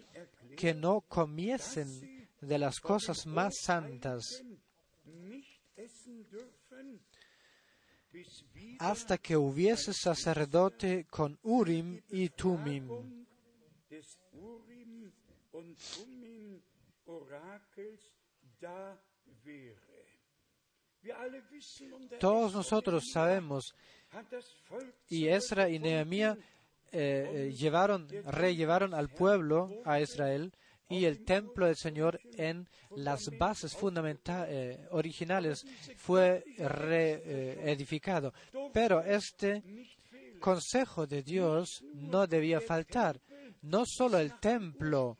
que 0.56 0.74
no 0.74 1.00
comiesen 1.02 2.28
de 2.40 2.58
las 2.58 2.80
cosas 2.80 3.26
más 3.26 3.54
santas 3.62 4.42
hasta 8.78 9.18
que 9.18 9.36
hubiese 9.36 9.92
sacerdote 9.92 11.06
con 11.10 11.38
Urim 11.42 12.00
y 12.10 12.28
Tumim. 12.30 12.88
Todos 22.18 22.54
nosotros 22.54 23.04
sabemos, 23.12 23.74
y 25.08 25.28
Ezra 25.28 25.68
y 25.68 25.78
Nehemías 25.78 26.36
eh, 26.92 27.30
eh, 27.32 27.54
llevaron, 27.54 28.08
rellevaron 28.26 28.94
al 28.94 29.08
pueblo, 29.08 29.70
a 29.84 30.00
Israel, 30.00 30.52
y 30.90 31.04
el 31.04 31.24
templo 31.24 31.66
del 31.66 31.76
Señor 31.76 32.20
en 32.36 32.68
las 32.96 33.30
bases 33.38 33.74
fundamentales 33.74 34.50
eh, 34.50 34.88
originales 34.90 35.64
fue 35.96 36.44
reedificado. 36.58 38.34
Pero 38.72 39.00
este 39.00 39.62
consejo 40.40 41.06
de 41.06 41.22
Dios 41.22 41.84
no 41.94 42.26
debía 42.26 42.60
faltar. 42.60 43.20
No 43.62 43.84
solo 43.86 44.18
el 44.18 44.38
templo 44.40 45.16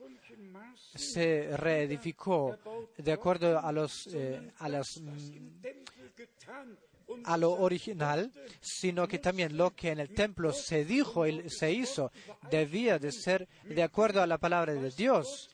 se 0.94 1.56
reedificó 1.56 2.58
de 2.96 3.12
acuerdo 3.12 3.58
a 3.58 3.70
los 3.70 4.08
eh, 4.12 4.52
a 4.58 4.68
las 4.68 5.00
mm, 5.00 5.60
a 7.24 7.36
lo 7.36 7.52
original, 7.52 8.32
sino 8.60 9.06
que 9.08 9.18
también 9.18 9.56
lo 9.56 9.74
que 9.74 9.90
en 9.90 10.00
el 10.00 10.10
templo 10.14 10.52
se 10.52 10.84
dijo 10.84 11.26
y 11.26 11.48
se 11.50 11.72
hizo 11.72 12.12
debía 12.50 12.98
de 12.98 13.12
ser 13.12 13.48
de 13.64 13.82
acuerdo 13.82 14.22
a 14.22 14.26
la 14.26 14.38
palabra 14.38 14.74
de 14.74 14.90
Dios, 14.90 15.50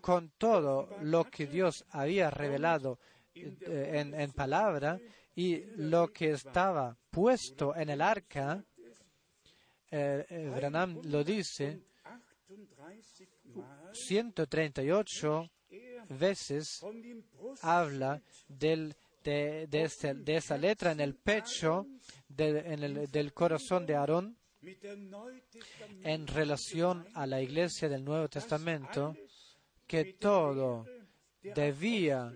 con 0.00 0.30
todo 0.38 0.88
lo 1.02 1.24
que 1.24 1.46
Dios 1.46 1.84
había 1.90 2.30
revelado 2.30 2.98
eh, 3.34 4.12
en, 4.12 4.32
palabra 4.32 4.98
y 5.34 5.64
lo 5.76 6.12
que 6.12 6.30
estaba 6.30 6.96
puesto 7.10 7.74
en 7.74 7.90
el 7.90 8.00
arca. 8.00 8.64
Eh, 9.90 10.50
Branham 10.54 11.00
lo 11.04 11.22
dice, 11.22 11.82
138 13.92 15.50
veces 16.10 16.80
habla 17.62 18.20
del, 18.48 18.94
de, 19.22 19.66
de, 19.68 19.82
este, 19.82 20.14
de, 20.14 20.36
esa 20.36 20.56
letra 20.56 20.92
en 20.92 21.00
el 21.00 21.14
pecho 21.14 21.86
en 22.36 22.82
el, 22.82 23.10
del 23.10 23.32
corazón 23.32 23.86
de 23.86 23.94
Aarón 23.94 24.36
en 26.02 26.26
relación 26.26 27.06
a 27.14 27.26
la 27.26 27.40
iglesia 27.40 27.88
del 27.88 28.04
Nuevo 28.04 28.28
Testamento, 28.28 29.14
que 29.86 30.14
todo 30.14 30.86
debía 31.42 32.32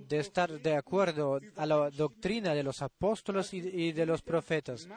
de 0.00 0.18
estar 0.18 0.50
de 0.60 0.76
acuerdo 0.76 1.40
a 1.56 1.66
la 1.66 1.90
doctrina 1.90 2.54
de 2.54 2.62
los 2.62 2.82
apóstoles 2.82 3.52
y, 3.54 3.92
de 3.92 4.06
los 4.06 4.22
profetas, 4.22 4.88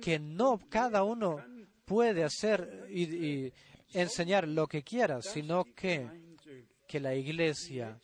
que 0.00 0.18
no 0.18 0.60
cada 0.68 1.02
uno 1.02 1.42
puede 1.84 2.24
hacer 2.24 2.86
y, 2.90 3.52
enseñar 3.92 4.48
lo 4.48 4.66
que 4.66 4.82
quiera, 4.82 5.22
sino 5.22 5.64
que, 5.64 6.08
que 6.88 6.98
la 6.98 7.14
iglesia 7.14 7.98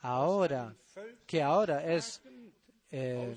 ahora, 0.00 0.74
que 1.26 1.42
ahora 1.42 1.84
es 1.94 2.20
eh, 2.90 3.36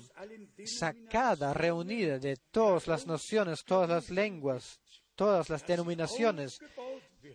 sacada, 0.64 1.52
reunida 1.52 2.18
de 2.18 2.36
todas 2.50 2.86
las 2.88 3.06
nociones, 3.06 3.62
todas 3.64 3.88
las 3.88 4.10
lenguas, 4.10 4.80
todas 5.14 5.48
las 5.50 5.66
denominaciones, 5.66 6.58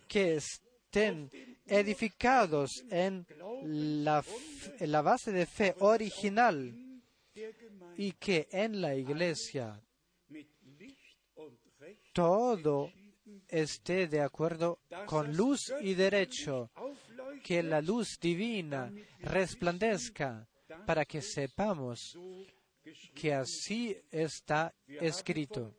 que 0.08 0.36
estén 0.36 1.30
edificados 1.68 2.84
en 2.90 3.26
la, 3.64 4.22
base 5.02 5.32
de 5.32 5.46
fe 5.46 5.76
original 5.80 6.74
y 7.98 8.12
que 8.14 8.48
en 8.52 8.82
la 8.82 8.96
iglesia 8.96 9.82
todo 12.14 12.92
esté 13.48 14.08
de 14.08 14.22
acuerdo 14.22 14.80
con 15.06 15.36
luz 15.36 15.74
y 15.82 15.94
derecho, 15.94 16.72
que 17.44 17.64
la 17.64 17.82
luz 17.82 18.20
divina 18.20 18.92
resplandezca 19.20 20.48
para 20.86 21.06
que 21.06 21.22
sepamos 21.22 22.18
que 23.14 23.34
así 23.34 23.96
está 24.12 24.74
escrito. 24.88 25.76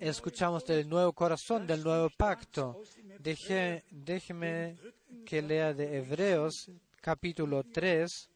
Escuchamos 0.00 0.64
del 0.64 0.88
nuevo 0.88 1.12
corazón, 1.12 1.66
del 1.66 1.82
nuevo 1.82 2.10
pacto. 2.10 2.82
Déjeme 3.18 4.76
que 5.24 5.42
lea 5.42 5.72
de 5.72 5.98
Hebreos 5.98 6.70
capítulo 7.00 7.64
3. 7.64 8.30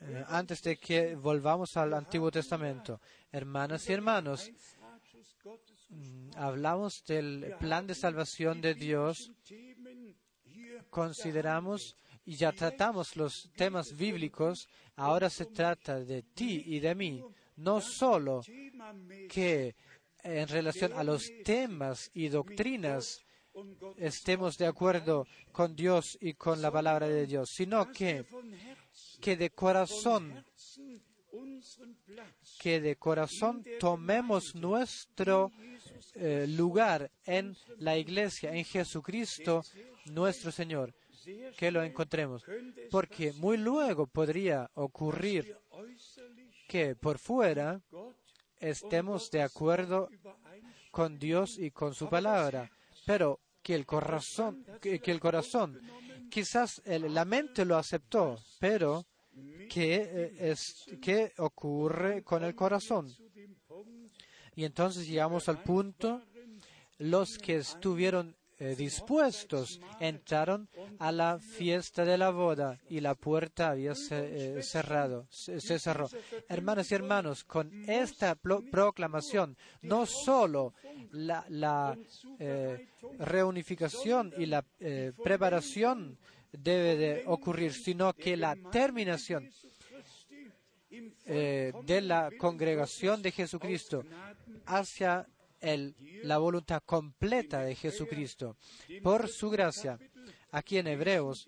Eh, 0.00 0.24
antes 0.28 0.62
de 0.62 0.76
que 0.76 1.14
volvamos 1.14 1.76
al 1.76 1.94
Antiguo 1.94 2.30
Testamento. 2.30 3.00
Hermanas 3.32 3.88
y 3.88 3.92
hermanos, 3.92 4.50
mm, 5.88 6.30
hablamos 6.36 7.02
del 7.06 7.54
plan 7.58 7.86
de 7.86 7.94
salvación 7.94 8.60
de 8.60 8.74
Dios, 8.74 9.32
consideramos 10.90 11.96
y 12.24 12.36
ya 12.36 12.52
tratamos 12.52 13.16
los 13.16 13.50
temas 13.56 13.94
bíblicos, 13.96 14.68
ahora 14.96 15.28
se 15.28 15.46
trata 15.46 16.00
de 16.00 16.22
ti 16.22 16.62
y 16.66 16.80
de 16.80 16.94
mí, 16.94 17.22
no 17.56 17.80
solo 17.80 18.42
que 19.28 19.74
en 20.22 20.48
relación 20.48 20.92
a 20.94 21.04
los 21.04 21.30
temas 21.44 22.10
y 22.14 22.28
doctrinas 22.28 23.22
estemos 23.96 24.56
de 24.56 24.66
acuerdo 24.66 25.26
con 25.52 25.76
Dios 25.76 26.16
y 26.20 26.34
con 26.34 26.60
la 26.60 26.70
palabra 26.70 27.06
de 27.08 27.26
Dios, 27.26 27.50
sino 27.50 27.92
que, 27.92 28.24
que 29.20 29.36
de 29.36 29.50
corazón, 29.50 30.44
que 32.58 32.80
de 32.80 32.96
corazón 32.96 33.64
tomemos 33.78 34.54
nuestro 34.54 35.52
eh, 36.14 36.46
lugar 36.48 37.10
en 37.24 37.56
la 37.78 37.96
iglesia, 37.98 38.54
en 38.54 38.64
Jesucristo, 38.64 39.62
nuestro 40.06 40.50
Señor, 40.50 40.94
que 41.56 41.70
lo 41.70 41.82
encontremos. 41.82 42.44
Porque 42.90 43.32
muy 43.34 43.56
luego 43.56 44.06
podría 44.06 44.70
ocurrir 44.74 45.56
que 46.68 46.96
por 46.96 47.18
fuera 47.18 47.80
estemos 48.58 49.30
de 49.30 49.42
acuerdo 49.42 50.08
con 50.90 51.18
Dios 51.18 51.58
y 51.58 51.70
con 51.70 51.94
su 51.94 52.08
palabra, 52.08 52.70
pero 53.04 53.40
que 53.62 53.74
el 53.74 53.86
corazón, 53.86 54.64
que, 54.80 55.00
el 55.04 55.20
corazón, 55.20 55.80
quizás 56.30 56.82
la 56.84 57.24
mente 57.24 57.64
lo 57.64 57.76
aceptó, 57.76 58.38
pero 58.60 59.06
¿qué, 59.68 59.96
eh, 59.96 60.50
es, 60.50 60.84
¿qué 61.00 61.32
ocurre 61.38 62.22
con 62.22 62.44
el 62.44 62.54
corazón? 62.54 63.12
Y 64.54 64.64
entonces 64.64 65.08
llegamos 65.08 65.48
al 65.48 65.62
punto, 65.62 66.22
los 66.98 67.38
que 67.38 67.56
estuvieron 67.56 68.36
eh, 68.64 68.74
dispuestos 68.76 69.78
entraron 70.00 70.70
a 70.98 71.12
la 71.12 71.38
fiesta 71.38 72.02
de 72.02 72.16
la 72.16 72.30
boda 72.30 72.80
y 72.88 73.00
la 73.00 73.14
puerta 73.14 73.68
había 73.68 73.92
eh, 74.10 74.60
cerrado, 74.62 75.26
se, 75.28 75.60
cerró. 75.78 76.08
Hermanas 76.48 76.90
y 76.90 76.94
hermanos, 76.94 77.44
con 77.44 77.70
esta 77.86 78.34
proclamación, 78.34 79.54
no 79.82 80.06
solo 80.06 80.72
la, 81.12 81.94
eh, 82.38 82.88
reunificación 83.18 84.32
y 84.38 84.46
la 84.46 84.62
preparación 85.22 86.16
debe 86.50 86.96
de 86.96 87.24
ocurrir, 87.26 87.74
sino 87.74 88.14
que 88.14 88.34
la 88.34 88.56
terminación 88.72 89.50
de 91.26 92.00
la 92.02 92.30
congregación 92.38 93.20
de 93.20 93.30
Jesucristo 93.30 94.04
hacia 94.64 95.26
la 96.22 96.38
voluntad 96.38 96.82
completa 96.84 97.62
de 97.62 97.74
Jesucristo. 97.74 98.56
Por 99.02 99.28
su 99.28 99.50
gracia, 99.50 99.98
aquí 100.50 100.78
en 100.78 100.88
Hebreos 100.88 101.46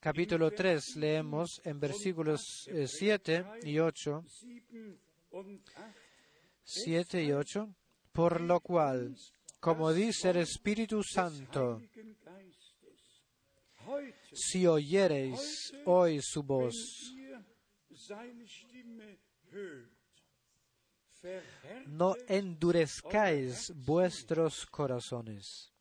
capítulo 0.00 0.50
3 0.50 0.96
leemos 0.96 1.60
en 1.64 1.78
versículos 1.78 2.40
7 2.86 3.34
eh, 3.34 3.44
y 3.64 3.78
8, 3.78 4.24
7 6.64 7.22
y 7.22 7.32
8, 7.32 7.74
por 8.12 8.40
lo 8.40 8.60
cual, 8.60 9.14
como 9.60 9.92
dice 9.92 10.30
el 10.30 10.38
Espíritu 10.38 11.02
Santo, 11.02 11.82
si 14.32 14.66
oyereis 14.66 15.72
hoy 15.84 16.20
su 16.22 16.42
voz, 16.42 16.74
no 21.86 22.16
endurezcáis 22.28 23.72
vuestros 23.84 24.66
corazones. 24.66 25.72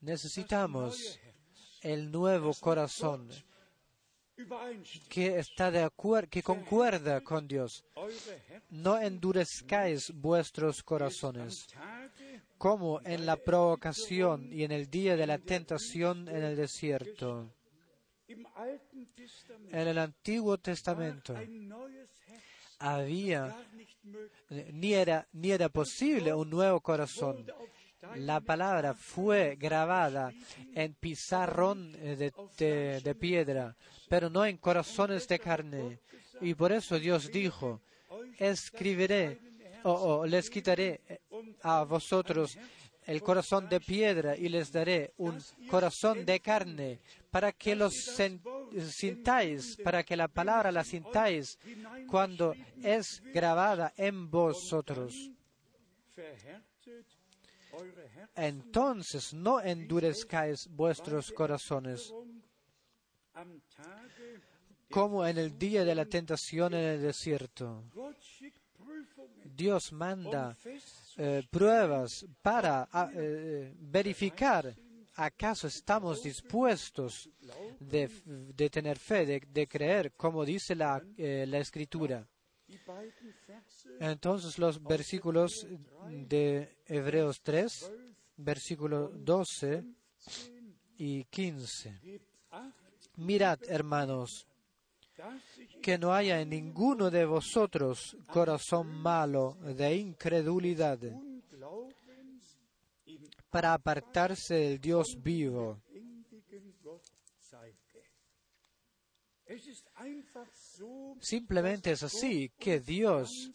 Necesitamos 0.00 1.18
el 1.82 2.10
nuevo 2.10 2.52
corazón 2.54 3.28
que 5.08 5.38
está 5.38 5.70
de 5.70 5.82
acuerdo, 5.82 6.30
que 6.30 6.42
concuerda 6.42 7.20
con 7.20 7.46
Dios. 7.46 7.84
No 8.70 8.98
endurezcáis 8.98 10.10
vuestros 10.14 10.82
corazones, 10.82 11.66
como 12.56 13.00
en 13.04 13.26
la 13.26 13.36
provocación 13.36 14.50
y 14.52 14.64
en 14.64 14.72
el 14.72 14.88
día 14.88 15.16
de 15.16 15.26
la 15.26 15.38
tentación 15.38 16.28
en 16.28 16.42
el 16.42 16.56
desierto. 16.56 17.52
En 18.28 19.88
el 19.88 19.98
Antiguo 19.98 20.56
Testamento 20.58 21.34
había, 22.80 23.54
ni 24.72 24.94
era, 24.94 25.28
ni 25.32 25.52
era 25.52 25.68
posible 25.68 26.34
un 26.34 26.50
nuevo 26.50 26.80
corazón. 26.80 27.46
La 28.16 28.40
palabra 28.40 28.94
fue 28.94 29.56
grabada 29.60 30.32
en 30.74 30.94
pizarrón 30.94 31.92
de, 31.92 32.32
de, 33.04 33.14
piedra, 33.14 33.76
pero 34.08 34.30
no 34.30 34.44
en 34.46 34.56
corazones 34.56 35.28
de 35.28 35.38
carne. 35.38 36.00
Y 36.40 36.54
por 36.54 36.72
eso 36.72 36.98
Dios 36.98 37.30
dijo, 37.30 37.82
escribiré 38.38 39.38
o 39.84 40.26
les 40.26 40.48
quitaré 40.48 41.02
a 41.62 41.84
vosotros 41.84 42.56
el 43.06 43.22
corazón 43.22 43.68
de 43.68 43.80
piedra 43.80 44.36
y 44.36 44.48
les 44.48 44.72
daré 44.72 45.12
un 45.18 45.38
corazón 45.68 46.24
de 46.24 46.40
carne 46.40 47.00
para 47.30 47.52
que 47.52 47.74
los 47.74 47.94
sintáis, 48.78 49.76
para 49.82 50.02
que 50.02 50.16
la 50.16 50.28
palabra 50.28 50.70
la 50.72 50.84
sintáis 50.84 51.58
cuando 52.08 52.54
es 52.82 53.22
grabada 53.32 53.92
en 53.96 54.30
vosotros. 54.30 55.30
Entonces 58.36 59.34
no 59.34 59.60
endurezcáis 59.60 60.68
vuestros 60.68 61.32
corazones 61.32 62.12
como 64.90 65.26
en 65.26 65.38
el 65.38 65.56
día 65.56 65.84
de 65.84 65.94
la 65.94 66.04
tentación 66.04 66.74
en 66.74 66.84
el 66.84 67.02
desierto. 67.02 67.84
Dios 69.44 69.92
manda 69.92 70.56
eh, 71.16 71.42
pruebas 71.50 72.26
para 72.42 72.88
ah, 72.90 73.10
eh, 73.14 73.74
verificar 73.78 74.74
acaso 75.24 75.66
estamos 75.66 76.22
dispuestos 76.22 77.28
de, 77.78 78.70
tener 78.70 78.98
fe, 78.98 79.40
de, 79.40 79.66
creer, 79.66 80.12
como 80.12 80.44
dice 80.44 80.74
la, 80.74 81.02
eh, 81.16 81.44
la 81.46 81.58
escritura. 81.58 82.26
Entonces 83.98 84.58
los 84.58 84.82
versículos 84.82 85.66
de 86.08 86.78
Hebreos 86.86 87.40
3, 87.42 87.92
versículo 88.36 89.08
12 89.08 89.84
y 90.96 91.24
15. 91.24 92.20
Mirad, 93.16 93.58
hermanos, 93.68 94.46
que 95.82 95.98
no 95.98 96.14
haya 96.14 96.40
en 96.40 96.48
ninguno 96.48 97.10
de 97.10 97.26
vosotros 97.26 98.16
corazón 98.26 98.86
malo 98.86 99.58
de 99.60 99.96
incredulidad 99.96 100.98
para 103.50 103.74
apartarse 103.74 104.54
del 104.54 104.80
Dios 104.80 105.16
vivo. 105.20 105.82
Simplemente 111.20 111.90
es 111.92 112.02
así 112.02 112.50
que 112.58 112.80
Dios 112.80 113.50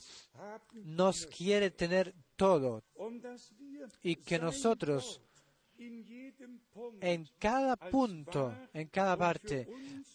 nos 0.73 1.25
quiere 1.27 1.71
tener 1.71 2.13
todo 2.35 2.83
y 4.03 4.17
que 4.17 4.37
nosotros 4.37 5.21
en 5.77 7.27
cada 7.39 7.75
punto, 7.75 8.53
en 8.73 8.87
cada 8.87 9.17
parte, 9.17 9.67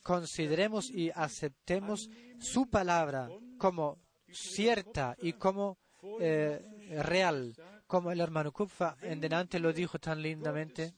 consideremos 0.03 0.91
y 0.91 1.11
aceptemos 1.15 2.09
su 2.39 2.69
palabra 2.69 3.29
como 3.59 3.99
cierta 4.31 5.17
y 5.21 5.35
como 5.35 5.79
eh, 6.21 6.63
real, 7.03 7.55
como 7.91 8.13
el 8.13 8.21
hermano 8.21 8.53
Kupfa 8.53 8.97
en 9.03 9.21
delante 9.21 9.59
lo 9.59 9.73
dijo 9.73 9.99
tan 9.99 10.23
lindamente. 10.23 10.95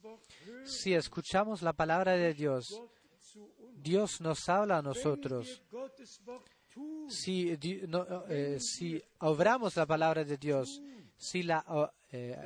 Si 0.67 0.93
escuchamos 0.93 1.63
la 1.63 1.73
palabra 1.73 2.13
de 2.13 2.35
Dios, 2.35 2.83
Dios 3.83 4.21
nos 4.21 4.47
habla 4.51 4.77
a 4.77 4.83
nosotros. 4.83 5.63
Si, 7.09 7.57
eh, 8.29 8.59
si 8.61 9.03
obramos 9.21 9.75
la 9.77 9.87
palabra 9.87 10.23
de 10.23 10.37
Dios, 10.37 10.83
si 11.17 11.43
la 11.43 11.65
eh, 12.13 12.37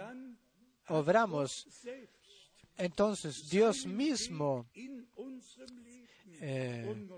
obramos, 0.90 1.66
Entonces 2.78 3.48
Dios 3.50 3.84
mismo, 3.84 4.66
eh, 6.40 7.08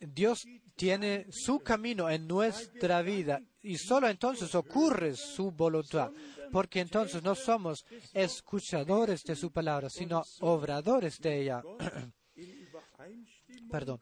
Dios 0.00 0.46
tiene 0.76 1.26
su 1.30 1.60
camino 1.60 2.08
en 2.08 2.26
nuestra 2.26 3.02
vida 3.02 3.42
y 3.62 3.76
solo 3.76 4.08
entonces 4.08 4.54
ocurre 4.54 5.14
su 5.14 5.50
voluntad, 5.50 6.10
porque 6.52 6.80
entonces 6.80 7.22
no 7.22 7.34
somos 7.34 7.84
escuchadores 8.12 9.24
de 9.24 9.36
su 9.36 9.50
palabra, 9.50 9.90
sino 9.90 10.22
obradores 10.40 11.20
de 11.20 11.42
ella. 11.42 11.62
Perdón. 13.70 14.00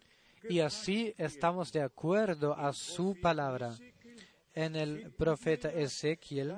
Y 0.49 0.61
así 0.61 1.15
estamos 1.19 1.73
de 1.73 1.83
acuerdo 1.83 2.55
a 2.57 2.73
su 2.73 3.19
palabra. 3.21 3.77
En 4.55 4.77
el 4.77 5.13
profeta 5.13 5.71
Ezequiel 5.71 6.57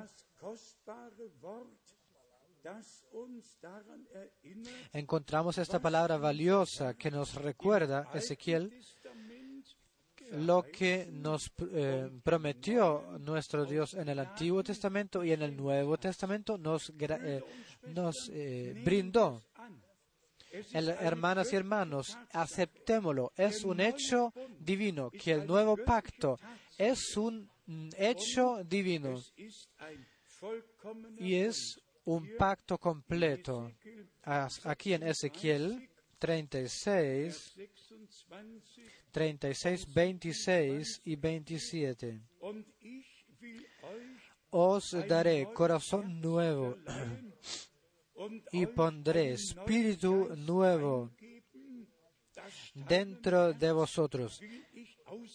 encontramos 4.93 5.57
esta 5.57 5.79
palabra 5.79 6.17
valiosa 6.17 6.93
que 6.93 7.09
nos 7.09 7.35
recuerda, 7.35 8.09
Ezequiel, 8.13 8.73
lo 10.31 10.63
que 10.63 11.07
nos 11.11 11.51
eh, 11.71 12.09
prometió 12.23 13.17
nuestro 13.19 13.65
Dios 13.65 13.93
en 13.93 14.09
el 14.09 14.19
Antiguo 14.19 14.63
Testamento 14.63 15.23
y 15.23 15.31
en 15.31 15.41
el 15.41 15.55
Nuevo 15.55 15.97
Testamento 15.97 16.57
nos, 16.57 16.89
eh, 16.99 17.43
eh, 18.31 18.81
brindó. 18.83 19.41
hermanas 20.73 21.53
y 21.53 21.55
hermanos, 21.55 22.17
aceptémoslo. 22.31 23.31
Es 23.35 23.63
un 23.63 23.79
hecho 23.79 24.33
divino 24.59 25.09
que 25.11 25.33
el 25.33 25.45
nuevo 25.45 25.77
pacto 25.77 26.39
es 26.77 27.15
un 27.17 27.49
hecho 27.97 28.63
divino 28.63 29.21
y 31.17 31.35
es 31.35 31.79
un 32.05 32.35
pacto 32.37 32.77
completo. 32.77 33.71
Aquí 34.63 34.93
en 34.93 35.03
Ezequiel 35.03 35.89
36, 36.19 37.55
26 38.29 38.98
36, 39.11 39.93
26 39.93 41.01
y 41.05 41.15
27. 41.15 42.21
und 42.41 42.65
ich 42.81 43.05
will 43.41 43.65
euch 43.83 44.29
Os 44.51 44.95
daré 45.07 45.45
corazón 45.53 46.19
nuevo 46.21 46.75
y 48.51 48.65
pondré 48.65 49.33
espíritu 49.33 50.29
nuevo 50.35 51.11
dentro 52.73 53.53
de 53.53 53.71
vosotros 53.71 54.41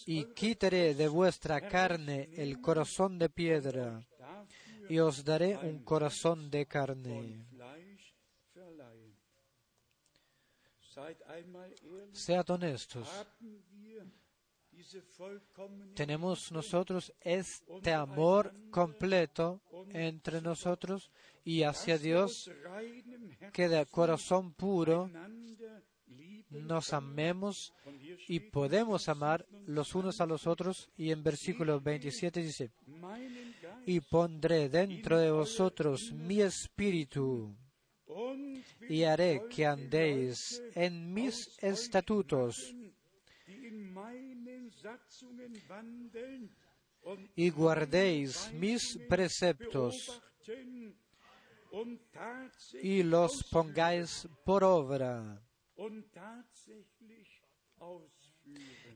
y 0.07 0.25
quitaré 0.35 0.95
de 0.95 1.09
vuestra 1.09 1.61
carne 1.68 2.29
el 2.37 2.61
corazón 2.61 3.18
de 3.18 3.29
piedra 3.29 4.05
y 4.89 4.99
os 4.99 5.25
daré 5.25 5.57
un 5.57 5.79
corazón 5.85 6.51
de 6.51 6.66
carne. 6.66 7.47
Sead 12.12 12.51
honestos. 12.51 13.09
Tenemos 15.95 16.53
nosotros 16.53 17.12
este 17.20 17.92
amor 17.92 18.53
completo 18.70 19.61
entre 19.90 20.40
nosotros 20.40 21.11
y 21.45 21.62
hacia 21.62 21.99
Dios 21.99 22.51
que 23.53 23.68
de 23.68 23.86
corazón 23.86 24.53
puro 24.55 25.11
nos 26.51 26.92
amemos 26.92 27.72
y 28.28 28.40
podemos 28.40 29.09
amar 29.09 29.47
los 29.66 29.95
unos 29.95 30.20
a 30.20 30.26
los 30.26 30.47
otros. 30.47 30.88
Y 30.97 31.11
en 31.11 31.22
versículo 31.22 31.80
27 31.80 32.42
dice, 32.42 32.72
y 33.86 34.01
pondré 34.01 34.68
dentro 34.68 35.18
de 35.18 35.30
vosotros 35.30 36.12
mi 36.12 36.40
espíritu 36.40 37.57
y 38.88 39.04
haré 39.04 39.42
que 39.48 39.66
andéis 39.66 40.62
en 40.74 41.12
mis 41.12 41.58
estatutos. 41.62 42.74
Y 47.36 47.50
guardéis 47.50 48.52
mis 48.54 48.98
preceptos. 49.08 50.22
Y 52.82 53.02
los 53.02 53.44
pongáis 53.50 54.28
por 54.44 54.64
obra. 54.64 55.42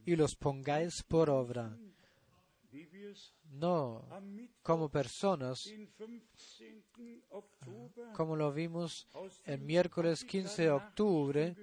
Y 0.07 0.17
los 0.17 0.37
pongáis 0.37 1.03
por 1.03 1.29
obra, 1.29 1.77
no 3.45 4.07
como 4.63 4.89
personas, 4.89 5.65
den 5.65 6.23
15. 6.37 7.25
Oktober 7.31 8.13
como 8.15 8.37
lo 8.37 8.53
vimos 8.53 9.07
el 9.45 9.61
miércoles 9.61 10.25
15 10.25 10.63
de 10.63 10.71
octubre 10.71 11.57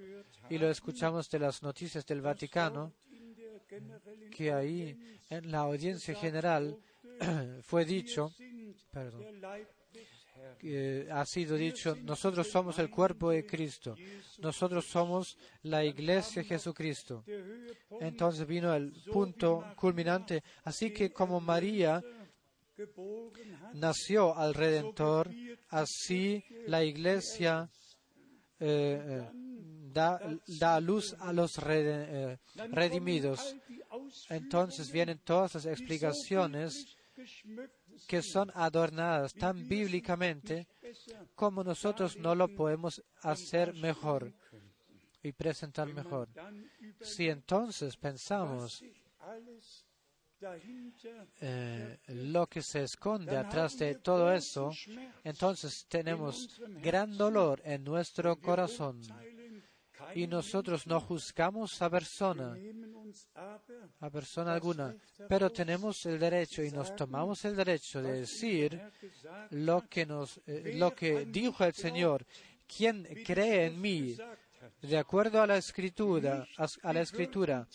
y 0.48 0.58
lo 0.58 0.70
escuchamos 0.70 1.28
de 1.30 1.38
las 1.38 1.62
noticias 1.62 2.06
del 2.06 2.20
Vaticano, 2.20 2.92
que 4.30 4.52
ahí 4.52 5.18
en 5.28 5.50
la 5.50 5.60
audiencia 5.60 6.14
general 6.14 6.78
fue 7.62 7.84
dicho, 7.84 8.32
perdón, 8.90 9.24
ha 11.12 11.24
sido 11.24 11.56
dicho, 11.56 11.96
nosotros 12.02 12.48
somos 12.48 12.78
el 12.78 12.90
cuerpo 12.90 13.30
de 13.30 13.46
Cristo, 13.46 13.96
nosotros 14.38 14.86
somos 14.86 15.36
la 15.62 15.84
iglesia 15.84 16.42
de 16.42 16.48
Jesucristo. 16.48 17.24
Entonces 18.00 18.46
vino 18.46 18.74
el 18.74 18.92
punto 19.12 19.64
culminante, 19.76 20.42
así 20.64 20.92
que 20.92 21.10
como 21.10 21.40
María 21.40 22.02
nació 23.74 24.36
al 24.36 24.54
Redentor, 24.54 25.30
así 25.68 26.44
la 26.66 26.84
iglesia 26.84 27.70
eh, 28.58 29.02
eh, 29.04 29.30
da, 29.92 30.20
da 30.46 30.80
luz 30.80 31.14
a 31.20 31.32
los 31.32 31.52
eh, 31.66 32.38
redimidos. 32.70 33.56
Entonces 34.28 34.90
vienen 34.90 35.18
todas 35.24 35.54
las 35.54 35.66
explicaciones 35.66 36.96
que 38.06 38.22
son 38.22 38.50
adornadas 38.54 39.34
tan 39.34 39.68
bíblicamente 39.68 40.66
como 41.34 41.64
nosotros 41.64 42.16
no 42.16 42.34
lo 42.34 42.48
podemos 42.48 43.02
hacer 43.22 43.74
mejor 43.74 44.32
y 45.22 45.32
presentar 45.32 45.92
mejor. 45.92 46.28
Si 47.00 47.28
entonces 47.28 47.96
pensamos 47.96 48.84
eh, 51.40 51.98
lo 52.08 52.46
que 52.46 52.62
se 52.62 52.82
esconde 52.82 53.36
atrás 53.36 53.76
de 53.78 53.96
todo 53.96 54.32
eso, 54.32 54.70
entonces 55.24 55.86
tenemos 55.88 56.60
gran 56.82 57.16
dolor 57.16 57.60
en 57.64 57.82
nuestro 57.84 58.36
corazón 58.36 59.00
y 60.14 60.26
nosotros 60.26 60.86
no 60.86 61.00
juzgamos 61.00 61.80
a 61.82 61.90
persona, 61.90 62.56
a 64.00 64.10
persona 64.10 64.54
alguna, 64.54 64.94
pero 65.28 65.50
tenemos 65.50 66.04
el 66.06 66.18
derecho 66.18 66.62
y 66.62 66.70
nos 66.70 66.94
tomamos 66.94 67.44
el 67.44 67.56
derecho 67.56 68.02
de 68.02 68.20
decir 68.20 68.80
lo 69.50 69.88
que 69.88 70.06
nos, 70.06 70.40
eh, 70.46 70.72
lo 70.76 70.94
que 70.94 71.26
dijo 71.26 71.64
el 71.64 71.74
Señor. 71.74 72.26
¿Quién 72.66 73.04
cree 73.24 73.66
en 73.66 73.80
mí? 73.80 74.16
De 74.82 74.98
acuerdo 74.98 75.40
a 75.40 75.46
la 75.46 75.56
escritura, 75.56 76.46
a, 76.82 76.92
la 76.92 77.00
escritura, 77.00 77.68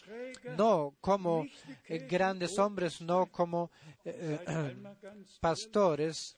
no 0.57 0.95
como 0.99 1.45
eh, 1.86 1.99
grandes 2.09 2.59
hombres, 2.59 2.99
no 3.01 3.27
como 3.27 3.71
eh, 4.03 4.75
pastores, 5.39 6.38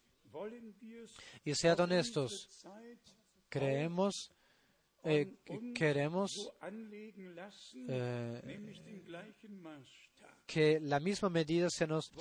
y 1.43 1.55
sean 1.55 1.79
honestos, 1.79 2.49
creemos, 3.49 4.31
eh, 5.04 5.28
queremos 5.74 6.51
eh, 7.89 8.41
que 10.45 10.80
la 10.82 10.99
misma 10.99 11.30
medida 11.30 11.70
se 11.70 11.88
nos, 11.88 12.12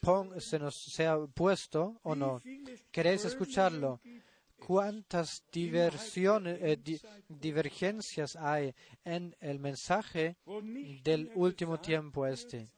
pon- 0.00 0.40
se 0.40 0.58
nos 0.58 0.74
sea 0.74 1.18
puesto 1.34 1.98
o 2.02 2.14
no. 2.14 2.40
¿Queréis 2.90 3.24
escucharlo? 3.24 4.00
¿Cuántas 4.58 5.44
diversiones, 5.52 6.58
eh, 6.62 6.76
di- 6.82 7.00
divergencias 7.28 8.36
hay 8.36 8.74
en 9.04 9.36
el 9.40 9.58
mensaje 9.58 10.36
del 11.04 11.30
último 11.34 11.78
tiempo 11.78 12.26
este? 12.26 12.70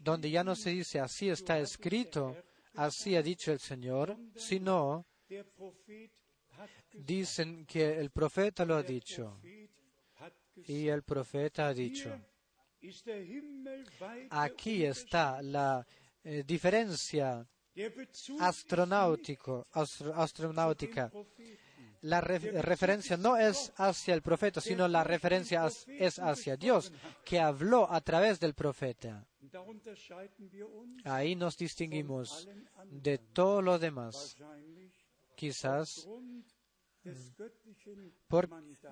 Donde 0.00 0.30
ya 0.30 0.42
no 0.42 0.54
se 0.56 0.70
dice 0.70 0.98
así 0.98 1.28
está 1.28 1.58
escrito, 1.60 2.36
así 2.74 3.14
ha 3.16 3.22
dicho 3.22 3.52
el 3.52 3.60
Señor, 3.60 4.16
sino 4.36 5.06
Dicen 6.92 7.66
que 7.66 7.98
el 8.00 8.10
profeta 8.10 8.64
lo 8.64 8.76
ha 8.76 8.82
dicho 8.82 9.40
y 10.66 10.88
el 10.88 11.02
profeta 11.02 11.68
ha 11.68 11.74
dicho. 11.74 12.10
Aquí 14.30 14.84
está 14.84 15.40
la 15.42 15.84
eh, 16.22 16.44
diferencia 16.46 17.46
astronáutico, 18.40 19.66
astro- 19.72 20.14
astronáutica. 20.14 21.10
La 22.02 22.20
re- 22.20 22.60
referencia 22.62 23.16
no 23.16 23.36
es 23.38 23.72
hacia 23.76 24.12
el 24.14 24.20
profeta, 24.20 24.60
sino 24.60 24.86
la 24.86 25.02
referencia 25.02 25.66
es 25.88 26.18
hacia 26.18 26.56
Dios, 26.56 26.92
que 27.24 27.40
habló 27.40 27.90
a 27.90 28.00
través 28.02 28.38
del 28.38 28.52
profeta. 28.54 29.26
Ahí 31.04 31.34
nos 31.34 31.56
distinguimos 31.56 32.46
de 32.90 33.18
todo 33.18 33.62
lo 33.62 33.78
demás. 33.78 34.36
Quizás 35.36 36.06
aufgrund 36.06 36.44
por, 38.28 38.48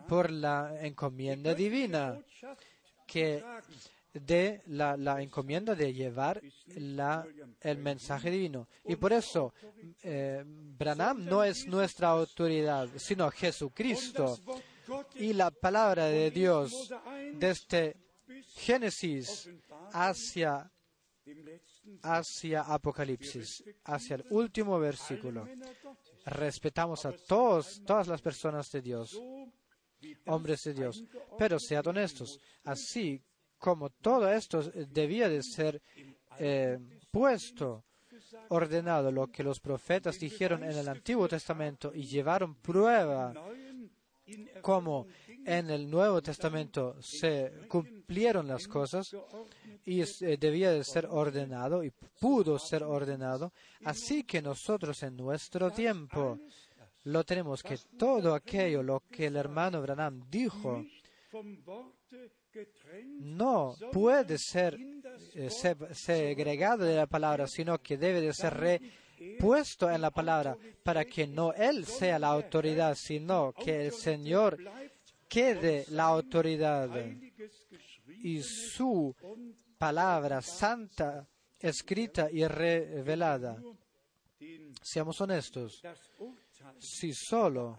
por 0.06 0.30
la 0.30 0.84
encomienda 0.84 1.54
divina 1.54 2.22
que 3.06 3.42
de 4.12 4.62
la, 4.66 4.96
la 4.96 5.22
encomienda 5.22 5.74
de 5.74 5.92
llevar 5.94 6.42
la, 6.76 7.26
el 7.60 7.78
mensaje 7.78 8.30
divino. 8.30 8.68
Y 8.84 8.96
por 8.96 9.12
eso, 9.12 9.54
eh, 10.02 10.42
Branham 10.44 11.24
no 11.24 11.42
es 11.42 11.66
nuestra 11.66 12.10
autoridad, 12.10 12.88
sino 12.96 13.30
Jesucristo. 13.30 14.38
Y 15.14 15.32
la 15.32 15.50
palabra 15.50 16.06
de 16.06 16.30
Dios 16.30 16.92
desde 17.34 17.96
Génesis 18.54 19.48
hacia, 19.92 20.70
hacia 22.02 22.62
Apocalipsis, 22.62 23.64
hacia 23.84 24.16
el 24.16 24.24
último 24.28 24.78
versículo. 24.78 25.48
Respetamos 26.24 27.04
a 27.04 27.12
todos, 27.12 27.82
todas 27.84 28.06
las 28.08 28.20
personas 28.20 28.70
de 28.70 28.80
Dios, 28.80 29.20
hombres 30.26 30.62
de 30.64 30.74
Dios, 30.74 31.04
pero 31.38 31.58
sean 31.58 31.86
honestos, 31.86 32.38
así 32.64 33.20
como 33.58 33.90
todo 33.90 34.28
esto 34.30 34.62
debía 34.90 35.28
de 35.28 35.42
ser 35.42 35.80
eh, 36.38 36.78
puesto, 37.10 37.84
ordenado, 38.48 39.10
lo 39.10 39.28
que 39.28 39.42
los 39.42 39.60
profetas 39.60 40.18
dijeron 40.18 40.64
en 40.64 40.72
el 40.72 40.88
Antiguo 40.88 41.28
Testamento 41.28 41.92
y 41.94 42.04
llevaron 42.04 42.56
prueba 42.56 43.32
como 44.60 45.06
en 45.44 45.70
el 45.70 45.90
Nuevo 45.90 46.22
Testamento 46.22 46.96
se 47.00 47.52
cumplieron 47.68 48.46
las 48.46 48.68
cosas 48.68 49.14
y 49.84 50.00
eh, 50.00 50.36
debía 50.38 50.70
de 50.70 50.84
ser 50.84 51.06
ordenado 51.06 51.82
y 51.82 51.90
pudo 51.90 52.58
ser 52.58 52.82
ordenado, 52.82 53.52
así 53.84 54.24
que 54.24 54.40
nosotros 54.40 55.02
en 55.02 55.16
nuestro 55.16 55.70
tiempo 55.70 56.38
lo 57.04 57.24
tenemos 57.24 57.62
que 57.62 57.78
todo 57.98 58.34
aquello 58.34 58.82
lo 58.82 59.00
que 59.10 59.26
el 59.26 59.36
hermano 59.36 59.82
Branham 59.82 60.22
dijo 60.30 60.84
no 63.20 63.74
puede 63.92 64.38
ser 64.38 64.78
eh, 65.34 65.48
segregado 65.92 66.84
de 66.84 66.96
la 66.96 67.06
palabra, 67.06 67.46
sino 67.46 67.78
que 67.78 67.96
debe 67.96 68.20
de 68.20 68.34
ser 68.34 68.54
repuesto 68.54 69.90
en 69.90 70.02
la 70.02 70.10
palabra 70.10 70.56
para 70.82 71.04
que 71.04 71.26
no 71.26 71.52
Él 71.54 71.86
sea 71.86 72.18
la 72.18 72.28
autoridad, 72.28 72.94
sino 72.94 73.52
que 73.52 73.86
el 73.86 73.92
Señor 73.92 74.58
quede 75.28 75.86
la 75.88 76.04
autoridad 76.04 76.90
y 78.22 78.42
su 78.42 79.14
palabra 79.82 80.40
santa, 80.40 81.28
escrita 81.58 82.30
y 82.30 82.46
revelada. 82.46 83.60
Seamos 84.80 85.20
honestos. 85.20 85.82
Si 86.78 87.12
solo 87.12 87.76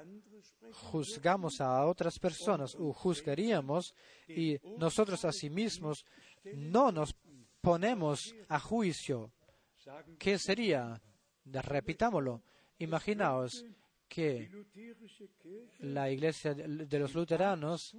juzgamos 0.92 1.62
a 1.62 1.86
otras 1.86 2.20
personas 2.20 2.76
o 2.76 2.92
juzgaríamos 2.92 3.96
y 4.28 4.58
nosotros 4.78 5.24
a 5.24 5.32
sí 5.32 5.50
mismos 5.50 6.04
no 6.54 6.92
nos 6.92 7.16
ponemos 7.62 8.36
a 8.50 8.60
juicio, 8.60 9.32
¿qué 10.20 10.38
sería? 10.38 11.02
Repitámoslo. 11.46 12.44
Imaginaos 12.80 13.64
que 14.10 14.52
la 15.80 16.12
iglesia 16.12 16.54
de 16.54 17.00
los 17.00 17.14
luteranos 17.14 17.96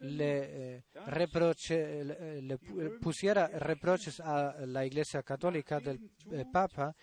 le, 0.00 0.76
eh, 0.76 0.82
reproche, 1.06 2.04
le, 2.42 2.58
pusiera 3.00 3.46
reproches 3.48 4.20
a 4.20 4.54
la 4.66 4.84
iglesia 4.84 5.22
católica 5.22 5.80
del 5.80 6.00
eh, 6.30 6.44
Papa 6.50 6.94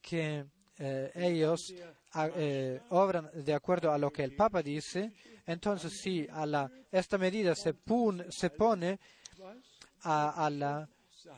que 0.00 0.46
eh, 0.78 1.12
ellos 1.14 1.74
eh, 2.14 2.80
obran 2.88 3.30
de 3.34 3.52
acuerdo 3.54 3.92
a 3.92 3.98
lo 3.98 4.10
que 4.10 4.24
el 4.24 4.34
Papa 4.34 4.62
dice, 4.62 5.12
entonces 5.46 6.00
si 6.00 6.26
a 6.30 6.46
la, 6.46 6.70
esta 6.90 7.18
medida 7.18 7.54
se, 7.54 7.74
se 8.30 8.50
pone 8.50 8.98
a, 10.02 10.50
la 10.50 10.88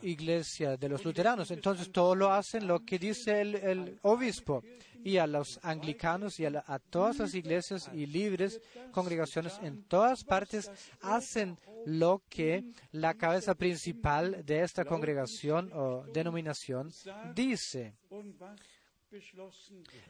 iglesia 0.01 0.77
de 0.77 0.89
los 0.89 1.03
luteranos, 1.03 1.51
entonces 1.51 1.91
todo 1.91 2.15
lo 2.15 2.31
hacen 2.31 2.67
lo 2.67 2.79
que 2.83 2.99
dice 2.99 3.41
el, 3.41 3.99
obispo. 4.01 4.63
Y 5.05 5.17
a 5.17 5.27
los 5.27 5.59
anglicanos 5.63 6.39
y 6.39 6.45
a, 6.45 6.79
todas 6.89 7.19
las 7.19 7.35
iglesias 7.35 7.89
y 7.93 8.05
libres 8.05 8.61
congregaciones 8.93 9.59
en 9.61 9.83
todas 9.83 10.23
partes 10.23 10.71
hacen 11.01 11.57
lo 11.85 12.21
que 12.29 12.63
la 12.93 13.13
cabeza 13.15 13.53
principal 13.53 14.45
de 14.45 14.61
esta 14.61 14.85
congregación 14.85 15.71
o 15.73 16.05
denominación 16.13 16.89
dice 17.35 17.95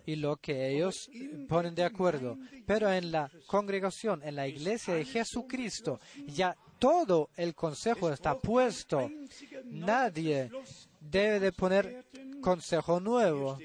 y 0.06 0.16
lo 0.16 0.38
que 0.38 0.70
ellos 0.70 1.10
ponen 1.47 1.76
de 1.76 1.84
acuerdo. 1.84 2.38
Pero 2.66 2.91
en 2.91 3.12
la 3.12 3.30
congregación, 3.47 4.22
en 4.24 4.36
la 4.36 4.47
iglesia 4.47 4.95
de 4.95 5.06
Jesucristo, 5.06 5.99
ya 6.28 6.56
todo 6.80 7.30
el 7.36 7.56
consejo 7.56 8.12
está 8.12 8.38
puesto. 8.38 9.10
Nadie 9.66 10.51
debe 10.99 11.39
de 11.39 11.51
poner 11.51 12.06
consejo 12.41 12.99
nuevo. 12.99 13.58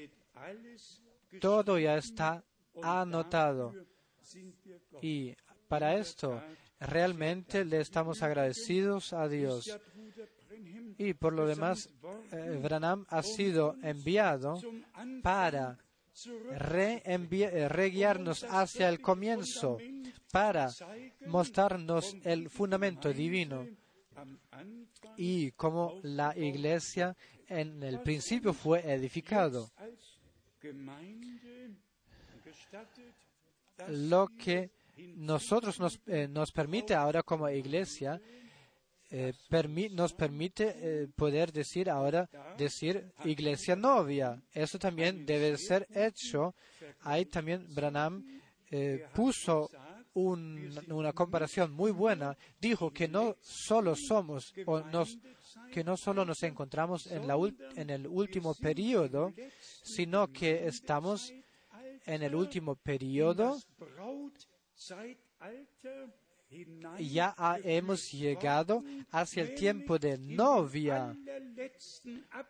Todo 1.39 1.77
ya 1.77 1.97
está 1.97 2.43
anotado. 2.81 3.73
Y 5.01 5.35
para 5.67 5.95
esto 5.95 6.41
realmente 6.79 7.65
le 7.65 7.81
estamos 7.81 8.23
agradecidos 8.23 9.13
a 9.13 9.27
Dios 9.27 9.69
y 10.97 11.13
por 11.13 11.33
lo 11.33 11.45
demás, 11.45 11.89
eh, 12.31 12.59
Branham 12.61 13.05
ha 13.09 13.23
sido 13.23 13.75
enviado 13.81 14.59
para 15.21 15.77
re-guiarnos 16.57 18.43
hacia 18.43 18.89
el 18.89 18.99
comienzo, 18.99 19.77
para 20.31 20.69
mostrarnos 21.25 22.15
el 22.23 22.49
fundamento 22.49 23.13
divino 23.13 23.65
y 25.15 25.51
cómo 25.51 25.99
la 26.03 26.37
iglesia 26.37 27.15
en 27.47 27.81
el 27.83 28.01
principio 28.01 28.53
fue 28.53 28.81
edificado. 28.91 29.69
Lo 33.87 34.27
que 34.27 34.71
nosotros 35.15 35.79
nos, 35.79 35.99
eh, 36.07 36.27
nos 36.27 36.51
permite 36.51 36.93
ahora 36.93 37.23
como 37.23 37.49
iglesia 37.49 38.21
eh, 39.11 39.33
nos 39.91 40.13
permite 40.13 40.75
eh, 40.75 41.07
poder 41.15 41.51
decir 41.51 41.89
ahora, 41.89 42.29
decir 42.57 43.11
iglesia 43.25 43.75
novia. 43.75 44.41
Eso 44.53 44.77
también 44.77 45.25
debe 45.25 45.57
ser 45.57 45.87
hecho. 45.93 46.53
Ahí 47.01 47.25
también 47.25 47.65
Branham 47.73 48.23
eh, 48.69 49.05
puso 49.13 49.69
una 50.13 51.13
comparación 51.13 51.71
muy 51.71 51.91
buena. 51.91 52.37
Dijo 52.59 52.91
que 52.91 53.07
no 53.07 53.35
solo 53.41 53.95
somos, 53.95 54.53
o 54.65 54.81
nos, 54.81 55.17
que 55.71 55.83
no 55.83 55.97
solo 55.97 56.25
nos 56.25 56.43
encontramos 56.43 57.07
en, 57.07 57.27
la, 57.27 57.35
en 57.75 57.89
el 57.89 58.07
último 58.07 58.53
periodo, 58.55 59.33
sino 59.83 60.27
que 60.27 60.67
estamos 60.67 61.33
en 62.05 62.23
el 62.23 62.35
último 62.35 62.75
periodo 62.75 63.57
ya 66.99 67.35
hemos 67.63 68.11
llegado 68.11 68.83
hacia 69.11 69.43
el 69.43 69.55
tiempo 69.55 69.99
de 69.99 70.17
novia. 70.17 71.15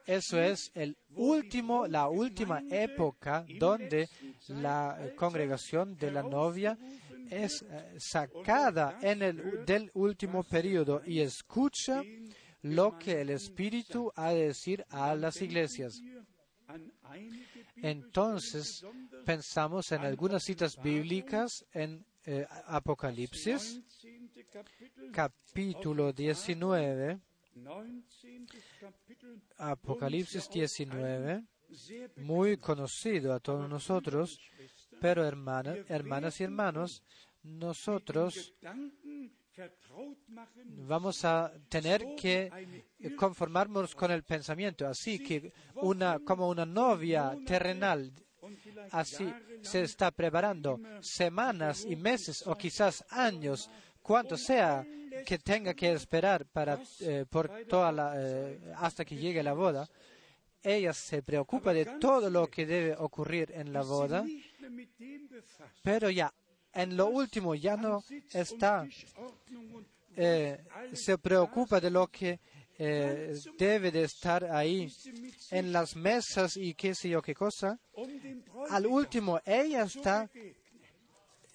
Eso 0.05 0.39
es 0.39 0.71
el 0.73 0.97
último, 1.15 1.87
la 1.87 2.07
última 2.07 2.63
época 2.69 3.45
donde 3.59 4.09
la 4.47 5.11
congregación 5.15 5.95
de 5.97 6.11
la 6.11 6.23
novia 6.23 6.77
es 7.29 7.61
eh, 7.61 7.95
sacada 7.99 8.97
en 9.01 9.21
el, 9.21 9.65
del 9.65 9.91
último 9.93 10.43
periodo 10.43 11.01
y 11.05 11.19
escucha 11.19 12.01
lo 12.63 12.97
que 12.97 13.21
el 13.21 13.29
Espíritu 13.29 14.11
ha 14.15 14.31
de 14.31 14.47
decir 14.47 14.83
a 14.89 15.15
las 15.15 15.41
iglesias. 15.41 16.01
Entonces, 17.75 18.83
pensamos 19.25 19.91
en 19.91 20.01
algunas 20.01 20.43
citas 20.43 20.75
bíblicas 20.81 21.65
en 21.73 22.05
eh, 22.25 22.45
Apocalipsis, 22.67 23.81
capítulo 25.11 26.11
19, 26.13 27.19
Apocalipsis 29.57 30.49
19, 30.49 31.43
muy 32.17 32.57
conocido 32.57 33.33
a 33.33 33.39
todos 33.39 33.69
nosotros, 33.69 34.39
pero 34.99 35.25
hermanas, 35.25 35.77
hermanas 35.87 36.39
y 36.39 36.43
hermanos, 36.43 37.03
nosotros 37.43 38.53
vamos 40.87 41.25
a 41.25 41.51
tener 41.67 42.15
que 42.15 42.85
conformarnos 43.17 43.95
con 43.95 44.11
el 44.11 44.23
pensamiento, 44.23 44.87
así 44.87 45.19
que 45.19 45.51
una 45.75 46.19
como 46.19 46.49
una 46.49 46.65
novia 46.65 47.37
terrenal 47.45 48.13
así 48.91 49.31
se 49.61 49.83
está 49.83 50.11
preparando 50.11 50.79
semanas 51.01 51.85
y 51.85 51.95
meses 51.95 52.45
o 52.45 52.55
quizás 52.55 53.03
años, 53.09 53.69
cuanto 54.01 54.37
sea 54.37 54.85
que 55.25 55.39
tenga 55.39 55.73
que 55.73 55.91
esperar 55.91 56.45
para, 56.45 56.79
eh, 57.01 57.25
por 57.29 57.65
toda 57.67 57.91
la, 57.91 58.13
eh, 58.17 58.59
hasta 58.77 59.05
que 59.05 59.15
llegue 59.15 59.43
la 59.43 59.53
boda. 59.53 59.87
ella 60.61 60.93
se 60.93 61.21
preocupa 61.23 61.73
de 61.73 61.85
todo 61.99 62.29
lo 62.29 62.47
que 62.47 62.65
debe 62.65 62.93
ocurrir 62.97 63.49
en 63.55 63.71
la 63.71 63.81
boda, 63.81 64.25
pero 65.81 66.09
ya 66.09 66.33
en 66.73 66.97
lo 66.97 67.07
último 67.07 67.55
ya 67.55 67.77
no 67.77 68.03
está, 68.33 68.85
eh, 70.15 70.61
se 70.93 71.17
preocupa 71.17 71.79
de 71.79 71.89
lo 71.89 72.07
que 72.07 72.39
eh, 72.81 73.35
debe 73.57 73.91
de 73.91 74.03
estar 74.03 74.45
ahí 74.45 74.89
en 75.51 75.73
las 75.73 75.97
mesas 75.97 76.55
y 76.55 76.73
qué 76.73 76.95
sé 76.95 77.09
yo 77.09 77.21
qué 77.21 77.35
cosa. 77.35 77.77
Al 78.69 78.87
último, 78.87 79.41
ella 79.45 79.83
está, 79.83 80.29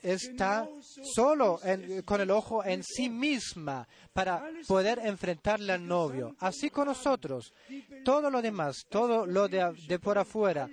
está 0.03 0.69
solo 1.15 1.59
con 2.05 2.21
el 2.21 2.31
ojo 2.31 2.63
en 2.63 2.83
sí 2.85 3.09
misma 3.09 3.89
para 4.13 4.47
poder 4.69 5.01
enfrentarle 5.03 5.73
al 5.73 5.87
novio. 5.87 6.37
Así 6.41 6.69
con 6.69 6.89
nosotros. 6.89 7.55
Todo 8.05 8.31
lo 8.31 8.43
demás, 8.43 8.85
todo 8.91 9.25
lo 9.25 9.49
de 9.49 9.99
por 9.99 10.19
afuera, 10.19 10.69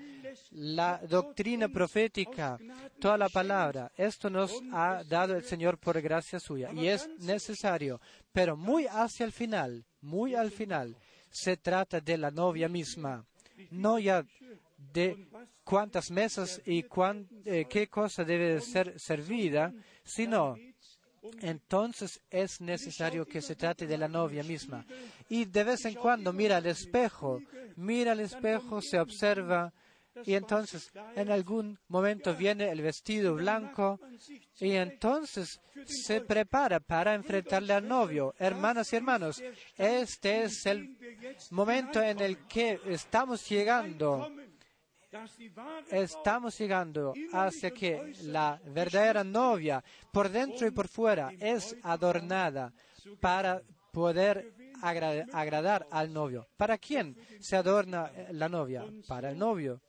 la 0.51 0.99
doctrina 1.07 1.67
profética, 1.69 2.57
toda 2.99 3.17
la 3.17 3.29
palabra, 3.29 3.91
esto 3.95 4.29
nos 4.29 4.51
ha 4.71 5.03
dado 5.03 5.35
el 5.35 5.43
Señor 5.43 5.77
por 5.77 5.99
gracia 6.01 6.39
suya 6.39 6.71
y 6.73 6.87
es 6.87 7.07
necesario. 7.19 7.99
Pero 8.31 8.55
muy 8.55 8.87
hacia 8.87 9.25
el 9.25 9.31
final, 9.31 9.83
muy 10.01 10.35
al 10.35 10.51
final, 10.51 10.95
se 11.29 11.57
trata 11.57 11.99
de 12.01 12.17
la 12.17 12.31
novia 12.31 12.67
misma, 12.67 13.25
no 13.71 13.99
ya 13.99 14.23
de 14.93 15.27
cuántas 15.63 16.09
mesas 16.11 16.61
y 16.65 16.83
cuán- 16.83 17.27
eh, 17.45 17.65
qué 17.69 17.87
cosa 17.87 18.23
debe 18.23 18.55
de 18.55 18.61
ser 18.61 18.99
servida, 18.99 19.73
sino 20.03 20.55
entonces 21.41 22.19
es 22.31 22.59
necesario 22.61 23.25
que 23.25 23.41
se 23.41 23.55
trate 23.55 23.85
de 23.85 23.97
la 23.97 24.07
novia 24.07 24.43
misma. 24.43 24.85
Y 25.29 25.45
de 25.45 25.63
vez 25.63 25.85
en 25.85 25.93
cuando 25.95 26.33
mira 26.33 26.57
al 26.57 26.65
espejo, 26.65 27.39
mira 27.75 28.13
al 28.13 28.19
espejo, 28.21 28.81
se 28.81 28.99
observa, 28.99 29.71
y 30.25 30.33
entonces 30.33 30.91
en 31.15 31.31
algún 31.31 31.79
momento 31.87 32.35
viene 32.35 32.69
el 32.69 32.81
vestido 32.81 33.35
blanco, 33.35 33.99
y 34.59 34.71
entonces 34.71 35.59
se 35.85 36.21
prepara 36.21 36.79
para 36.79 37.13
enfrentarle 37.13 37.73
al 37.73 37.87
novio. 37.87 38.33
Hermanas 38.37 38.91
y 38.93 38.97
hermanos, 38.97 39.41
este 39.77 40.43
es 40.43 40.65
el 40.65 40.97
momento 41.51 42.01
en 42.01 42.19
el 42.19 42.45
que 42.47 42.79
estamos 42.85 43.47
llegando 43.49 44.31
estamos 45.89 46.57
llegando 46.57 47.13
hacia 47.33 47.71
que 47.71 48.13
la 48.23 48.61
verdadera 48.65 49.23
novia, 49.23 49.83
por 50.11 50.29
dentro 50.29 50.65
y 50.65 50.71
por 50.71 50.87
fuera, 50.87 51.33
es 51.37 51.75
adornada 51.83 52.71
para 53.19 53.61
poder 53.91 54.53
agra- 54.81 55.25
agradar 55.33 55.87
al 55.91 56.11
novio. 56.11 56.47
¿Para 56.57 56.77
quién 56.77 57.15
se 57.39 57.55
adorna 57.55 58.11
eh, 58.15 58.27
la 58.33 58.49
novia? 58.49 58.85
Para 59.07 59.31
el 59.31 59.37
novio. 59.37 59.81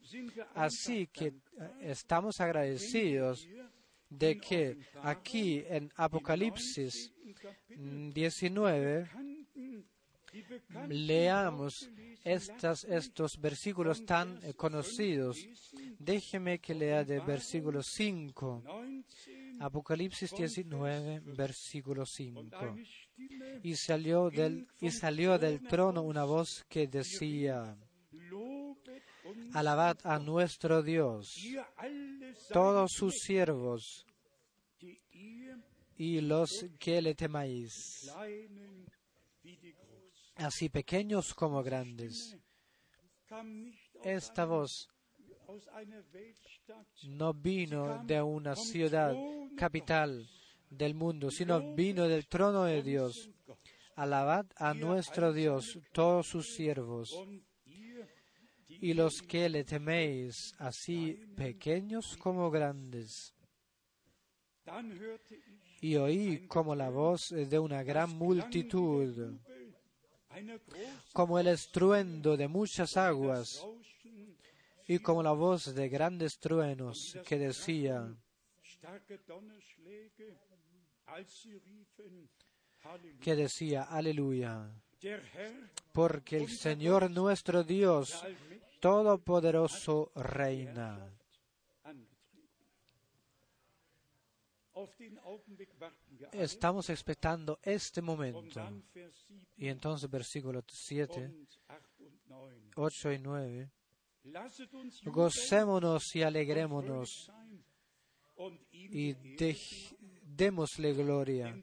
Así 0.54 1.06
que 1.08 1.26
eh, 1.26 1.34
estamos 1.82 2.40
agradecidos 2.40 3.46
de 4.08 4.36
que 4.38 4.76
aquí 5.02 5.64
en 5.68 5.90
Apocalipsis 5.96 7.10
mm, 7.76 8.10
19 8.10 9.08
kannten, 9.10 9.86
die 10.32 10.42
bekannten 10.42 11.06
leamos 11.06 11.90
estos 12.24 13.36
versículos 13.40 14.04
tan 14.04 14.38
eh, 14.44 14.54
conocidos. 14.54 15.36
Déjeme 15.98 16.58
que 16.58 16.74
lea 16.74 17.04
del 17.04 17.20
versículo 17.22 17.82
5. 17.82 18.62
19 19.52 19.64
Apocalipsis 19.64 20.30
19, 20.32 21.20
versículo 21.36 22.04
5. 22.06 22.40
eine 22.40 22.84
Stimme 22.84 23.60
Y 23.62 23.76
salió 23.76 24.30
del, 24.30 24.66
y 24.80 24.90
salió 24.90 25.38
del 25.38 25.60
trono 25.62 26.02
una 26.02 26.24
voz 26.24 26.64
que 26.68 26.86
decía, 26.86 27.76
Alabad 29.52 29.98
a 30.04 30.18
nuestro 30.18 30.82
Dios, 30.82 31.36
todos 32.52 32.92
sus 32.92 33.14
siervos 33.18 34.06
y 35.96 36.20
los 36.20 36.66
que 36.78 37.00
le 37.00 37.14
temáis, 37.14 38.10
así 40.36 40.68
pequeños 40.68 41.34
como 41.34 41.62
grandes. 41.62 42.36
Esta 44.02 44.44
voz 44.44 44.88
no 47.04 47.34
vino 47.34 48.02
de 48.04 48.22
una 48.22 48.54
ciudad 48.56 49.14
capital 49.56 50.28
del 50.70 50.94
mundo, 50.94 51.30
sino 51.30 51.74
vino 51.74 52.08
del 52.08 52.26
trono 52.26 52.64
de 52.64 52.82
Dios. 52.82 53.30
Alabad 53.96 54.46
a 54.56 54.72
nuestro 54.74 55.32
Dios, 55.32 55.78
todos 55.92 56.26
sus 56.26 56.54
siervos, 56.54 57.14
y 58.66 58.94
los 58.94 59.22
que 59.22 59.48
le 59.48 59.64
teméis, 59.64 60.54
así 60.58 61.14
pequeños 61.36 62.16
como 62.16 62.50
grandes. 62.50 63.34
Y 65.80 65.96
oí 65.96 66.46
como 66.46 66.74
la 66.74 66.88
voz 66.88 67.28
de 67.30 67.58
una 67.58 67.82
gran 67.82 68.10
multitud, 68.10 69.36
como 71.12 71.38
el 71.38 71.48
estruendo 71.48 72.36
de 72.36 72.48
muchas 72.48 72.96
aguas, 72.96 73.62
y 74.86 74.98
como 74.98 75.22
la 75.22 75.32
voz 75.32 75.74
de 75.74 75.88
grandes 75.88 76.38
truenos, 76.38 77.18
que 77.26 77.38
decía, 77.38 78.14
que 83.20 83.36
decía, 83.36 83.84
aleluya, 83.84 84.70
porque 85.92 86.38
el 86.38 86.48
Señor 86.48 87.10
nuestro 87.10 87.64
Dios 87.64 88.24
Todopoderoso 88.82 90.10
reina. 90.16 90.98
Estamos 96.32 96.90
expectando 96.90 97.60
este 97.62 98.02
momento. 98.02 98.42
dann 98.54 98.82
Vers 98.92 99.24
7 99.28 99.46
Y 99.56 99.68
entonces 99.68 100.10
versículos 100.10 100.64
7, 100.66 101.26
und 101.26 101.48
8 101.68 102.00
und 102.00 102.20
9. 102.26 102.70
8 102.74 103.12
y 103.12 103.18
9. 103.18 103.70
Gocémonos 105.04 106.14
y 106.14 106.22
alegrémonos 106.22 107.30
y 108.72 109.14
démosle 110.22 110.94
gloria, 110.94 111.54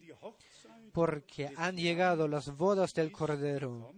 porque 0.93 1.51
han 1.55 1.77
llegado 1.77 2.27
las 2.27 2.55
bodas 2.55 2.93
del 2.93 3.11
Cordero 3.11 3.93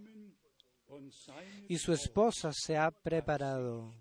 y 1.67 1.77
su 1.77 1.93
esposa 1.93 2.51
se 2.53 2.77
ha 2.77 2.91
preparado. 2.91 3.93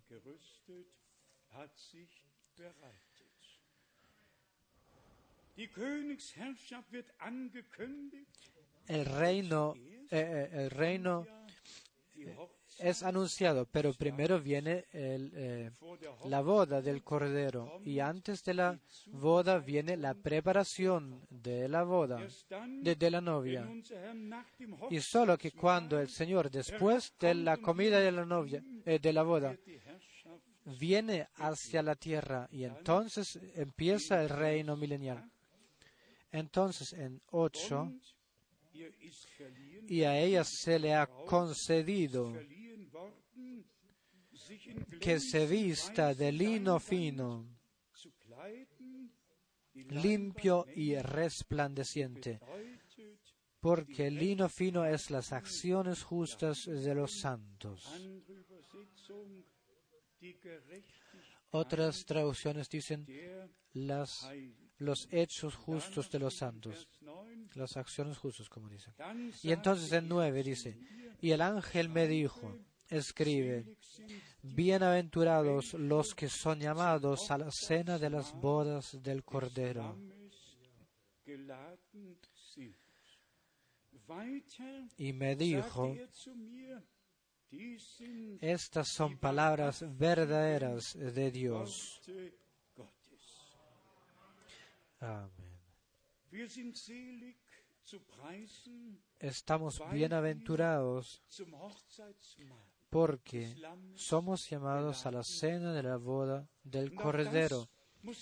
El 8.87 9.05
reino, 9.05 9.75
eh, 9.77 10.09
eh, 10.11 10.51
el 10.53 10.71
reino 10.71 11.27
Hochzeit 12.37 12.60
es 12.81 13.03
anunciado, 13.03 13.67
pero 13.67 13.93
primero 13.95 14.41
viene 14.41 14.87
eh, 14.93 15.71
la 16.25 16.41
boda 16.41 16.81
del 16.81 17.03
Cordero 17.03 17.81
y 17.85 18.01
antes 18.01 18.43
de 18.45 18.55
la 18.55 18.79
boda 19.07 19.59
viene 19.59 19.97
la 19.97 20.15
preparación 20.15 21.21
de 21.29 21.69
la 21.69 21.83
boda, 21.85 22.27
de, 22.69 23.11
la 23.11 23.21
novia. 23.21 23.69
Y 24.91 25.01
solo 25.01 25.37
que 25.37 25.53
cuando 25.53 25.99
el 26.01 26.09
Señor, 26.09 26.51
después 26.51 27.13
de 27.19 27.35
la 27.35 27.59
comida 27.59 28.01
de 28.01 28.13
la 28.13 28.25
novia, 28.25 28.63
eh, 28.85 28.99
de 28.99 29.13
la 29.13 29.23
boda, 29.23 29.57
viene 30.79 31.29
hacia 31.37 31.83
la 31.83 31.95
tierra 31.95 32.49
y 32.51 32.65
entonces 32.65 33.39
empieza 33.55 34.23
el 34.23 34.29
reino 34.29 34.77
milenial. 34.77 35.31
Entonces 36.33 36.93
en 36.93 37.21
8, 37.33 37.83
und 37.83 38.01
ihr 38.73 38.93
ist 39.01 39.27
verliehen, 39.37 39.85
y 39.89 40.05
a 40.05 40.17
ella 40.17 40.45
se 40.45 40.79
le 40.79 40.95
ha 40.95 41.07
concedido 41.07 42.33
que 45.01 45.21
se 45.21 45.47
vista 45.47 46.15
de 46.15 46.33
lino 46.33 46.81
fino, 46.81 47.47
limpio 49.75 50.67
y 50.75 50.97
resplandeciente, 50.97 52.41
porque 53.61 54.07
el 54.07 54.17
lino 54.17 54.49
fino 54.49 54.85
es 54.85 55.11
las 55.11 55.33
acciones 55.33 56.03
justas 56.03 56.65
de 56.67 56.95
los 56.95 57.13
santos. 57.13 57.87
Otras 61.51 62.05
traducciones 62.05 62.69
dicen 62.69 63.07
las, 63.73 64.29
los 64.79 65.09
hechos 65.11 65.57
justos 65.57 66.11
de 66.11 66.19
los 66.19 66.35
santos, 66.35 66.75
Vers 66.75 66.89
9, 67.03 67.49
las 67.55 67.77
acciones 67.77 68.19
justas, 68.19 68.49
como 68.49 68.69
dicen. 68.69 68.95
Y 69.43 69.53
entonces 69.53 69.93
en 69.93 70.09
9 70.09 70.43
dice, 70.43 70.79
y 71.21 71.33
el 71.33 71.41
ángel 71.41 71.89
me 71.89 72.07
dijo, 72.07 72.59
escribe, 72.91 73.77
bienaventurados 74.43 75.75
los 75.75 76.15
que 76.15 76.29
son 76.29 76.61
llamados 76.61 77.31
a 77.31 77.39
la 77.39 77.51
cena 77.51 77.99
de 77.99 78.11
las 78.11 78.33
bodas 78.35 79.01
del 79.03 79.25
Cordero. 79.25 79.97
Y 84.97 85.13
me 85.13 85.37
dijo, 85.37 85.97
Estas 88.41 88.89
son 88.89 89.19
palabras 89.19 89.85
verdaderas 89.97 90.95
de 90.95 91.31
Dios. 91.31 92.01
Amén. 95.01 95.51
Estamos 99.19 99.81
bienaventurados. 99.93 101.23
Porque 102.91 103.55
somos 103.95 104.49
llamados 104.51 105.07
a 105.07 105.11
la 105.13 105.23
cena 105.23 105.73
de 105.73 105.83
la 105.83 105.97
boda 105.97 106.47
del 106.65 106.93
Cordero. 106.95 107.69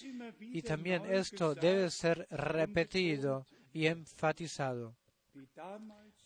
immer 0.05 0.35
Y 0.41 0.61
también 0.63 1.03
esto 1.11 1.55
debe 1.55 1.91
ser 1.91 2.27
repetido 2.31 3.47
y 3.73 3.87
enfatizado, 3.87 4.97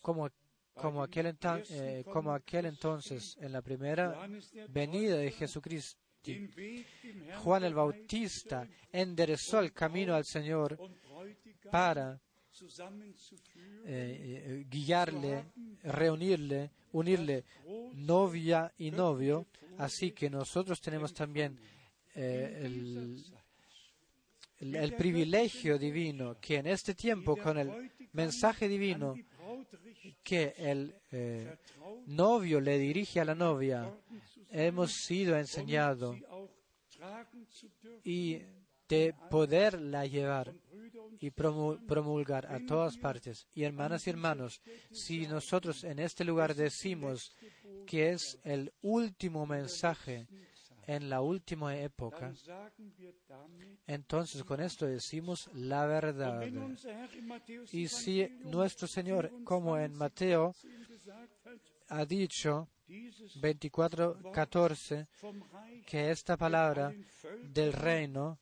como, 0.01 0.29
como, 0.73 1.03
aquel, 1.03 1.27
enta- 1.27 1.63
eh, 1.69 2.03
como 2.11 2.31
aquel 2.33 2.65
entonces 2.65 3.37
en 3.39 3.51
la 3.51 3.61
primera 3.61 4.27
venida 4.69 5.15
de 5.17 5.31
Jesucristo. 5.31 5.99
Juan 7.43 7.63
el 7.65 7.73
Bautista 7.73 8.67
enderezó 8.91 9.59
el 9.59 9.71
camino 9.73 10.15
al 10.15 10.23
Señor 10.25 10.77
para 11.69 12.19
eh, 13.85 14.43
eh, 14.45 14.65
guiarle, 14.69 15.45
reunirle, 15.83 16.71
unirle 16.93 17.43
novia 17.93 18.71
y 18.77 18.91
novio. 18.91 19.47
Así 19.77 20.11
que 20.11 20.29
nosotros 20.29 20.79
tenemos 20.81 21.13
también 21.13 21.59
eh, 22.15 22.61
el, 24.59 24.93
privilegio 24.95 25.77
divino 25.77 26.37
que 26.39 26.57
en 26.57 26.67
este 26.67 26.93
tiempo 26.93 27.35
con 27.35 27.57
el 27.57 27.91
mensaje 28.13 28.67
divino 28.67 29.15
que 30.23 30.53
el 30.57 30.95
eh, 31.11 31.57
novio 32.05 32.61
le 32.61 32.77
dirige 32.77 33.19
a 33.19 33.25
la 33.25 33.35
novia, 33.35 33.91
hemos 34.51 34.93
sido 34.93 35.37
enseñados 35.37 36.17
y 38.03 38.41
de 38.87 39.13
poderla 39.29 40.05
llevar 40.05 40.53
y 41.19 41.29
promu- 41.31 41.79
promulgar 41.85 42.45
a 42.51 42.59
todas 42.65 42.97
partes. 42.97 43.47
Y 43.53 43.63
hermanas 43.63 44.05
y 44.07 44.09
hermanos, 44.09 44.61
si 44.91 45.27
nosotros 45.27 45.83
en 45.83 45.99
este 45.99 46.23
lugar 46.23 46.55
decimos 46.55 47.31
que 47.85 48.11
es 48.11 48.37
el 48.43 48.71
último 48.81 49.45
mensaje 49.45 50.27
en 50.85 51.09
la 51.09 51.21
última 51.21 51.77
época, 51.77 52.33
entonces 53.87 54.43
con 54.43 54.59
esto 54.61 54.85
decimos 54.85 55.49
la 55.53 55.85
verdad. 55.85 56.41
Y 57.71 57.87
si 57.87 58.27
nuestro 58.45 58.87
Señor, 58.87 59.31
como 59.43 59.77
en 59.77 59.93
Mateo 59.93 60.53
24 60.63 60.87
gesagt 60.87 61.45
hat, 61.45 61.59
ha 61.89 62.05
dicho 62.05 62.67
dieses 62.93 63.35
24:14, 63.41 65.07
vom 65.21 65.41
Reich 65.51 65.85
que 65.85 66.11
esta 66.11 66.37
palabra 66.37 66.93
del 67.53 67.73
reino 67.73 68.37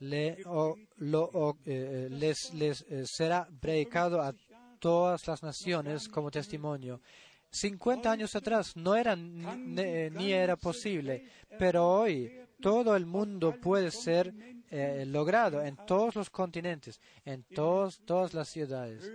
le, 0.00 0.36
o- 0.46 0.76
o- 1.32 1.56
eh, 1.64 2.08
les, 2.10 2.52
eh, 2.88 3.04
será 3.06 3.48
predicado 3.60 4.20
a 4.20 4.32
todas 4.78 5.26
las 5.26 5.42
naciones 5.42 6.08
como 6.08 6.30
testimonio. 6.30 7.00
50 7.50 8.10
años 8.12 8.34
atrás 8.36 8.76
no 8.76 8.94
era 8.94 9.16
ni, 9.16 10.32
era 10.32 10.56
posible, 10.56 11.24
pero 11.58 11.88
hoy 12.00 12.30
todo 12.60 12.94
el 12.94 13.06
mundo 13.06 13.54
puede 13.60 13.90
ser 13.90 14.32
eh, 14.70 15.04
logrado 15.06 15.62
en 15.64 15.76
todos 15.86 16.14
los 16.14 16.28
continentes, 16.28 17.00
en 17.24 17.42
todos, 17.44 18.00
todas 18.04 18.34
las 18.34 18.48
ciudades. 18.50 19.10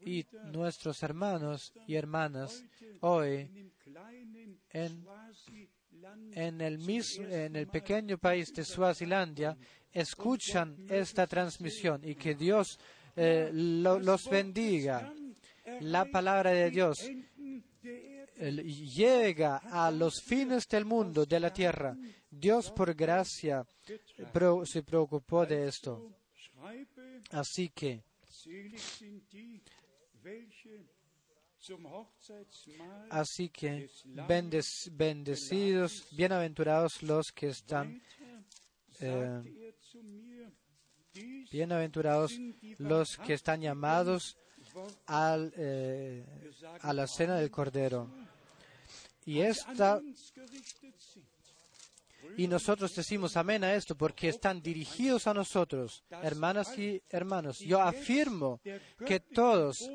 Y 0.00 0.24
nuestros 0.52 1.02
hermanos 1.02 1.72
y 1.86 1.94
hermanas 1.96 2.62
hoy 3.00 3.50
en 4.70 5.04
en 6.34 6.60
el, 6.60 6.78
en 7.18 7.56
el 7.56 7.66
pequeño 7.68 8.18
país 8.18 8.52
de 8.52 8.64
Suazilandia 8.64 9.56
escuchan 9.92 10.76
esta 10.88 11.26
transmisión 11.26 12.00
y 12.04 12.14
que 12.14 12.34
Dios 12.34 12.78
eh, 13.16 13.50
lo- 13.52 13.98
los 13.98 14.28
bendiga. 14.28 15.12
La 15.80 16.04
palabra 16.04 16.50
de 16.52 16.70
Dios 16.70 16.98
llega 18.38 19.56
a 19.56 19.90
los 19.90 20.22
fines 20.22 20.68
del 20.68 20.84
mundo, 20.84 21.24
de 21.24 21.40
la 21.40 21.52
tierra. 21.52 21.96
Dios 22.30 22.70
por 22.70 22.94
gracia 22.94 23.64
se 24.64 24.82
preocupó 24.82 25.46
de 25.46 25.66
esto. 25.68 26.12
Así 27.30 27.70
que 27.70 28.04
Así 33.10 33.48
que 33.48 33.90
bendecidos, 34.92 36.06
bienaventurados 36.12 37.02
los 37.02 37.32
que 37.32 37.48
están, 37.48 38.00
eh, 39.00 39.42
bienaventurados 41.50 42.38
los 42.78 43.16
que 43.16 43.34
están 43.34 43.60
llamados 43.62 44.36
al, 45.06 45.52
eh, 45.56 46.24
a 46.82 46.92
la 46.92 47.06
cena 47.06 47.36
del 47.36 47.50
Cordero. 47.50 48.08
Y 49.24 49.40
esta. 49.40 50.00
Y 52.36 52.46
nosotros 52.48 52.94
decimos 52.94 53.36
amén 53.36 53.64
a 53.64 53.74
esto 53.74 53.94
porque 53.96 54.28
están 54.28 54.60
dirigidos 54.62 55.26
a 55.26 55.34
nosotros, 55.34 56.04
hermanas 56.22 56.76
y 56.78 57.02
hermanos. 57.08 57.58
Yo 57.60 57.80
afirmo 57.80 58.60
que 59.06 59.20
todos 59.20 59.90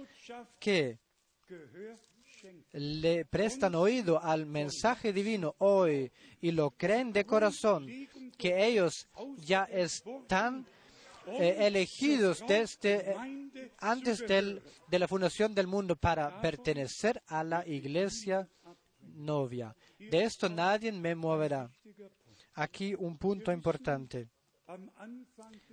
que 0.60 1.00
le 2.74 3.26
prestan 3.26 3.76
oído 3.76 4.22
al 4.22 4.46
mensaje 4.46 5.14
divino 5.14 5.56
hoy 5.60 6.12
y 6.42 6.52
lo 6.52 6.72
creen 6.72 7.12
de 7.14 7.26
corazón, 7.26 7.88
que 8.38 8.66
ellos 8.66 9.08
ya 9.38 9.66
están 9.66 10.66
eh, 11.28 11.68
elegidos 11.68 12.44
desde 12.48 13.16
antes 13.78 14.26
del- 14.28 14.62
de 14.90 15.00
la 15.00 15.08
fundación 15.08 15.54
del 15.54 15.68
mundo 15.68 15.96
para 15.96 16.42
pertenecer 16.42 17.22
a 17.28 17.44
la 17.44 17.68
iglesia 17.68 18.48
novia. 19.14 19.76
De 20.00 20.24
esto 20.24 20.50
nadie 20.50 20.92
me 20.92 21.14
moverá. 21.14 21.70
Aquí 22.54 22.94
un 22.98 23.18
punto 23.18 23.52
importante. 23.52 24.30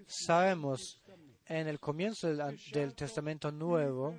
Sabemos 0.06 1.00
en 1.46 1.68
el 1.68 1.78
comienzo 1.78 2.34
del, 2.34 2.94
Testamento 2.94 3.50
Nuevo, 3.50 4.18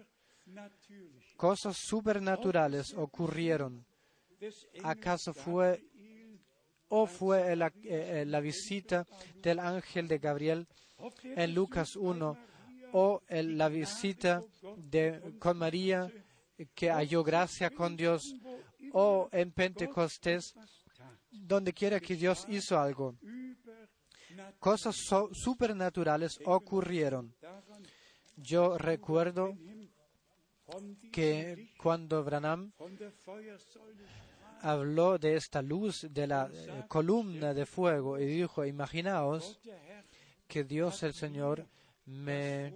cosas 1.35 1.77
supernaturales 1.77 2.93
ocurrieron. 2.93 3.85
¿Acaso 4.83 5.33
fue 5.33 5.83
o 6.87 7.05
fue 7.05 7.55
la, 7.55 7.67
eh, 7.67 8.21
eh, 8.21 8.25
la 8.25 8.39
visita 8.39 9.05
del 9.35 9.59
ángel 9.59 10.07
de 10.07 10.17
Gabriel 10.17 10.67
en 11.23 11.53
Lucas 11.53 11.95
1 11.95 12.37
o 12.93 13.21
la 13.29 13.69
visita 13.69 14.43
con 15.39 15.57
María 15.57 16.11
que 16.73 16.89
halló 16.89 17.23
gracia 17.23 17.69
con 17.69 17.95
Dios 17.95 18.35
o 18.93 19.29
en 19.31 19.51
Pentecostés, 19.51 20.55
donde 21.31 21.73
quiera 21.73 21.99
que 21.99 22.15
Dios 22.15 22.45
hizo 22.49 22.77
algo. 22.79 23.15
Cosas 24.59 24.95
so- 24.95 25.29
supernaturales 25.33 26.39
ocurrieron. 26.45 27.33
Yo 28.37 28.77
recuerdo 28.77 29.57
que 31.11 31.73
cuando 31.81 32.23
Branham 32.23 32.71
habló 34.61 35.17
de 35.17 35.35
esta 35.35 35.61
luz 35.61 36.07
de 36.09 36.27
la 36.27 36.49
eh, 36.53 36.83
columna 36.87 37.53
de 37.53 37.65
fuego 37.65 38.19
y 38.19 38.25
dijo, 38.25 38.65
imaginaos 38.65 39.59
que 40.47 40.63
Dios 40.63 41.01
el 41.03 41.13
Señor 41.13 41.65
me 42.05 42.73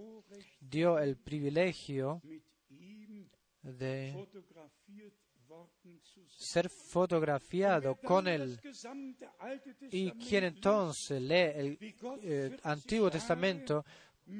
dio 0.60 0.98
el 0.98 1.16
privilegio 1.16 2.20
de 3.62 4.12
ser 6.36 6.68
fotografiado 6.68 7.96
con 7.96 8.26
él. 8.28 8.60
Y 9.90 10.10
quien 10.12 10.44
entonces 10.44 11.20
lee 11.20 11.34
el 11.54 11.78
eh, 12.22 12.56
Antiguo 12.64 13.10
Testamento, 13.10 13.84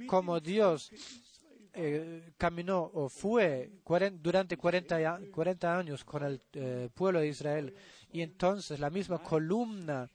como 0.06 0.40
Dios 0.40 0.90
eh, 1.72 2.32
caminó 2.36 2.90
o 2.94 3.08
fue 3.08 3.70
durante 4.20 4.56
40, 4.56 4.96
a- 5.14 5.20
40 5.32 5.78
años 5.78 6.04
con 6.04 6.22
el 6.24 6.40
eh, 6.52 6.88
pueblo 6.94 7.20
de 7.20 7.28
Israel, 7.28 7.74
y 8.12 8.20
entonces 8.22 8.78
la 8.78 8.90
misma 8.90 9.22
columna 9.22 10.08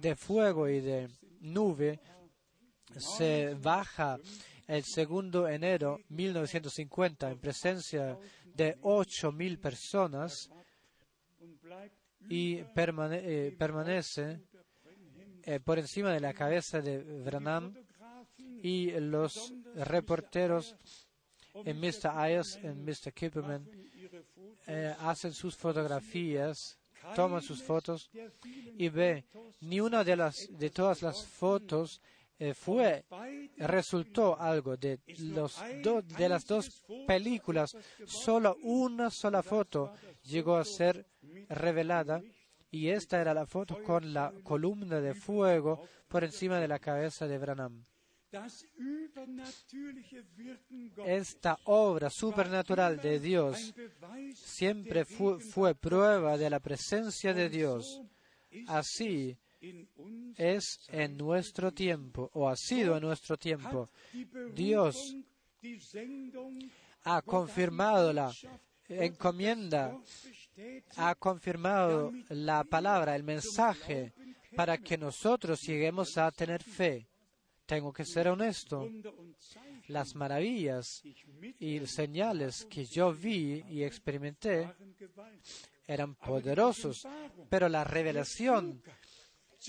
de 0.00 0.16
fuego 0.16 0.68
y 0.68 0.80
de 0.80 1.08
nube 1.40 2.00
se 2.96 3.54
baja 3.60 4.18
el 4.68 4.84
segundo 4.84 5.48
enero 5.48 5.98
1950 6.10 7.30
en 7.30 7.38
presencia 7.38 8.18
de 8.44 8.78
8.000 8.80 9.58
personas 9.58 10.50
y 12.28 12.56
eh, 12.56 13.56
permanece 13.58 14.40
eh, 15.42 15.60
por 15.60 15.78
encima 15.78 16.12
de 16.12 16.20
la 16.20 16.34
cabeza 16.34 16.82
de 16.82 16.98
Branham 16.98 17.74
y 18.62 18.90
los 19.00 19.54
reporteros 19.74 20.76
en 21.54 21.80
Mr. 21.80 22.10
Ayers, 22.14 22.56
en 22.56 22.84
Mr. 22.84 23.12
Kipperman, 23.14 23.66
eh, 24.66 24.94
hacen 25.00 25.32
sus 25.32 25.56
fotografías, 25.56 26.78
toman 27.14 27.40
sus 27.40 27.62
fotos 27.62 28.10
y 28.76 28.88
ve 28.90 29.24
ni 29.60 29.80
una 29.80 30.04
de 30.04 30.16
las 30.16 30.46
de 30.50 30.68
todas 30.68 31.00
las 31.00 31.24
fotos 31.24 32.02
fue 32.54 33.04
resultó 33.56 34.40
algo 34.40 34.76
de 34.76 35.00
los 35.18 35.60
de 36.16 36.28
las 36.28 36.46
dos 36.46 36.84
películas 37.06 37.76
solo 38.06 38.56
una 38.62 39.10
sola 39.10 39.42
foto 39.42 39.92
llegó 40.22 40.56
a 40.56 40.64
ser 40.64 41.06
revelada 41.48 42.22
y 42.70 42.88
esta 42.88 43.20
era 43.20 43.34
la 43.34 43.46
foto 43.46 43.82
con 43.82 44.12
la 44.12 44.32
columna 44.42 45.00
de 45.00 45.14
fuego 45.14 45.82
por 46.06 46.24
encima 46.24 46.60
de 46.60 46.68
la 46.68 46.78
cabeza 46.78 47.26
de 47.26 47.38
Branham. 47.38 47.82
Esta 51.06 51.58
obra 51.64 52.10
supernatural 52.10 53.00
de 53.00 53.18
Dios 53.20 53.74
siempre 54.34 55.06
fue 55.06 55.74
prueba 55.74 56.36
de 56.36 56.50
la 56.50 56.60
presencia 56.60 57.32
de 57.32 57.48
Dios. 57.48 58.02
Así 58.66 59.38
es 60.36 60.80
en 60.88 61.16
nuestro 61.16 61.72
tiempo, 61.72 62.30
o 62.34 62.48
ha 62.48 62.56
sido 62.56 62.96
en 62.96 63.02
nuestro 63.02 63.36
tiempo. 63.36 63.88
Dios 64.54 65.16
ha 67.04 67.22
confirmado 67.22 68.12
la 68.12 68.32
encomienda, 68.88 69.98
ha 70.96 71.14
confirmado 71.14 72.12
la 72.28 72.64
palabra, 72.64 73.16
el 73.16 73.22
mensaje, 73.22 74.12
para 74.54 74.78
que 74.78 74.96
nosotros 74.96 75.60
lleguemos 75.62 76.16
a 76.16 76.30
tener 76.30 76.62
fe. 76.62 77.06
Tengo 77.66 77.92
que 77.92 78.04
ser 78.04 78.28
honesto. 78.28 78.88
Las 79.88 80.14
maravillas 80.14 81.02
y 81.58 81.86
señales 81.86 82.64
que 82.66 82.84
yo 82.84 83.12
vi 83.12 83.64
y 83.68 83.82
experimenté 83.82 84.70
eran 85.86 86.14
poderosos, 86.14 87.06
pero 87.48 87.68
la 87.68 87.84
revelación, 87.84 88.82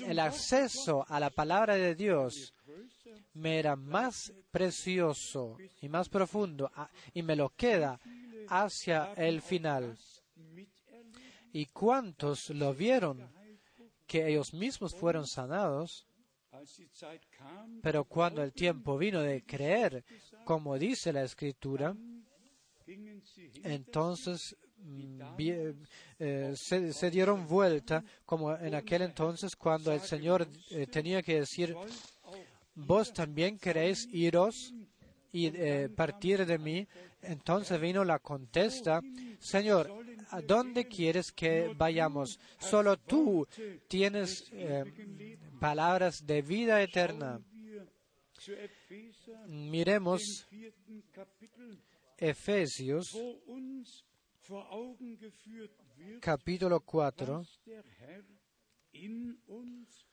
el 0.05 0.19
acceso 0.19 1.05
a 1.07 1.19
la 1.19 1.29
palabra 1.29 1.75
de 1.75 1.95
Dios 1.95 2.53
me 3.33 3.59
era 3.59 3.75
más 3.75 4.31
precioso 4.51 5.57
y 5.81 5.89
más 5.89 6.09
profundo 6.09 6.71
a- 6.75 6.89
y 7.13 7.21
me 7.23 7.35
lo 7.35 7.49
queda 7.49 7.99
hacia 8.49 9.13
el 9.13 9.41
final. 9.41 9.97
¿Y 11.51 11.65
cuántos 11.67 12.49
lo 12.51 12.73
vieron 12.73 13.27
que 14.07 14.27
ellos 14.27 14.53
mismos 14.53 14.95
fueron 14.95 15.25
sanados? 15.27 16.05
Pero 17.81 18.03
cuando 18.05 18.43
el 18.43 18.51
tiempo 18.53 18.97
vino 18.97 19.21
de 19.21 19.43
creer, 19.43 20.03
como 20.45 20.77
dice 20.77 21.13
la 21.13 21.23
escritura, 21.23 21.95
entonces 23.63 24.55
eh, 26.19 26.53
se, 26.55 26.93
se 26.93 27.11
dieron 27.11 27.47
vuelta, 27.47 28.03
como 28.25 28.55
en 28.55 28.75
aquel 28.75 29.03
entonces 29.03 29.55
cuando 29.55 29.91
el 29.91 30.01
Señor 30.01 30.47
eh, 30.71 30.87
tenía 30.87 31.21
que 31.21 31.39
decir, 31.39 31.75
vos 32.75 33.13
también 33.13 33.57
queréis 33.57 34.07
iros 34.11 34.73
y 35.31 35.47
eh, 35.47 35.89
partir 35.89 36.45
de 36.45 36.57
mí. 36.57 36.87
Entonces 37.21 37.79
vino 37.79 38.03
la 38.05 38.19
contesta, 38.19 39.01
Señor, 39.39 39.91
¿a 40.29 40.41
dónde 40.41 40.85
quieres 40.85 41.31
que 41.31 41.73
vayamos? 41.75 42.39
Solo 42.59 42.97
tú 42.97 43.45
tienes 43.87 44.45
eh, 44.53 45.37
palabras 45.59 46.25
de 46.25 46.41
vida 46.41 46.81
eterna. 46.81 47.41
Miremos 49.47 50.47
Efesios 52.17 53.17
capítulo 56.19 56.79
4, 56.79 57.37
was 57.37 57.59
der 57.65 57.83
Herr 57.99 58.23
in 58.91 59.37
uns 59.47 60.09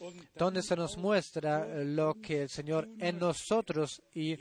und 0.00 0.28
donde 0.36 0.62
se 0.62 0.76
nos 0.76 0.96
muestra 0.96 1.82
lo 1.82 2.14
que 2.14 2.42
el 2.42 2.48
Señor 2.48 2.88
en 2.98 3.18
nosotros 3.18 4.00
y 4.14 4.36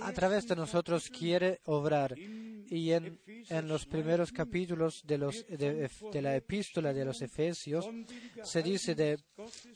a 0.00 0.12
través 0.12 0.46
de 0.48 0.56
nosotros 0.56 1.08
quiere 1.08 1.60
obrar. 1.64 2.18
Y 2.18 2.90
en, 2.90 3.20
en 3.48 3.68
los 3.68 3.86
primeros 3.86 4.32
capítulos 4.32 5.02
de, 5.04 5.18
los, 5.18 5.46
de, 5.46 5.88
de 6.12 6.22
la 6.22 6.34
epístola 6.34 6.92
de 6.92 7.04
los 7.04 7.22
Efesios 7.22 7.88
se 8.42 8.62
dice 8.62 8.96
de 8.96 9.18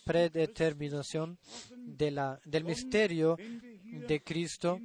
predeterminación 0.04 1.38
de 1.76 2.10
la, 2.10 2.40
del 2.44 2.64
misterio 2.64 3.36
de 3.36 4.22
Cristo. 4.24 4.80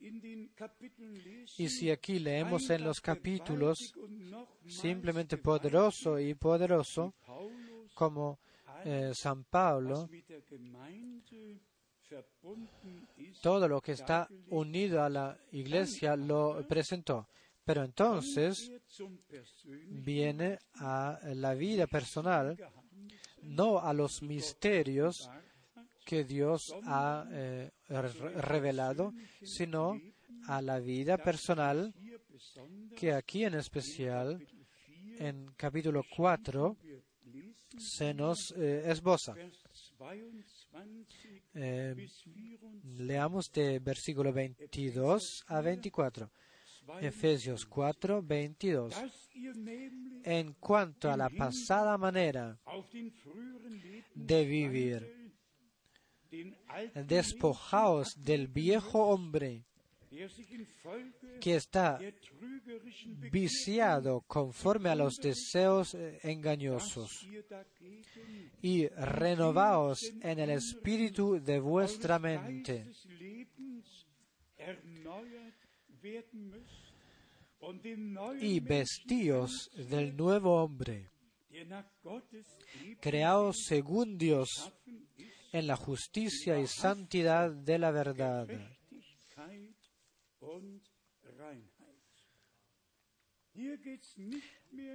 Y 0.00 1.68
si 1.68 1.90
aquí 1.90 2.18
leemos 2.18 2.70
en 2.70 2.84
los 2.84 3.00
capítulos, 3.00 3.94
simplemente 4.66 5.38
poderoso 5.38 6.18
y 6.18 6.34
poderoso, 6.34 7.14
como 7.94 8.38
eh, 8.84 9.12
San 9.14 9.44
Pablo, 9.44 10.08
todo 13.42 13.68
lo 13.68 13.80
que 13.80 13.92
está 13.92 14.28
unido 14.50 15.02
a 15.02 15.08
la 15.08 15.38
iglesia 15.52 16.16
lo 16.16 16.66
presentó. 16.66 17.28
Pero 17.64 17.84
entonces 17.84 18.72
viene 19.88 20.58
a 20.74 21.18
la 21.34 21.54
vida 21.54 21.86
personal, 21.86 22.56
no 23.42 23.78
a 23.78 23.92
los 23.92 24.22
misterios 24.22 25.28
que 26.08 26.24
Dios 26.24 26.74
ha 26.84 27.26
eh, 27.30 27.70
re- 27.88 28.40
revelado, 28.52 29.12
sino 29.42 30.00
a 30.46 30.62
la 30.62 30.78
vida 30.80 31.18
personal 31.18 31.92
que 32.96 33.12
aquí 33.12 33.44
en 33.44 33.54
especial, 33.54 34.38
en 35.18 35.52
capítulo 35.56 36.02
4, 36.16 36.76
wird 36.82 37.02
lesen, 37.24 37.80
se 37.80 38.14
nos 38.14 38.38
eh, 38.56 38.84
esboza. 38.90 39.34
Vers 39.34 39.62
22 39.98 41.42
Eh, 41.54 41.92
bis 41.96 42.24
24. 42.24 43.04
leamos 43.04 43.50
de 43.52 43.78
versículo 43.80 44.32
22 44.32 45.44
a 45.48 45.60
24. 45.60 46.30
Efesios 47.02 47.66
4, 47.66 48.22
22. 48.22 48.94
dass 48.94 49.28
ihr 49.34 49.54
nämlich 49.56 50.22
En 50.24 50.54
cuanto 50.54 51.10
a 51.10 51.16
la 51.16 51.28
pasada 51.30 51.98
manera 51.98 52.58
de 54.14 54.44
vivir, 54.44 55.17
despojaos 57.06 58.08
del 58.16 58.48
viejo 58.48 59.08
hombre 59.08 59.64
que 61.40 61.56
está 61.56 61.98
viciado 63.30 64.22
conforme 64.22 64.88
a 64.88 64.94
los 64.94 65.16
deseos 65.16 65.94
eh, 65.94 66.18
engañosos. 66.22 67.28
Y 68.62 68.88
renovaos 68.88 69.98
en 70.20 70.38
el 70.38 70.50
espíritu 70.50 71.40
de 71.40 71.60
vuestra 71.60 72.18
mente. 72.18 72.86
Y 78.40 78.60
vestíos 78.60 79.70
del 79.74 80.16
nuevo 80.16 80.62
hombre, 80.62 81.10
creaos 83.00 83.56
según 83.66 84.16
Dios 84.16 84.72
en 85.52 85.66
la 85.66 85.76
justicia 85.76 86.58
y 86.58 86.66
santidad 86.66 87.50
de 87.50 87.78
la 87.78 87.90
verdad. 87.90 88.48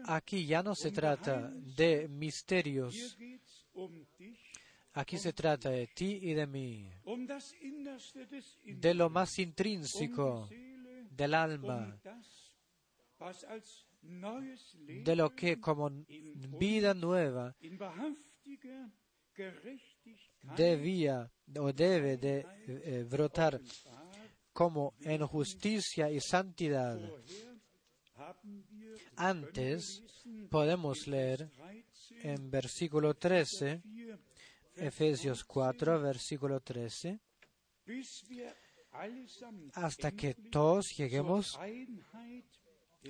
Aquí 0.05 0.45
ya 0.45 0.63
no 0.63 0.75
se 0.75 0.91
trata 0.91 1.49
de 1.49 2.07
misterios, 2.07 3.17
aquí 4.93 5.17
se 5.17 5.33
trata 5.33 5.69
de 5.69 5.87
ti 5.87 6.19
y 6.21 6.33
de 6.33 6.47
mí, 6.47 6.89
de 8.63 8.93
lo 8.93 9.09
más 9.09 9.37
intrínseco 9.39 10.47
del 11.09 11.33
alma, 11.33 11.99
de 14.77 15.15
lo 15.15 15.35
que 15.35 15.59
como 15.59 15.89
vida 15.89 16.93
nueva 16.93 17.55
debía 20.55 21.31
o 21.59 21.71
debe 21.73 22.17
de 22.17 22.45
eh, 22.67 23.05
brotar 23.09 23.59
como 24.51 24.93
en 25.01 25.25
justicia 25.25 26.09
y 26.11 26.19
santidad. 26.19 26.99
Antes 29.15 30.03
podemos 30.49 31.07
leer 31.07 31.49
13, 31.49 32.33
en 32.33 32.51
versículo 32.51 33.15
13, 33.15 33.81
4, 33.81 34.19
Efesios 34.75 35.43
4, 35.43 36.01
versículo 36.01 36.59
13, 36.59 37.19
bis 37.85 38.23
wir 38.29 38.55
allesamt 38.91 39.71
hasta 39.75 40.11
que 40.11 40.33
todos 40.33 40.95
lleguemos 40.97 41.59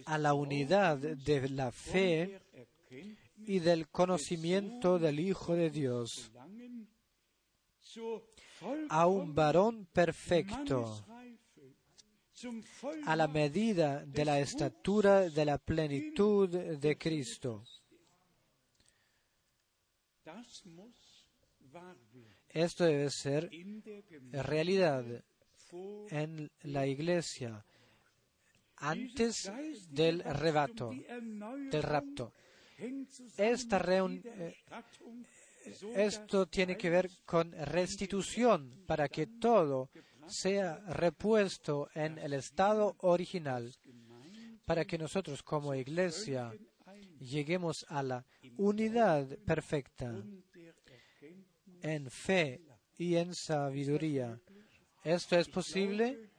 a 0.05 0.17
la 0.17 0.33
unidad 0.33 0.97
de 0.97 1.49
la 1.49 1.71
fe 1.71 2.41
y 3.45 3.59
del 3.59 3.87
conocimiento 3.89 4.97
del 4.99 5.19
Hijo 5.19 5.55
de 5.55 5.69
Dios, 5.69 6.31
a 8.89 9.07
un 9.07 9.35
varón 9.35 9.87
perfecto, 9.91 11.05
a 13.05 13.15
la 13.15 13.27
medida 13.27 14.05
de 14.05 14.25
la 14.25 14.39
estatura 14.39 15.29
de 15.29 15.45
la 15.45 15.57
plenitud 15.57 16.49
de 16.49 16.97
Cristo. 16.97 17.63
Esto 22.49 22.85
debe 22.85 23.09
ser 23.09 23.49
realidad 24.31 25.05
en 26.09 26.51
la 26.61 26.85
iglesia 26.85 27.65
antes 28.77 29.51
del 29.89 30.23
rebato, 30.23 30.91
del 30.91 31.83
rapto. 31.83 32.33
Esta 33.37 33.77
eh, 33.77 34.55
esto 35.95 36.45
tiene 36.47 36.77
que 36.77 36.89
ver 36.89 37.09
con 37.25 37.51
restitución 37.51 38.83
para 38.85 39.07
que 39.09 39.27
todo 39.27 39.89
sea 40.27 40.77
repuesto 40.87 41.89
en 41.93 42.17
el 42.17 42.33
estado 42.33 42.95
original, 42.99 43.73
para 44.65 44.85
que 44.85 44.97
nosotros 44.97 45.43
como 45.43 45.75
iglesia 45.75 46.53
lleguemos 47.19 47.85
a 47.89 48.03
la 48.03 48.25
unidad 48.57 49.27
perfecta 49.45 50.13
en 51.81 52.09
fe 52.09 52.61
y 52.97 53.15
en 53.15 53.33
sabiduría. 53.33 54.39
¿Esto 55.03 55.37
es 55.37 55.49
posible? 55.49 56.29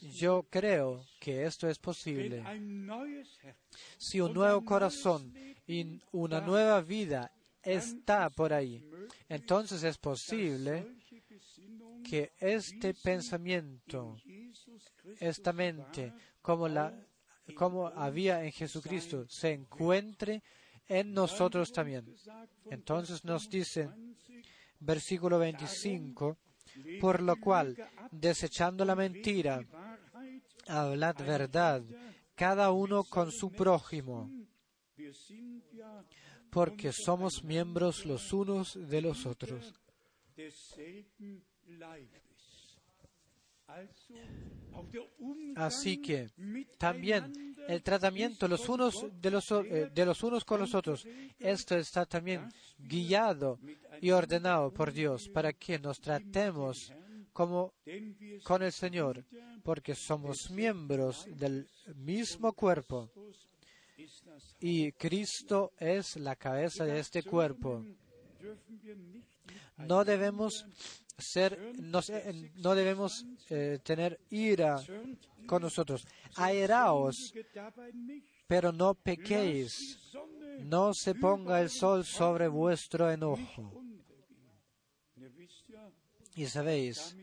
Yo 0.00 0.46
creo 0.50 1.06
que 1.18 1.44
esto 1.44 1.68
es 1.68 1.78
posible. 1.78 2.44
Si 3.96 4.20
un 4.20 4.34
nuevo 4.34 4.62
corazón 4.64 5.32
y 5.66 6.00
una 6.12 6.40
nueva 6.40 6.82
vida 6.82 7.32
está 7.64 8.30
por 8.30 8.52
ahí, 8.52 8.82
entonces 9.28 9.82
es 9.84 9.98
posible 9.98 10.96
que 12.04 12.32
este 12.38 12.94
pensamiento, 12.94 14.16
esta 15.18 15.52
mente, 15.52 16.12
como, 16.42 16.68
la, 16.68 16.94
como 17.54 17.88
había 17.88 18.44
en 18.44 18.52
Jesucristo, 18.52 19.26
se 19.28 19.52
encuentre 19.52 20.42
en 20.86 21.12
nosotros 21.12 21.72
también. 21.72 22.14
Entonces 22.70 23.24
nos 23.24 23.48
dice, 23.48 23.88
versículo 24.80 25.38
25, 25.38 26.38
por 27.00 27.22
lo 27.22 27.36
cual, 27.36 27.76
desechando 28.10 28.84
la 28.84 28.94
mentira, 28.94 29.64
hablad 30.66 31.16
verdad, 31.16 31.82
cada 32.34 32.70
uno 32.72 33.04
con 33.04 33.32
su 33.32 33.50
prójimo, 33.50 34.30
porque 36.54 36.92
somos 36.92 37.42
miembros 37.42 38.06
los 38.06 38.32
unos 38.32 38.78
de 38.88 39.00
los 39.00 39.26
otros. 39.26 39.74
Así 45.56 46.00
que 46.00 46.30
también 46.78 47.56
el 47.66 47.82
tratamiento 47.82 48.46
los 48.46 48.68
unos 48.68 49.04
de 49.20 49.30
los, 49.32 49.50
eh, 49.50 49.90
de 49.92 50.06
los 50.06 50.22
unos 50.22 50.44
con 50.44 50.60
los 50.60 50.76
otros, 50.76 51.04
esto 51.40 51.76
está 51.76 52.06
también 52.06 52.48
guiado 52.78 53.58
y 54.00 54.12
ordenado 54.12 54.72
por 54.72 54.92
Dios 54.92 55.28
para 55.28 55.52
que 55.52 55.80
nos 55.80 55.98
tratemos 55.98 56.92
como 57.32 57.74
con 58.44 58.62
el 58.62 58.70
Señor, 58.70 59.24
porque 59.64 59.96
somos 59.96 60.50
miembros 60.50 61.26
del 61.36 61.68
mismo 61.96 62.52
cuerpo 62.52 63.10
y 64.60 64.92
Cristo 64.92 65.72
es 65.78 66.16
la 66.16 66.36
cabeza 66.36 66.84
de 66.84 66.98
este 66.98 67.22
cuerpo. 67.22 67.84
No 69.76 70.04
debemos 70.04 70.66
ser, 71.18 71.58
no, 71.78 72.74
debemos 72.74 73.24
eh, 73.50 73.78
tener 73.82 74.20
ira 74.30 74.80
con 75.46 75.62
nosotros. 75.62 76.06
Airaos, 76.36 77.32
pero 78.46 78.72
no 78.72 78.94
pequéis. 78.94 79.98
No 80.60 80.94
se 80.94 81.14
ponga 81.14 81.60
el 81.60 81.70
sol 81.70 82.04
sobre 82.04 82.48
vuestro 82.48 83.10
enojo. 83.10 83.82
Y 86.36 86.46
sabéis 86.46 87.16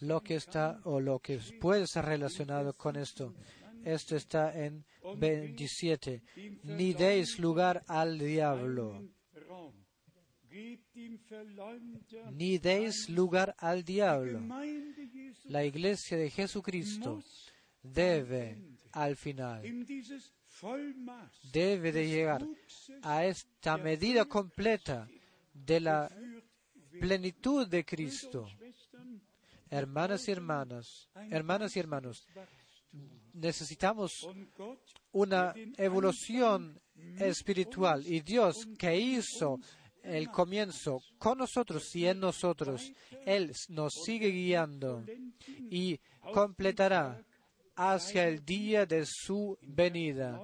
lo 0.00 0.22
que 0.22 0.36
está 0.36 0.80
o 0.84 1.00
lo 1.00 1.18
que 1.18 1.38
puede 1.60 1.86
ser 1.86 2.06
relacionado 2.06 2.74
con 2.74 2.96
esto. 2.96 3.34
Esto 3.84 4.16
está 4.16 4.52
en 4.52 4.84
27. 5.18 6.22
Ni 6.64 6.94
deis 6.94 7.38
lugar 7.38 7.82
al 7.86 8.18
diablo 8.18 9.02
ni 12.32 12.58
deis 12.58 13.08
lugar 13.08 13.54
al 13.58 13.84
diablo. 13.84 14.40
La 15.44 15.64
iglesia 15.64 16.16
de 16.16 16.30
Jesucristo 16.30 17.22
debe 17.82 18.58
al 18.92 19.16
final, 19.16 19.62
debe 21.52 21.92
de 21.92 22.08
llegar 22.08 22.46
a 23.02 23.24
esta 23.24 23.76
medida 23.76 24.24
completa 24.26 25.08
de 25.52 25.80
la 25.80 26.10
plenitud 27.00 27.66
de 27.66 27.84
Cristo. 27.84 28.46
Hermanas 29.70 30.28
y 30.28 30.30
hermanas, 30.30 31.08
hermanas 31.30 31.74
y 31.76 31.80
hermanos, 31.80 32.26
necesitamos 33.34 34.26
una 35.12 35.54
evolución 35.76 36.80
espiritual. 37.18 38.06
Y 38.06 38.20
Dios 38.20 38.66
que 38.78 38.96
hizo 38.96 39.58
el 40.02 40.30
comienzo 40.30 41.00
con 41.18 41.38
nosotros 41.38 41.94
y 41.96 42.06
en 42.06 42.20
nosotros. 42.20 42.92
Él 43.24 43.52
nos 43.68 43.92
sigue 44.04 44.28
guiando 44.28 45.04
y 45.70 45.98
completará 46.32 47.24
hacia 47.76 48.28
el 48.28 48.44
día 48.44 48.86
de 48.86 49.04
su 49.06 49.58
venida. 49.62 50.40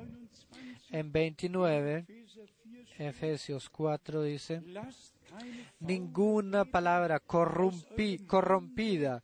En 0.91 1.13
29, 1.13 2.07
Efesios 2.99 3.69
4 3.71 4.23
dice, 4.23 4.63
ninguna 5.79 6.65
palabra 6.65 7.21
corrompida 7.21 9.23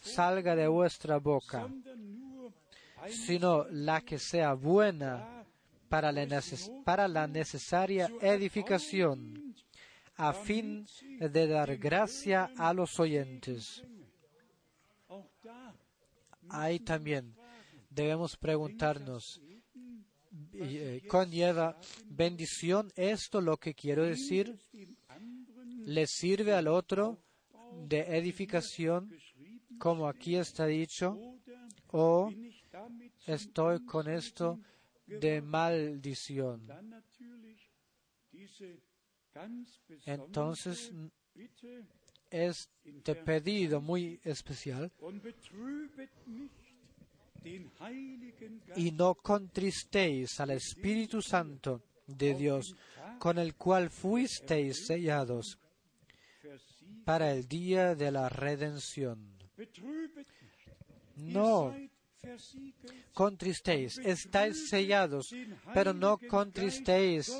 salga 0.00 0.54
de 0.54 0.68
vuestra 0.68 1.18
boca, 1.18 1.68
sino 3.10 3.66
la 3.70 4.00
que 4.00 4.18
sea 4.18 4.54
buena 4.54 5.44
para 5.88 6.12
la 6.12 7.26
necesaria 7.26 8.10
edificación 8.20 9.54
a 10.16 10.32
fin 10.32 10.86
de 11.18 11.46
dar 11.46 11.76
gracia 11.76 12.50
a 12.56 12.72
los 12.72 12.98
oyentes. 12.98 13.82
Ahí 16.48 16.80
también 16.80 17.34
debemos 17.90 18.36
preguntarnos, 18.36 19.40
eh, 20.52 21.02
¿conlleva 21.08 21.78
bendición 22.06 22.90
esto 22.94 23.40
lo 23.40 23.56
que 23.56 23.74
quiero 23.74 24.04
decir? 24.04 24.58
¿Le 25.84 26.06
sirve 26.06 26.54
al 26.54 26.68
otro 26.68 27.18
de 27.86 28.00
edificación, 28.16 29.10
como 29.78 30.08
aquí 30.08 30.36
está 30.36 30.66
dicho? 30.66 31.18
¿O 31.88 32.30
estoy 33.26 33.84
con 33.84 34.08
esto 34.08 34.60
de 35.06 35.42
maldición? 35.42 36.62
Entonces, 40.06 40.92
este 42.30 43.14
pedido 43.14 43.80
muy 43.80 44.20
especial 44.24 44.90
y 48.74 48.90
no 48.92 49.14
contristéis 49.14 50.40
al 50.40 50.50
Espíritu 50.50 51.22
Santo 51.22 51.82
de 52.06 52.34
Dios, 52.34 52.74
con 53.18 53.38
el 53.38 53.54
cual 53.54 53.90
fuisteis 53.90 54.86
sellados 54.86 55.58
para 57.04 57.32
el 57.32 57.46
día 57.46 57.94
de 57.94 58.10
la 58.10 58.28
redención. 58.28 59.36
No 61.16 61.74
contristéis, 63.12 63.98
estáis 63.98 64.68
sellados, 64.68 65.34
pero 65.72 65.92
no 65.92 66.18
contristéis 66.18 67.30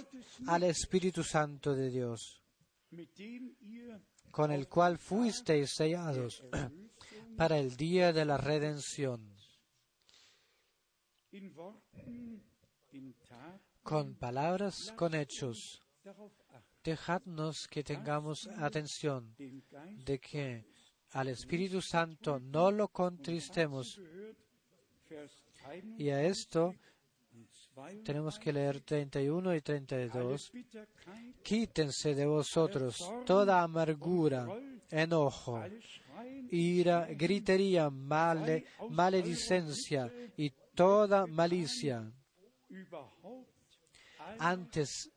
al 0.46 0.64
Espíritu 0.64 1.22
Santo 1.22 1.74
de 1.74 1.90
Dios, 1.90 2.42
con 4.30 4.50
el 4.50 4.68
cual 4.68 4.98
fuisteis 4.98 5.70
sellados 5.74 6.42
para 7.36 7.58
el 7.58 7.76
día 7.76 8.12
de 8.12 8.24
la 8.24 8.36
redención. 8.36 9.34
Con 13.82 14.16
palabras, 14.16 14.92
con 14.96 15.14
hechos, 15.14 15.82
dejadnos 16.82 17.66
que 17.68 17.82
tengamos 17.82 18.46
atención 18.58 19.34
de 19.36 20.18
que 20.18 20.64
al 21.10 21.28
Espíritu 21.28 21.80
Santo 21.80 22.38
no 22.38 22.70
lo 22.70 22.88
contristemos 22.88 24.00
y 25.98 26.10
a 26.10 26.22
esto 26.22 26.74
tenemos 28.04 28.38
que 28.38 28.52
leer 28.52 28.80
31 28.80 29.54
y 29.54 29.60
32. 29.60 30.52
Quítense 31.42 32.14
de 32.14 32.26
vosotros 32.26 33.12
toda 33.26 33.62
amargura, 33.62 34.48
enojo, 34.90 35.62
ira, 36.50 37.06
gritería, 37.10 37.90
male, 37.90 38.66
maledicencia 38.90 40.10
y 40.36 40.50
toda 40.74 41.26
malicia. 41.26 42.10
Antes, 44.38 45.10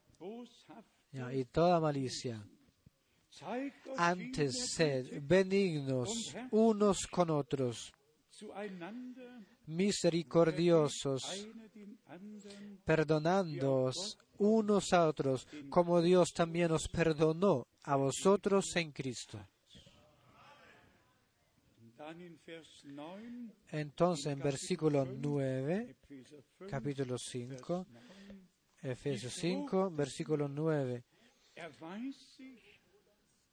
y 1.11 1.45
toda 1.45 1.79
malicia. 1.79 2.43
Antes 3.97 4.73
sed 4.75 5.21
benignos 5.21 6.35
unos 6.51 7.07
con 7.07 7.29
otros, 7.29 7.93
misericordiosos, 9.69 11.47
perdonándoos 12.83 14.17
unos 14.37 14.93
a 14.93 15.07
otros, 15.07 15.47
como 15.69 16.01
Dios 16.01 16.31
también 16.33 16.71
os 16.71 16.87
perdonó 16.87 17.67
a 17.83 17.95
vosotros 17.95 18.75
en 18.75 18.91
Cristo. 18.91 19.39
dann 22.09 22.21
in 22.21 22.39
Vers 22.45 22.85
9, 22.85 23.51
Entonces, 23.71 24.27
en 24.27 24.39
versículo 24.39 25.05
9, 25.05 25.89
Epheser 25.91 26.43
5, 26.57 26.67
capítulo 26.69 27.17
5, 27.17 27.85
Vers 27.85 27.87
9, 27.89 28.49
Efesios 28.81 29.33
5, 29.33 29.91
versículo 29.91 30.47
9. 30.47 31.03
erweist 31.55 32.35
sich 32.37 32.79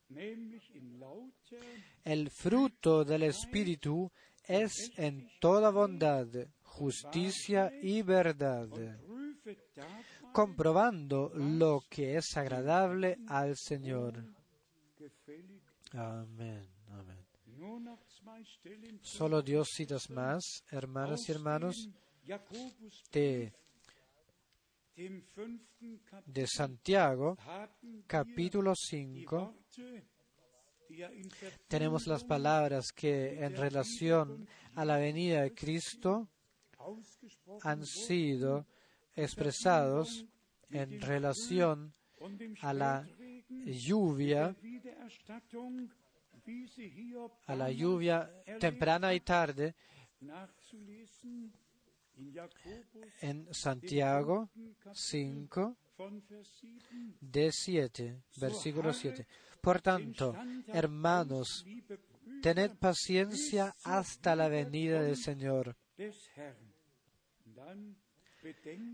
nämlich 0.09 0.70
in 0.74 1.01
lauter 1.01 1.59
El 2.05 2.30
fruto 2.30 3.05
del 3.05 3.24
Espíritu 3.24 4.12
es 4.47 4.93
en 4.97 5.28
toda 5.40 5.70
bondad, 5.70 6.27
justicia 6.62 7.73
y 7.82 8.02
verdad, 8.02 8.68
comprobando 10.32 11.32
lo 11.35 11.81
que 11.89 12.16
es 12.16 12.36
agradable 12.36 13.18
al 13.28 13.56
Señor. 13.56 14.24
Amén. 15.93 16.68
Amén. 16.90 17.27
Solo 19.02 19.43
Dios 19.43 19.68
citas 19.74 20.10
más, 20.10 20.62
hermanas 20.70 21.28
y 21.28 21.32
hermanos, 21.32 21.89
de, 23.12 23.52
de 26.27 26.47
Santiago, 26.47 27.36
capítulo 28.06 28.74
die 28.90 29.24
5. 29.24 29.55
Tenemos 31.68 32.06
las 32.06 32.24
palabras 32.24 32.92
que 32.92 33.44
en 33.44 33.56
relación 33.56 34.46
a 34.74 34.84
la 34.84 34.96
venida 34.96 35.42
de 35.42 35.54
Cristo 35.54 36.28
han 37.62 37.84
sido 37.86 38.66
expresados 39.14 40.26
en 40.70 41.00
relación 41.00 41.94
a 42.60 42.72
la 42.72 43.08
lluvia, 43.48 44.56
a 47.46 47.54
la 47.54 47.70
lluvia 47.70 48.30
temprana 48.60 49.14
y 49.14 49.20
tarde 49.20 49.74
en 53.20 53.52
Santiago 53.52 54.50
5, 54.92 55.76
von 55.96 56.22
Vers 56.28 56.48
7. 56.60 57.18
de 57.20 57.52
7, 57.52 58.22
versículo 58.36 58.92
7. 58.92 59.26
Por 59.66 59.82
tanto, 59.82 60.32
hermanos, 60.68 61.66
tened 62.40 62.76
paciencia 62.78 63.74
hasta 63.82 64.36
la 64.36 64.47
venida 64.47 65.02
del 65.02 65.16
Señor. 65.16 65.74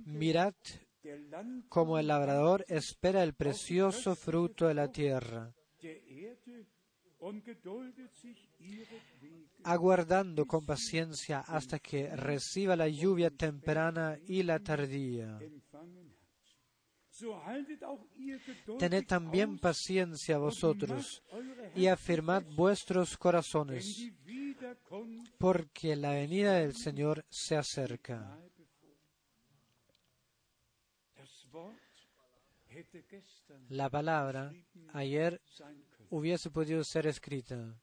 Mirad 0.07 0.55
como 1.69 1.99
el 1.99 2.07
labrador 2.07 2.65
espera 2.69 3.23
el 3.23 3.35
precioso 3.35 4.16
fruto 4.16 4.66
de 4.66 4.73
la 4.73 4.90
tierra, 4.90 5.53
aguardando 9.65 10.47
con 10.47 10.65
paciencia 10.65 11.40
hasta 11.40 11.81
que 11.81 12.16
reciba 12.16 12.77
la 12.77 12.89
lluvia 12.89 13.28
temprana 13.28 14.19
y 14.27 14.43
la 14.43 14.59
tardía. 14.59 15.39
Tened 18.78 19.07
también 19.07 19.59
paciencia 19.59 20.39
vosotros 20.39 21.23
y 21.74 21.86
afirmad 21.86 22.43
vuestros 22.55 23.16
corazones, 23.16 24.11
porque 25.39 25.97
la 25.97 26.12
venida 26.12 26.55
del 26.55 26.74
Señor 26.74 27.24
se 27.28 27.57
acerca. 27.57 28.39
La 33.69 33.89
palabra 33.90 34.53
ayer 34.93 35.40
hubiese 36.11 36.51
podido 36.51 36.85
ser 36.85 37.07
escrita. 37.07 37.74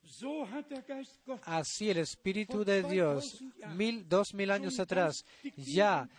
Así 1.43 1.89
el 1.89 1.97
Espíritu 1.97 2.63
de 2.63 2.83
Dios, 2.83 3.43
mil, 3.75 4.07
dos 4.07 4.33
mil 4.33 4.51
años 4.51 4.79
atrás, 4.79 5.25
ya 5.55 6.09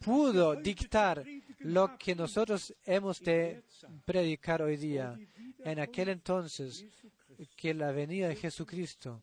pudo 0.00 0.54
dictar 0.56 1.24
lo 1.60 1.96
que 1.98 2.14
nosotros 2.14 2.74
hemos 2.84 3.20
de 3.20 3.64
predicar 4.04 4.62
hoy 4.62 4.76
día. 4.76 5.18
En 5.64 5.78
aquel 5.80 6.08
entonces, 6.10 6.84
que 7.56 7.74
la 7.74 7.92
venida 7.92 8.28
de 8.28 8.36
Jesucristo 8.36 9.20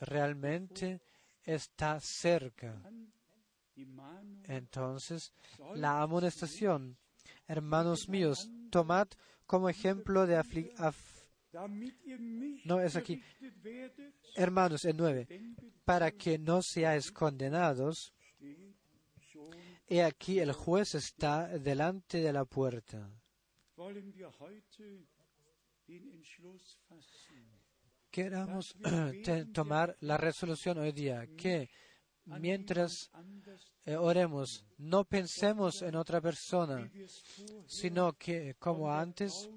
realmente 0.00 1.00
está 1.44 2.00
cerca. 2.00 2.80
Entonces, 4.44 5.32
la 5.74 6.02
amonestación, 6.02 6.96
hermanos 7.46 8.08
míos, 8.08 8.48
tomad 8.70 9.08
como 9.46 9.68
ejemplo 9.68 10.26
de 10.26 10.38
afli- 10.38 10.72
af- 10.76 10.94
damit 11.52 11.94
ihr 12.04 12.20
nicht 12.20 12.64
No, 12.64 12.80
es 12.80 12.96
aquí. 12.96 13.22
hermanos 14.36 14.84
en 14.84 14.96
nueve, 14.96 15.26
para 15.84 16.10
que 16.10 16.38
no 16.38 16.62
seáis 16.62 17.10
condenados. 17.12 18.12
He 19.92 20.02
aquí 20.02 20.38
el 20.38 20.52
juez 20.52 20.94
está 20.94 21.48
delante 21.58 22.22
de 22.22 22.32
la 22.32 22.46
puerta. 22.46 23.10
Queramos 28.10 28.74
tomar 29.52 29.94
la 30.00 30.16
resolución 30.16 30.78
hoy 30.78 30.92
día. 30.92 31.26
Que 31.36 31.68
mientras 32.24 33.10
eh, 33.84 33.94
oremos, 33.94 34.64
no 34.78 35.04
pensemos 35.04 35.82
en 35.82 35.96
otra 35.96 36.22
persona, 36.22 36.90
sino 37.66 38.14
que, 38.14 38.54
como 38.58 38.90
antes 38.90 39.50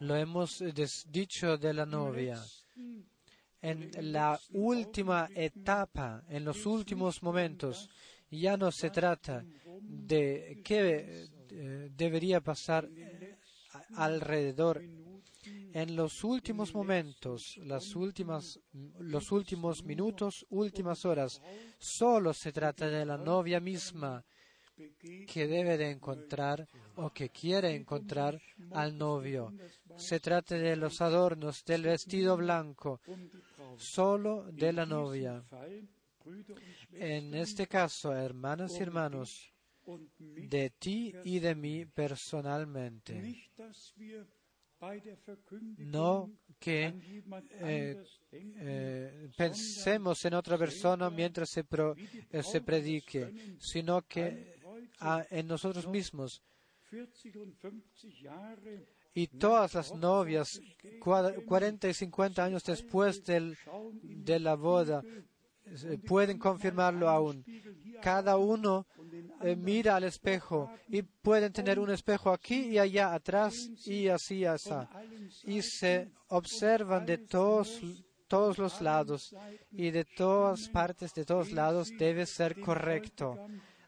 lo 0.00 0.16
hemos 0.16 0.60
eh, 0.60 0.74
dicho 1.06 1.56
de 1.56 1.72
la 1.72 1.86
novia, 1.86 2.44
en 3.62 4.12
la 4.12 4.40
última 4.54 5.28
etapa, 5.36 6.24
en 6.28 6.44
los 6.44 6.66
últimos 6.66 7.22
momentos, 7.22 7.88
ya 8.30 8.56
no 8.56 8.70
se 8.70 8.90
trata 8.90 9.44
de 9.80 10.60
qué 10.64 11.28
eh, 11.50 11.90
debería 11.96 12.40
pasar 12.40 12.88
alrededor. 13.94 14.82
En 15.72 15.96
los 15.96 16.24
últimos 16.24 16.74
momentos, 16.74 17.56
las 17.58 17.94
últimas, 17.94 18.58
los 18.98 19.30
últimos 19.30 19.84
minutos, 19.84 20.46
últimas 20.50 21.04
horas, 21.04 21.40
solo 21.78 22.32
se 22.32 22.52
trata 22.52 22.88
de 22.88 23.04
la 23.04 23.16
novia 23.16 23.60
misma 23.60 24.24
que 25.26 25.46
debe 25.46 25.76
de 25.76 25.90
encontrar 25.90 26.66
o 26.96 27.10
que 27.10 27.30
quiere 27.30 27.74
encontrar 27.74 28.40
al 28.72 28.96
novio. 28.96 29.52
Se 29.96 30.20
trata 30.20 30.56
de 30.56 30.76
los 30.76 31.00
adornos 31.00 31.64
del 31.64 31.82
vestido 31.82 32.36
blanco, 32.36 33.00
solo 33.76 34.44
de 34.52 34.72
la 34.72 34.86
novia. 34.86 35.42
En 36.92 37.34
este 37.34 37.66
caso, 37.66 38.14
hermanas 38.14 38.78
y 38.78 38.82
hermanos, 38.82 39.52
de 40.18 40.70
ti 40.78 41.14
y 41.24 41.38
de 41.38 41.54
mí 41.54 41.86
personalmente, 41.86 43.48
no 45.78 46.30
que 46.58 46.94
eh, 47.60 48.04
eh, 48.32 49.28
pensemos 49.36 50.24
en 50.24 50.34
otra 50.34 50.56
persona 50.58 51.10
mientras 51.10 51.48
se, 51.50 51.60
eh, 51.60 52.60
predique, 52.64 53.56
sino 53.58 54.02
que 54.02 54.54
ah, 55.00 55.24
en 55.30 55.46
nosotros 55.46 55.86
mismos. 55.88 56.42
40 56.90 57.38
und 57.38 57.54
50 57.60 58.08
Jahre 58.22 58.86
Y 59.14 59.26
todas 59.26 59.74
las 59.74 59.94
novias, 59.94 60.60
cua- 61.00 61.44
40 61.44 61.88
y 61.88 61.94
50 61.94 62.44
años 62.44 62.62
después 62.64 63.22
de 63.24 64.38
la 64.40 64.54
boda, 64.54 65.02
pueden 66.06 66.38
confirmarlo 66.38 67.08
aún. 67.08 67.44
Cada 68.02 68.36
uno 68.36 68.86
eh, 69.42 69.56
mira 69.56 69.96
al 69.96 70.04
espejo 70.04 70.70
y 70.88 71.02
pueden 71.02 71.52
tener 71.52 71.78
un 71.78 71.90
espejo 71.90 72.30
aquí 72.30 72.68
y 72.68 72.78
allá 72.78 73.14
atrás 73.14 73.70
y 73.84 74.08
así, 74.08 74.44
así. 74.44 74.70
Y 75.44 75.62
se 75.62 76.10
observan 76.28 77.06
de 77.06 77.18
todos, 77.18 77.80
todos 78.26 78.58
los 78.58 78.80
lados 78.80 79.34
y 79.70 79.90
de 79.90 80.04
todas 80.04 80.68
partes, 80.68 81.14
de 81.14 81.24
todos 81.24 81.52
lados 81.52 81.90
debe 81.98 82.26
ser 82.26 82.60
correcto 82.60 83.36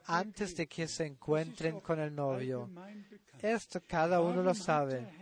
antes 0.06 0.56
de 0.56 0.66
que 0.66 0.88
se 0.88 1.06
encuentren 1.06 1.80
con 1.80 2.00
el 2.00 2.14
novio. 2.14 2.68
Esto 3.40 3.80
cada 3.86 4.20
uno 4.20 4.42
lo 4.42 4.54
sabe. 4.54 5.19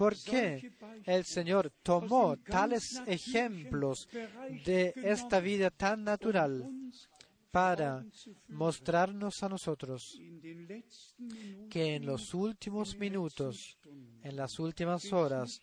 ¿Por 0.00 0.16
qué 0.16 0.72
el 1.04 1.26
Señor 1.26 1.70
tomó 1.82 2.34
tales 2.38 3.02
ejemplos 3.06 4.08
de 4.64 4.94
esta 4.96 5.40
vida 5.40 5.68
tan 5.68 6.04
natural 6.04 6.66
para 7.50 8.06
mostrarnos 8.48 9.42
a 9.42 9.50
nosotros 9.50 10.18
que 11.68 11.96
en 11.96 12.06
los 12.06 12.32
últimos 12.32 12.96
minutos, 12.96 13.76
en 14.22 14.36
las 14.36 14.58
últimas 14.58 15.12
horas, 15.12 15.60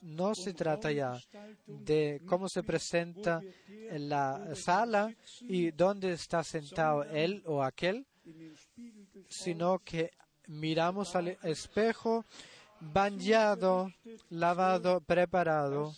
no 0.00 0.34
se 0.34 0.54
trata 0.54 0.90
ya 0.90 1.20
de 1.66 2.22
cómo 2.24 2.48
se 2.48 2.62
presenta 2.62 3.42
en 3.68 4.08
la 4.08 4.54
sala 4.54 5.14
y 5.42 5.72
dónde 5.72 6.14
está 6.14 6.42
sentado 6.42 7.04
él 7.04 7.42
o 7.44 7.62
aquel, 7.62 8.06
sino 9.28 9.80
que 9.80 10.12
miramos 10.46 11.14
al 11.14 11.36
espejo 11.42 12.24
bañado, 12.80 13.92
lavado, 14.30 15.00
preparado, 15.00 15.92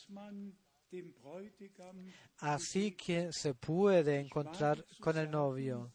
así 2.39 2.93
que 2.93 3.33
se 3.33 3.55
puede 3.55 4.21
encontrar 4.21 4.85
con 5.01 5.17
el 5.19 5.31
novio. 5.31 5.93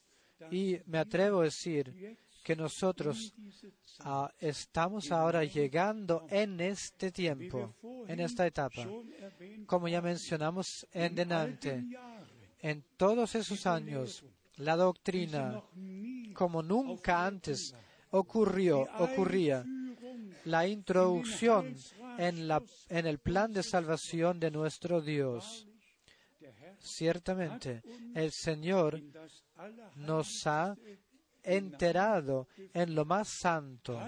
Y 0.51 0.79
me 0.85 0.99
atrevo 0.99 1.41
a 1.41 1.45
decir 1.45 2.17
que 2.43 2.55
nosotros 2.55 3.33
ah, 4.01 4.31
estamos 4.39 5.11
ahora 5.11 5.43
llegando 5.43 6.27
en 6.29 6.59
este 6.61 7.11
tiempo, 7.11 7.73
en 8.07 8.19
esta 8.19 8.45
etapa. 8.45 8.87
Como 9.65 9.87
ya 9.87 10.01
mencionamos 10.01 10.87
en 10.91 11.15
delante, 11.15 11.83
en 12.59 12.83
todos 12.97 13.33
esos 13.33 13.65
años, 13.65 14.23
la 14.57 14.75
doctrina, 14.75 15.61
como 16.33 16.61
nunca 16.61 17.25
antes 17.25 17.73
ocurrió, 18.11 18.87
ocurría, 18.99 19.65
la 20.45 20.67
introducción 20.67 21.76
en, 22.17 23.05
el 23.07 23.19
plan 23.19 23.51
de 23.51 23.63
salvación 23.63 24.39
de 24.39 24.51
nuestro 24.51 25.01
Dios. 25.01 25.67
Ciertamente, 26.80 27.81
el 28.13 28.31
Señor 28.31 29.01
nos 29.95 30.45
ha 30.47 30.76
enterado 31.43 32.47
en 32.73 32.95
lo 32.95 33.05
más 33.05 33.27
santo. 33.27 33.99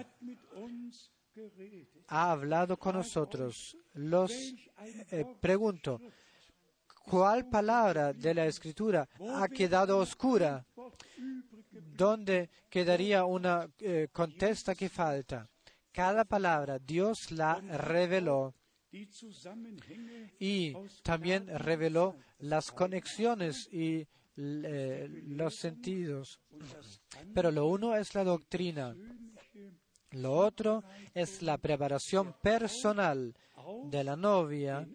Ha 2.08 2.30
hablado 2.32 2.76
con 2.76 2.96
nosotros. 2.96 3.76
Los 3.94 4.32
eh, 5.10 5.24
pregunto, 5.40 6.00
¿cuál 7.04 7.48
palabra 7.48 8.12
de 8.12 8.34
la 8.34 8.46
Escritura 8.46 9.08
ha 9.36 9.48
quedado 9.48 9.98
oscura? 9.98 10.64
¿Dónde 11.70 12.48
quedaría 12.70 13.24
una 13.24 13.68
eh, 13.80 14.08
contesta 14.12 14.74
que 14.74 14.88
falta? 14.88 15.48
Cada 15.98 16.24
palabra 16.24 16.78
Dios 16.78 17.32
la 17.32 17.56
reveló 17.60 18.54
y 20.38 20.72
también 21.02 21.48
reveló 21.48 22.14
las 22.38 22.70
conexiones 22.70 23.68
y 23.72 24.06
eh, 24.36 25.08
los 25.26 25.56
sentidos. 25.56 26.40
Pero 27.34 27.50
lo 27.50 27.66
uno 27.66 27.96
es 27.96 28.14
la 28.14 28.22
doctrina, 28.22 28.94
lo 30.12 30.34
otro 30.34 30.84
es 31.14 31.42
la 31.42 31.58
preparación 31.58 32.32
personal 32.40 33.34
de 33.86 34.04
la 34.04 34.14
novia 34.14 34.88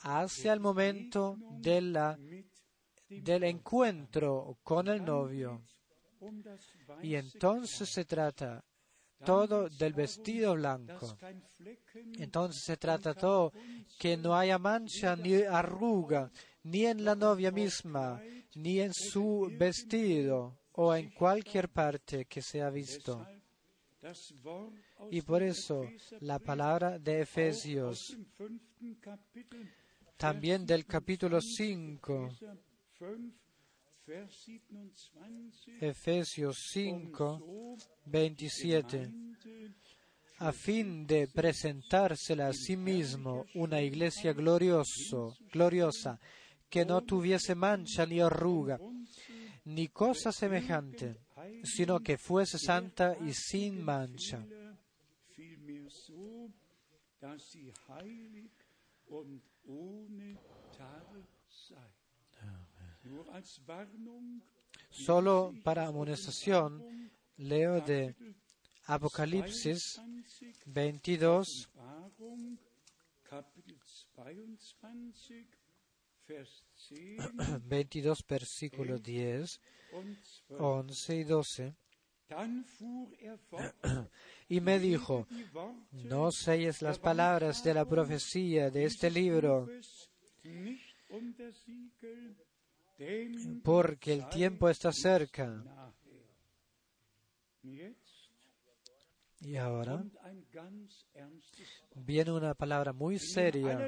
hacia 0.00 0.54
el 0.54 0.60
momento 0.60 1.36
del 1.60 3.44
encuentro 3.44 4.56
con 4.62 4.88
el 4.88 5.04
novio. 5.04 5.62
Y 7.02 7.16
entonces 7.16 7.90
se 7.92 8.06
trata 8.06 8.64
todo 9.24 9.68
del 9.68 9.92
vestido 9.92 10.54
blanco. 10.54 11.16
Entonces 12.18 12.62
se 12.64 12.76
trata 12.76 13.14
todo 13.14 13.52
que 13.98 14.16
no 14.16 14.34
haya 14.34 14.58
mancha 14.58 15.16
ni 15.16 15.34
arruga, 15.42 16.30
ni 16.64 16.86
en 16.86 17.04
la 17.04 17.14
novia 17.14 17.50
misma, 17.50 18.20
ni 18.54 18.80
en 18.80 18.92
su 18.92 19.50
vestido 19.58 20.58
o 20.72 20.94
en 20.94 21.10
cualquier 21.10 21.68
parte 21.68 22.26
que 22.26 22.42
se 22.42 22.62
ha 22.62 22.70
visto. 22.70 23.26
Y 25.10 25.22
por 25.22 25.42
eso 25.42 25.88
la 26.20 26.38
palabra 26.38 26.98
de 26.98 27.22
Efesios, 27.22 28.16
también 30.16 30.66
del 30.66 30.84
capítulo 30.84 31.40
5, 31.40 32.30
Efesios 35.80 36.58
5, 36.72 37.76
27, 38.04 39.10
a 40.38 40.52
fin 40.52 41.06
de 41.06 41.26
presentársela 41.28 42.48
a 42.48 42.52
sí 42.52 42.76
mismo 42.76 43.46
una 43.54 43.80
iglesia 43.80 44.34
glorioso, 44.34 45.34
gloriosa, 45.50 46.20
que 46.68 46.84
no 46.84 47.00
tuviese 47.02 47.54
mancha 47.54 48.04
ni 48.04 48.20
arruga, 48.20 48.78
ni 49.64 49.88
cosa 49.88 50.32
semejante, 50.32 51.16
sino 51.62 52.00
que 52.00 52.18
fuese 52.18 52.58
santa 52.58 53.16
y 53.26 53.32
sin 53.32 53.82
mancha. 53.82 54.44
Solo 64.90 65.52
para 65.62 65.86
amonestación 65.86 67.10
leo 67.36 67.80
de 67.80 68.14
Apocalipsis 68.86 70.00
22, 70.66 71.70
22, 77.64 78.26
versículo 78.26 78.98
10, 78.98 79.60
11 80.58 81.16
y 81.16 81.24
12. 81.24 81.74
Y 84.48 84.60
me 84.60 84.78
dijo, 84.78 85.26
no 85.92 86.30
selles 86.30 86.82
las 86.82 86.98
palabras 86.98 87.62
de 87.64 87.74
la 87.74 87.84
profecía 87.84 88.70
de 88.70 88.84
este 88.84 89.10
libro, 89.10 89.68
porque 93.62 94.12
el 94.12 94.28
tiempo 94.28 94.68
está 94.68 94.92
cerca. 94.92 95.62
Y 99.40 99.56
ahora 99.56 100.02
viene 101.94 102.32
una 102.32 102.54
palabra 102.54 102.92
muy 102.92 103.18
seria. 103.18 103.86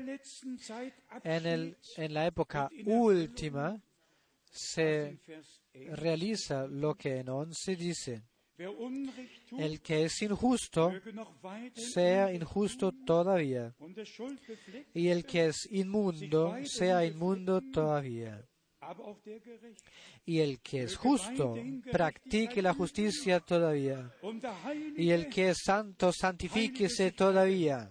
En, 1.24 1.46
el, 1.46 1.76
en 1.96 2.14
la 2.14 2.26
época 2.26 2.68
última 2.84 3.80
se 4.50 5.18
realiza 5.72 6.66
lo 6.66 6.94
que 6.94 7.18
en 7.18 7.28
11 7.28 7.76
dice. 7.76 8.22
El 9.58 9.82
que 9.82 10.04
es 10.04 10.22
injusto 10.22 10.92
sea 11.74 12.32
injusto 12.32 12.92
todavía. 13.04 13.74
Y 14.94 15.08
el 15.08 15.26
que 15.26 15.46
es 15.46 15.68
inmundo 15.70 16.54
sea 16.64 17.04
inmundo 17.04 17.60
todavía. 17.72 18.46
Y 20.24 20.40
el 20.40 20.60
que 20.60 20.82
es 20.82 20.96
justo, 20.96 21.54
practique 21.90 22.62
la 22.62 22.74
justicia 22.74 23.40
todavía. 23.40 24.12
Y 24.96 25.10
el 25.10 25.28
que 25.28 25.50
es 25.50 25.58
santo, 25.64 26.12
santifíquese 26.12 27.12
todavía. 27.12 27.90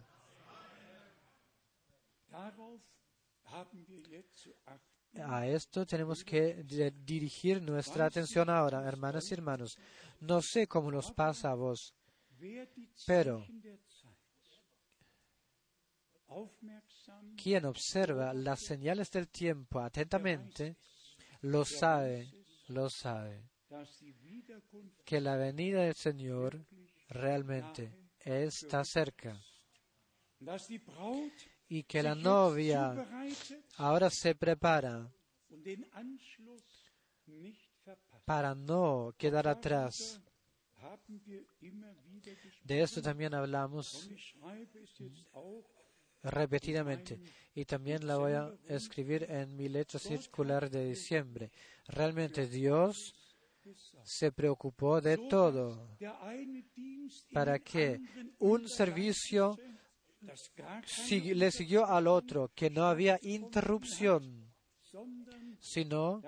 A 5.23 5.47
esto 5.47 5.85
tenemos 5.85 6.23
que 6.23 6.63
dirigir 6.93 7.61
nuestra 7.61 8.05
atención 8.05 8.49
ahora, 8.49 8.85
hermanas 8.85 9.31
y 9.31 9.33
hermanos. 9.33 9.77
No 10.19 10.41
sé 10.41 10.67
cómo 10.67 10.91
nos 10.91 11.11
pasa 11.11 11.51
a 11.51 11.55
vos, 11.55 11.93
pero 13.05 13.45
quien 17.41 17.65
observa 17.65 18.33
las 18.33 18.61
señales 18.61 19.09
del 19.11 19.27
tiempo 19.29 19.79
atentamente, 19.79 20.77
lo 21.41 21.65
sabe, 21.65 22.27
lo 22.67 22.89
sabe, 22.89 23.49
que 25.03 25.21
la 25.21 25.35
venida 25.35 25.83
del 25.83 25.95
Señor 25.95 26.65
realmente 27.09 27.91
está 28.19 28.83
cerca 28.83 29.39
y 31.67 31.83
que 31.83 32.03
la 32.03 32.15
novia 32.15 32.93
ahora 33.77 34.09
se 34.09 34.35
prepara 34.35 35.11
para 38.25 38.55
no 38.55 39.13
quedar 39.17 39.47
atrás. 39.47 40.21
De 42.63 42.81
esto 42.81 43.01
también 43.01 43.33
hablamos 43.33 44.09
repetidamente 46.25 47.19
y 47.53 47.65
también 47.65 48.05
la 48.05 48.17
voy 48.17 48.33
a 48.33 48.51
escribir 48.67 49.23
en 49.29 49.55
mi 49.55 49.69
letra 49.69 49.99
circular 49.99 50.69
de 50.69 50.89
diciembre. 50.89 51.51
Realmente 51.87 52.47
Dios 52.47 53.13
se 54.03 54.31
preocupó 54.31 55.01
de 55.01 55.17
todo 55.17 55.97
para 57.31 57.59
que 57.59 57.99
un 58.39 58.67
servicio 58.67 59.57
le 61.09 61.51
siguió 61.51 61.85
al 61.85 62.07
otro, 62.07 62.51
que 62.53 62.69
no 62.69 62.85
había 62.85 63.19
interrupción, 63.21 64.53
sino 65.59 66.21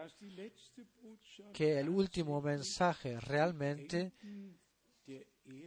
que 1.53 1.80
el 1.80 1.90
último 1.90 2.41
mensaje 2.41 3.19
realmente 3.19 4.14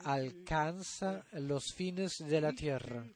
alcanza 0.04 1.24
los 1.32 1.72
fines 1.74 2.18
de 2.18 2.40
la 2.40 2.52
tierra. 2.52 3.06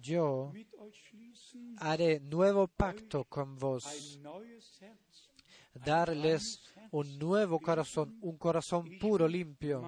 Yo 0.00 0.52
haré 1.78 2.20
nuevo 2.20 2.68
pacto 2.68 3.24
con 3.24 3.56
vos, 3.56 4.18
darles 5.74 6.62
un 6.90 7.18
nuevo 7.18 7.60
corazón, 7.60 8.16
un 8.20 8.38
corazón 8.38 8.98
puro, 8.98 9.28
limpio. 9.28 9.82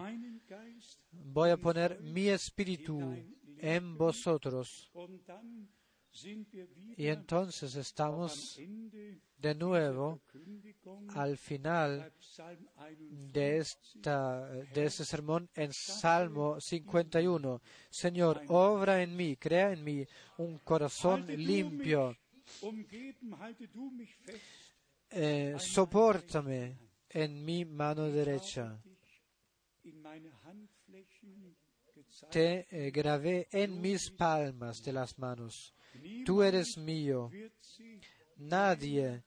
Voy 1.10 1.50
a 1.50 1.56
poner 1.56 2.00
mi 2.02 2.28
espíritu 2.28 3.16
en 3.58 3.96
vosotros. 3.96 4.90
Y 6.96 7.06
entonces 7.06 7.74
am 7.74 7.80
estamos 7.80 8.60
de 9.38 9.54
nuevo 9.54 10.20
al 11.14 11.36
final 11.38 11.98
bei 11.98 12.12
Psalm 12.20 12.58
51. 12.76 13.32
de, 13.32 13.58
esta, 13.58 14.46
de 14.74 14.84
este 14.84 15.04
sermón 15.04 15.48
en 15.54 15.72
Salmo 15.72 16.60
51. 16.60 17.62
Señor, 17.90 18.42
obra 18.48 19.02
en 19.02 19.16
mí, 19.16 19.36
crea 19.36 19.72
en 19.72 19.82
mí 19.82 20.06
un 20.36 20.58
corazón 20.58 21.26
limpio. 21.26 22.16
Eh, 25.10 25.56
sopórtame 25.58 26.78
en 27.08 27.44
mi 27.44 27.64
mano 27.64 28.04
derecha. 28.10 28.78
Te 32.30 32.66
eh, 32.70 32.90
grabé 32.90 33.48
en 33.50 33.80
mis 33.80 34.10
palmas 34.10 34.82
de 34.82 34.92
las 34.92 35.18
manos. 35.18 35.74
Tú 36.24 36.42
eres 36.42 36.76
mío. 36.78 37.30
Nadie, 38.38 39.22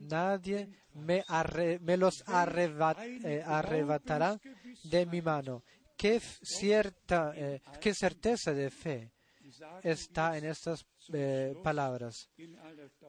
nadie 0.00 0.68
me, 0.94 1.22
arre- 1.28 1.78
me 1.80 1.96
los 1.96 2.20
eh, 2.22 3.42
arrebatará 3.44 4.38
de 4.84 5.06
mi 5.06 5.20
mano. 5.20 5.62
Qué 5.96 6.20
cierta, 6.20 7.32
eh, 7.36 7.60
qué 7.80 7.94
certeza 7.94 8.52
de 8.52 8.70
fe 8.70 9.12
está 9.82 10.36
en 10.36 10.44
estas 10.44 10.84
eh, 11.12 11.54
palabras. 11.62 12.28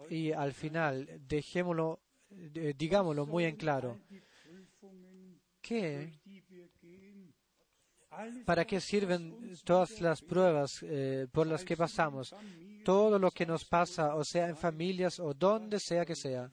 Y 0.09 0.31
al 0.31 0.53
final, 0.53 1.07
dejémoslo, 1.27 1.99
digámoslo 2.29 3.25
muy 3.25 3.45
en 3.45 3.55
claro. 3.55 3.99
die 4.09 4.21
Prüfungen, 4.43 5.41
¿Qué, 5.61 6.13
die 6.23 6.41
wir 6.49 6.69
gehen, 6.79 7.33
alles 8.11 8.45
¿Para 8.45 8.63
qué 8.65 8.79
sirven 8.79 9.53
todas 9.65 9.99
las 9.99 10.21
pruebas 10.21 10.71
por 11.31 11.45
las 11.47 11.63
que 11.65 11.75
pasamos? 11.75 12.33
Todo 12.87 13.19
lo 13.19 13.31
que 13.31 13.45
nos 13.45 13.65
pasa, 13.65 14.15
o 14.15 14.23
sea 14.23 14.47
en 14.47 14.55
familias 14.55 15.19
o 15.19 15.33
donde 15.33 15.77
sea 15.77 16.05
que 16.05 16.15
sea. 16.15 16.49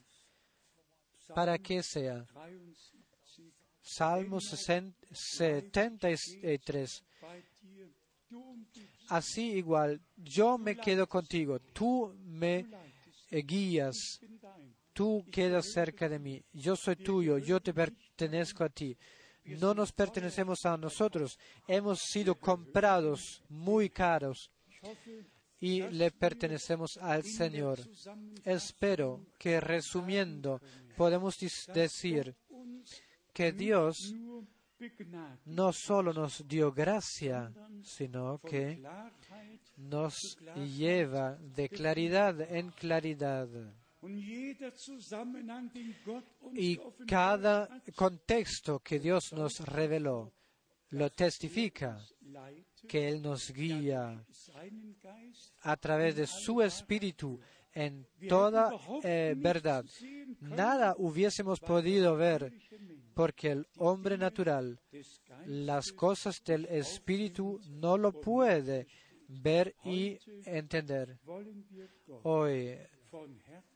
¿Para 1.32 1.56
qué 1.58 1.80
sea? 1.80 2.26
73 2.26 2.92
Salmo 3.80 4.40
60 4.40 4.98
73. 5.12 7.04
bei 7.22 7.44
dir, 7.62 7.88
du 8.28 8.40
umgibst, 8.40 9.10
Así 9.10 9.52
igual, 9.52 10.00
yo 10.16 10.58
me 10.58 10.74
quedo 10.74 11.06
contigo, 11.06 11.60
tú 11.72 12.12
me 12.18 12.66
guías, 13.30 14.18
tú 14.92 15.24
quedas 15.30 15.70
cerca 15.70 16.08
de 16.08 16.18
mí, 16.18 16.42
yo 16.52 16.74
soy 16.74 16.96
tuyo, 16.96 17.38
yo 17.38 17.60
te 17.60 17.72
pertenezco 17.72 18.64
a 18.64 18.70
ti. 18.70 18.98
No 19.44 19.72
nos 19.72 19.92
pertenecemos 19.92 20.66
a 20.66 20.76
nosotros, 20.76 21.38
hemos 21.68 22.00
sido 22.00 22.34
comprados 22.34 23.40
muy 23.48 23.88
caros 23.88 24.50
y 25.60 25.82
le 25.82 26.10
pertenecemos 26.10 26.96
al 26.98 27.24
Señor. 27.24 27.80
Espero 28.44 29.26
que 29.38 29.60
resumiendo 29.60 30.60
podemos 30.96 31.36
decir 31.72 32.34
que 33.32 33.52
Dios 33.52 34.14
no 35.46 35.72
solo 35.72 36.12
nos 36.12 36.46
dio 36.46 36.72
gracia, 36.72 37.52
sino 37.82 38.38
que 38.38 38.82
nos 39.76 40.36
lleva 40.76 41.36
de 41.36 41.68
claridad 41.68 42.40
en 42.40 42.70
claridad. 42.70 43.48
Y 46.52 46.76
cada 47.06 47.82
contexto 47.94 48.80
que 48.80 48.98
Dios 48.98 49.32
nos 49.32 49.60
reveló 49.60 50.32
lo 50.94 51.10
testifica, 51.10 52.00
que 52.88 53.08
Él 53.08 53.20
nos 53.20 53.52
guía 53.52 54.24
a 55.62 55.76
través 55.76 56.16
de 56.16 56.26
su 56.26 56.62
espíritu 56.62 57.40
en 57.72 58.06
toda 58.28 58.70
eh, 59.02 59.34
verdad. 59.36 59.84
Nada 60.40 60.94
hubiésemos 60.96 61.58
podido 61.58 62.16
ver 62.16 62.52
porque 63.14 63.50
el 63.50 63.66
hombre 63.78 64.16
natural, 64.16 64.80
las 65.46 65.92
cosas 65.92 66.42
del 66.44 66.66
espíritu, 66.66 67.60
no 67.68 67.98
lo 67.98 68.12
puede 68.12 68.86
ver 69.28 69.74
y 69.84 70.18
entender. 70.44 71.18
Hoy, 72.22 72.78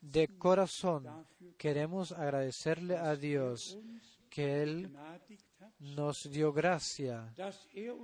de 0.01 0.29
corazón, 0.39 1.27
queremos 1.57 2.13
agradecerle 2.13 2.97
a 2.97 3.17
Dios 3.17 3.79
que 4.29 4.63
Él 4.63 4.93
nos 5.79 6.29
dio 6.31 6.53
gracia, 6.53 7.33
er 7.75 7.95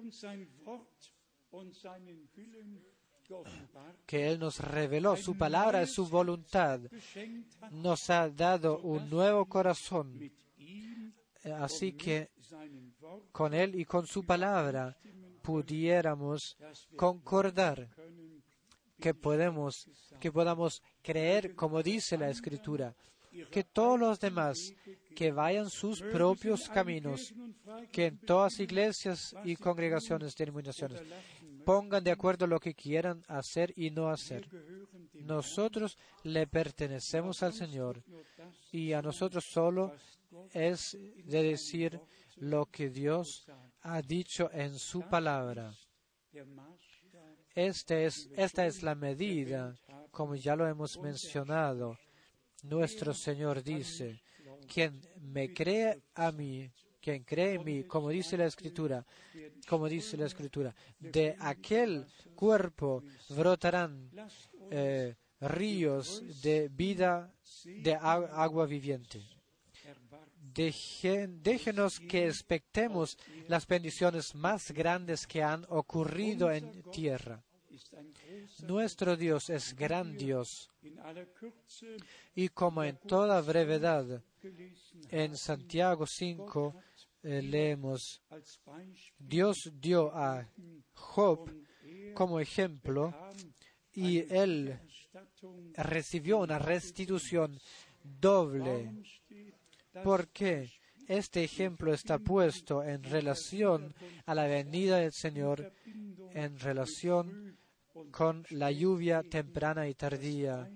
que 4.06 4.28
Él 4.28 4.38
nos 4.38 4.60
reveló 4.60 5.16
su 5.16 5.36
palabra 5.36 5.82
y 5.82 5.86
su 5.86 6.06
voluntad, 6.06 6.80
nos 7.70 8.10
ha 8.10 8.28
dado 8.28 8.78
un 8.80 9.08
nuevo 9.08 9.46
corazón. 9.46 10.18
Eh, 10.18 11.52
Así 11.52 11.92
que 11.92 12.30
con 13.32 13.54
Él 13.54 13.74
y 13.74 13.84
con 13.84 14.06
su 14.06 14.24
palabra 14.24 14.96
pudiéramos 15.42 16.56
concordar 16.96 17.88
que 19.00 19.12
podemos, 19.14 19.86
que 20.20 20.32
podamos 20.32 20.82
creer 21.02 21.54
como 21.54 21.82
dice 21.82 22.16
la 22.16 22.30
Escritura, 22.30 22.94
que 23.50 23.64
todos 23.64 23.98
los 23.98 24.20
demás 24.20 24.74
que 25.14 25.32
vayan 25.32 25.70
sus 25.70 26.00
propios 26.00 26.68
caminos, 26.68 27.34
que 27.92 28.06
en 28.06 28.18
todas 28.18 28.60
iglesias 28.60 29.34
y 29.44 29.56
congregaciones, 29.56 30.34
denominaciones, 30.36 31.02
pongan 31.64 32.04
de 32.04 32.10
acuerdo 32.10 32.46
lo 32.46 32.60
que 32.60 32.74
quieran 32.74 33.22
hacer 33.28 33.72
y 33.76 33.90
no 33.90 34.08
hacer. 34.10 34.48
Nosotros 35.14 35.96
le 36.22 36.46
pertenecemos 36.46 37.42
al 37.42 37.52
Señor 37.52 38.02
y 38.70 38.92
a 38.92 39.02
nosotros 39.02 39.44
solo 39.44 39.94
es 40.52 40.96
de 41.24 41.42
decir 41.42 42.00
lo 42.36 42.66
que 42.66 42.90
Dios 42.90 43.46
ha 43.82 44.02
dicho 44.02 44.50
en 44.52 44.78
su 44.78 45.02
palabra. 45.02 45.72
Este 47.54 48.06
es, 48.06 48.28
esta 48.36 48.66
es 48.66 48.82
la 48.82 48.94
medida, 48.96 49.76
como 50.10 50.34
ya 50.34 50.56
lo 50.56 50.66
hemos 50.66 50.98
mencionado. 50.98 51.96
Nuestro 52.64 53.12
Señor 53.12 53.62
dice, 53.62 54.20
quien 54.66 55.00
me 55.20 55.52
cree 55.52 56.02
a 56.14 56.32
mí, 56.32 56.70
quien 57.00 57.22
cree 57.22 57.54
en 57.54 57.64
mí, 57.64 57.84
como 57.84 58.08
dice 58.08 58.38
la 58.38 58.46
Escritura, 58.46 59.04
como 59.68 59.88
dice 59.88 60.16
la 60.16 60.26
Escritura, 60.26 60.74
de 60.98 61.36
aquel 61.38 62.06
cuerpo 62.34 63.04
brotarán 63.28 64.10
eh, 64.70 65.14
ríos 65.40 66.22
de 66.40 66.68
vida, 66.68 67.30
de 67.64 67.94
agua 67.94 68.64
viviente. 68.64 69.20
déjenos 70.54 72.00
que 72.00 72.28
expectemos 72.28 73.18
las 73.48 73.66
bendiciones 73.66 74.34
más 74.34 74.70
grandes 74.70 75.26
que 75.26 75.42
han 75.42 75.66
ocurrido 75.68 76.50
en 76.50 76.82
tierra. 76.90 77.42
Nuestro 78.62 79.16
Dios 79.16 79.50
es 79.50 79.74
gran 79.74 80.16
Dios 80.16 80.70
y 82.34 82.48
como 82.48 82.82
en 82.84 82.96
toda 82.96 83.40
brevedad 83.40 84.22
en 85.10 85.36
Santiago 85.36 86.06
5 86.06 86.74
eh, 87.22 87.42
leemos, 87.42 88.20
Dios 89.18 89.72
dio 89.80 90.14
a 90.14 90.46
Job 90.92 91.50
como 92.14 92.38
ejemplo 92.40 93.14
y 93.92 94.18
él 94.32 94.78
recibió 95.76 96.38
una 96.38 96.58
restitución 96.58 97.58
doble. 98.02 98.92
Das 99.92 100.04
porque 100.04 100.72
este 101.06 101.44
ejemplo 101.44 101.94
está 101.94 102.18
puesto 102.18 102.82
en 102.82 103.02
relación 103.04 103.94
a 104.26 104.34
la 104.34 104.46
venida 104.46 104.98
del 104.98 105.12
Señor, 105.12 105.72
en 106.32 106.58
relación 106.58 107.56
con 108.10 108.44
la 108.50 108.70
lluvia 108.70 109.22
temprana 109.22 109.88
y 109.88 109.94
tardía. 109.94 110.70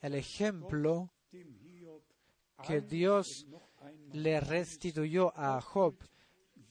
El 0.00 0.14
ejemplo 0.14 1.10
que 2.66 2.80
Dios 2.80 3.46
le 4.12 4.40
restituyó 4.40 5.32
a 5.36 5.60
Job 5.60 5.96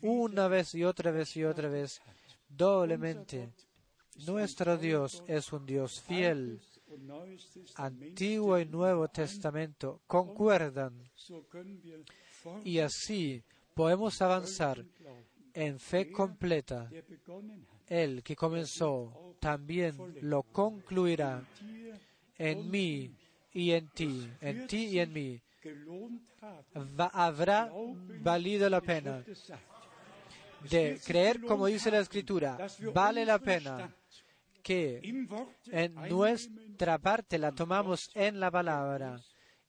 una 0.01 0.47
vez 0.47 0.75
y 0.75 0.83
otra 0.83 1.11
vez 1.11 1.35
y 1.37 1.43
otra 1.43 1.69
vez 1.69 2.01
doblemente. 2.47 3.53
Nuestro 4.25 4.77
Dios 4.77 5.23
es 5.27 5.51
un 5.53 5.65
Dios 5.65 6.01
fiel. 6.01 6.59
Antiguo 7.75 8.57
y 8.59 8.65
Nuevo 8.65 9.07
Testamento 9.09 10.01
concuerdan 10.07 11.09
y 12.63 12.79
así 12.79 13.43
podemos 13.73 14.21
avanzar 14.21 14.83
en 15.53 15.79
fe 15.79 16.11
completa. 16.11 16.89
El 17.87 18.21
que 18.23 18.35
comenzó 18.35 19.35
también 19.39 19.95
lo 20.21 20.43
concluirá 20.43 21.41
en 22.37 22.69
mí 22.69 23.11
y 23.53 23.71
en 23.71 23.87
ti, 23.89 24.29
en 24.41 24.67
ti 24.67 24.85
y 24.87 24.99
en 24.99 25.13
mí. 25.13 25.41
Va- 26.99 27.09
habrá 27.13 27.71
valido 28.21 28.69
la 28.69 28.81
pena 28.81 29.23
de 30.69 30.99
creer 31.05 31.41
como 31.41 31.67
dice 31.67 31.91
la 31.91 31.99
Escritura. 31.99 32.57
Vale 32.93 33.25
la 33.25 33.39
pena 33.39 33.93
que 34.63 34.99
en 35.71 35.95
nuestra 36.09 36.97
parte 36.99 37.37
la 37.37 37.51
tomamos 37.53 38.09
en 38.15 38.39
la 38.39 38.51
palabra 38.51 39.19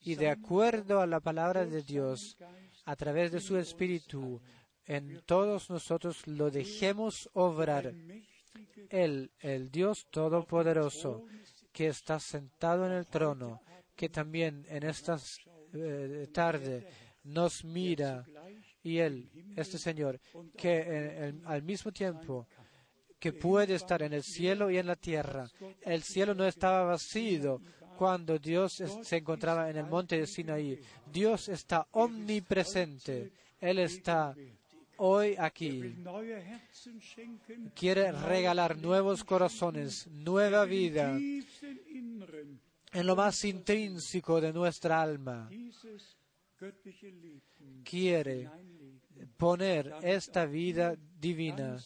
y 0.01 0.15
de 0.15 0.29
acuerdo 0.29 1.01
a 1.01 1.07
la 1.07 1.19
palabra 1.19 1.65
de 1.65 1.81
Dios, 1.83 2.37
a 2.85 2.95
través 2.95 3.31
de 3.31 3.39
su 3.39 3.57
Espíritu, 3.57 4.41
en 4.89 5.21
todos 5.25 5.69
nosotros 5.69 6.25
lo 6.25 6.49
dejemos 6.49 7.29
obrar. 7.33 7.93
Él, 8.89 9.31
el 9.39 9.69
Dios 9.69 10.07
Todopoderoso, 10.09 11.25
que 11.71 11.87
está 11.87 12.19
sentado 12.19 12.87
en 12.87 12.93
el 12.93 13.05
trono, 13.07 13.61
que 13.95 14.09
también 14.09 14.65
en 14.67 14.83
esta 14.83 15.19
eh, 15.73 16.27
tarde 16.33 16.87
nos 17.25 17.63
mira, 17.63 18.25
y 18.81 18.97
Él, 18.97 19.29
este 19.55 19.77
Señor, 19.77 20.19
que 20.57 21.33
al 21.45 21.61
mismo 21.61 21.91
tiempo 21.91 22.47
que 23.19 23.31
puede 23.33 23.75
estar 23.75 24.01
en 24.01 24.13
el 24.13 24.23
cielo 24.23 24.71
y 24.71 24.77
en 24.79 24.87
la 24.87 24.95
tierra. 24.95 25.47
El 25.81 26.01
cielo 26.01 26.33
no 26.33 26.45
estaba 26.47 26.83
vacío 26.83 27.61
cuando 27.95 28.39
Dios 28.39 28.81
se 29.03 29.17
encontraba 29.17 29.69
en 29.69 29.77
el 29.77 29.85
monte 29.85 30.17
de 30.17 30.25
Sinaí. 30.25 30.79
Dios 31.11 31.49
está 31.49 31.85
omnipresente. 31.91 33.33
Él 33.59 33.79
está 33.79 34.33
hoy 34.99 35.35
aquí. 35.37 35.95
Quiere 37.73 38.11
regalar 38.11 38.77
nuevos 38.77 39.23
corazones, 39.23 40.07
nueva 40.07 40.65
vida 40.65 41.17
en 42.91 43.07
lo 43.07 43.15
más 43.15 43.43
intrínseco 43.45 44.39
de 44.41 44.53
nuestra 44.53 45.01
alma. 45.01 45.49
Quiere 47.83 48.49
poner 49.37 49.93
esta 50.01 50.45
vida 50.45 50.95
divina 51.19 51.77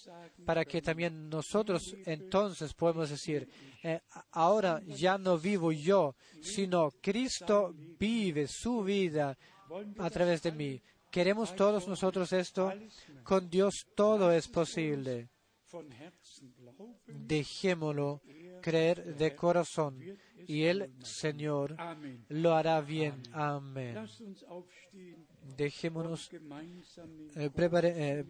para 0.45 0.65
que 0.65 0.81
también 0.81 1.29
nosotros 1.29 1.95
entonces 2.05 2.73
podemos 2.73 3.09
decir, 3.09 3.47
eh, 3.83 4.01
ahora 4.31 4.81
ya 4.85 5.17
no 5.17 5.37
vivo 5.37 5.71
yo, 5.71 6.15
sino 6.41 6.91
Cristo 7.01 7.73
vive 7.99 8.47
su 8.47 8.83
vida 8.83 9.37
a 9.97 10.09
través 10.09 10.41
de 10.41 10.51
mí. 10.51 10.81
¿Queremos 11.13 11.55
todos 11.55 11.87
nosotros 11.87 12.33
esto? 12.33 12.73
Con 13.23 13.47
Dios 13.47 13.85
todo 13.93 14.31
es 14.31 14.47
posible. 14.47 15.29
Dejémoslo 17.05 18.19
creer 18.63 19.15
de 19.15 19.35
corazón 19.35 19.99
y 20.47 20.63
el 20.63 20.91
Señor 21.03 21.77
lo 22.29 22.55
hará 22.55 22.81
bien. 22.81 23.21
Amén. 23.31 23.95
Dejémonos, 25.55 26.31
eh, 27.35 27.51
eh, 27.55 28.25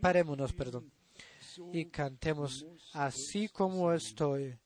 parémonos, 0.00 0.52
perdón, 0.54 0.90
y 1.72 1.84
cantemos 1.84 2.66
así 2.94 3.48
como 3.48 3.92
estoy. 3.92 4.58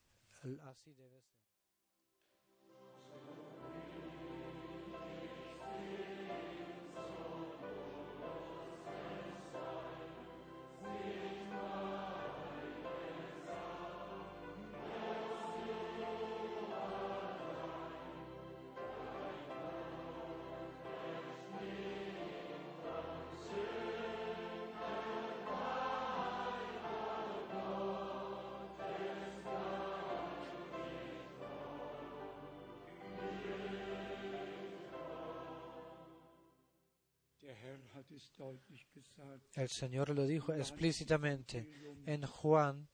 El 39.56 39.68
Señor 39.68 40.10
lo 40.14 40.26
dijo 40.26 40.52
explícitamente 40.54 41.68
en 42.06 42.26
Juan 42.26 42.88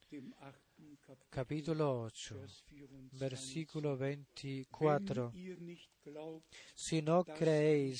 capítulo 1.29 2.01
8, 2.01 2.35
Vers 2.39 2.63
24. 2.69 3.19
versículo 3.19 3.97
24. 3.97 5.31
Wenn 5.31 5.41
ihr 5.43 5.61
nicht 5.61 5.89
glaubt, 6.03 6.45
Si 6.75 7.01
no 7.01 7.23
creéis 7.23 7.99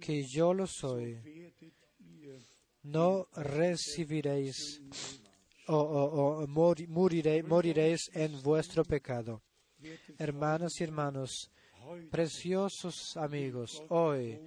que 0.00 0.24
yo 0.26 0.52
lo 0.54 0.66
soy, 0.66 1.20
no 2.84 3.26
recibiréis 3.34 4.80
o, 5.68 5.76
o- 5.76 6.42
o 6.42 6.46
mori- 6.46 6.86
moriré- 6.88 7.42
moriréis 7.42 8.10
en 8.14 8.40
vuestro 8.42 8.84
pecado. 8.84 9.42
Hermanas 10.18 10.80
y 10.80 10.84
hermanos, 10.84 11.50
preciosos 12.10 13.16
amigos, 13.16 13.82
hoy 13.88 14.38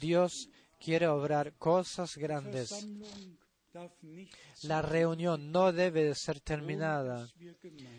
Dios 0.00 0.48
quiere 0.84 1.06
obrar 1.08 1.54
cosas 1.54 2.16
grandes. 2.16 2.86
La 4.62 4.82
reunión 4.82 5.50
no 5.50 5.72
debe 5.72 6.04
de 6.04 6.14
ser 6.14 6.40
terminada 6.40 7.28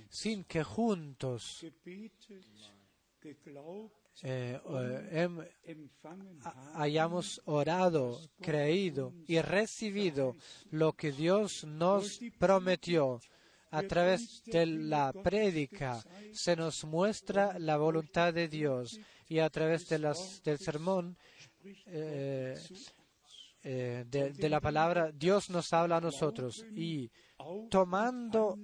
sin 0.10 0.44
que 0.46 0.64
juntos 0.64 1.66
eh, 4.24 4.60
eh, 4.64 5.24
haben, 5.24 5.50
hayamos 6.76 7.42
orado, 7.46 8.22
creído 8.40 9.14
y 9.28 9.42
recibido 9.42 10.36
lo 10.70 10.94
que 10.94 11.12
Dios 11.12 11.66
nos 11.66 12.20
prometió. 12.40 13.20
A 13.72 13.84
través 13.84 14.42
de 14.46 14.66
la 14.66 15.12
prédica 15.12 16.02
se 16.32 16.56
nos 16.56 16.86
muestra 16.86 17.60
la 17.60 17.76
voluntad 17.76 18.34
de 18.34 18.48
Dios 18.48 18.98
y 19.28 19.40
a 19.40 19.50
través 19.50 19.90
del 19.90 20.58
sermón 20.60 21.18
eh, 21.88 22.56
eh, 23.64 24.06
de, 24.08 24.50
la 24.50 24.62
palabra 24.62 25.12
Dios 25.12 25.50
nos 25.50 25.74
habla 25.74 25.98
a 25.98 26.02
nosotros 26.02 26.64
y 26.76 27.10
tomando 27.70 28.58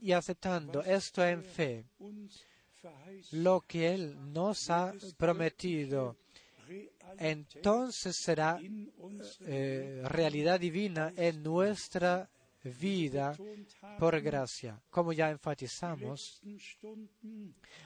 y 0.00 0.12
aceptando 0.12 0.82
esto 0.82 1.24
en 1.24 1.42
fe, 1.44 1.86
lo 3.32 3.60
que 3.60 3.94
Él 3.94 4.32
nos 4.32 4.68
ha 4.70 4.92
prometido, 5.16 6.16
entonces 7.18 8.16
será 8.16 8.58
eh, 9.40 10.02
realidad 10.04 10.58
divina 10.58 11.12
en 11.16 11.42
nuestra 11.42 12.28
vida 12.64 13.36
por 13.98 14.20
gracia. 14.20 14.80
Como 14.90 15.12
ya 15.12 15.30
enfatizamos, 15.30 16.42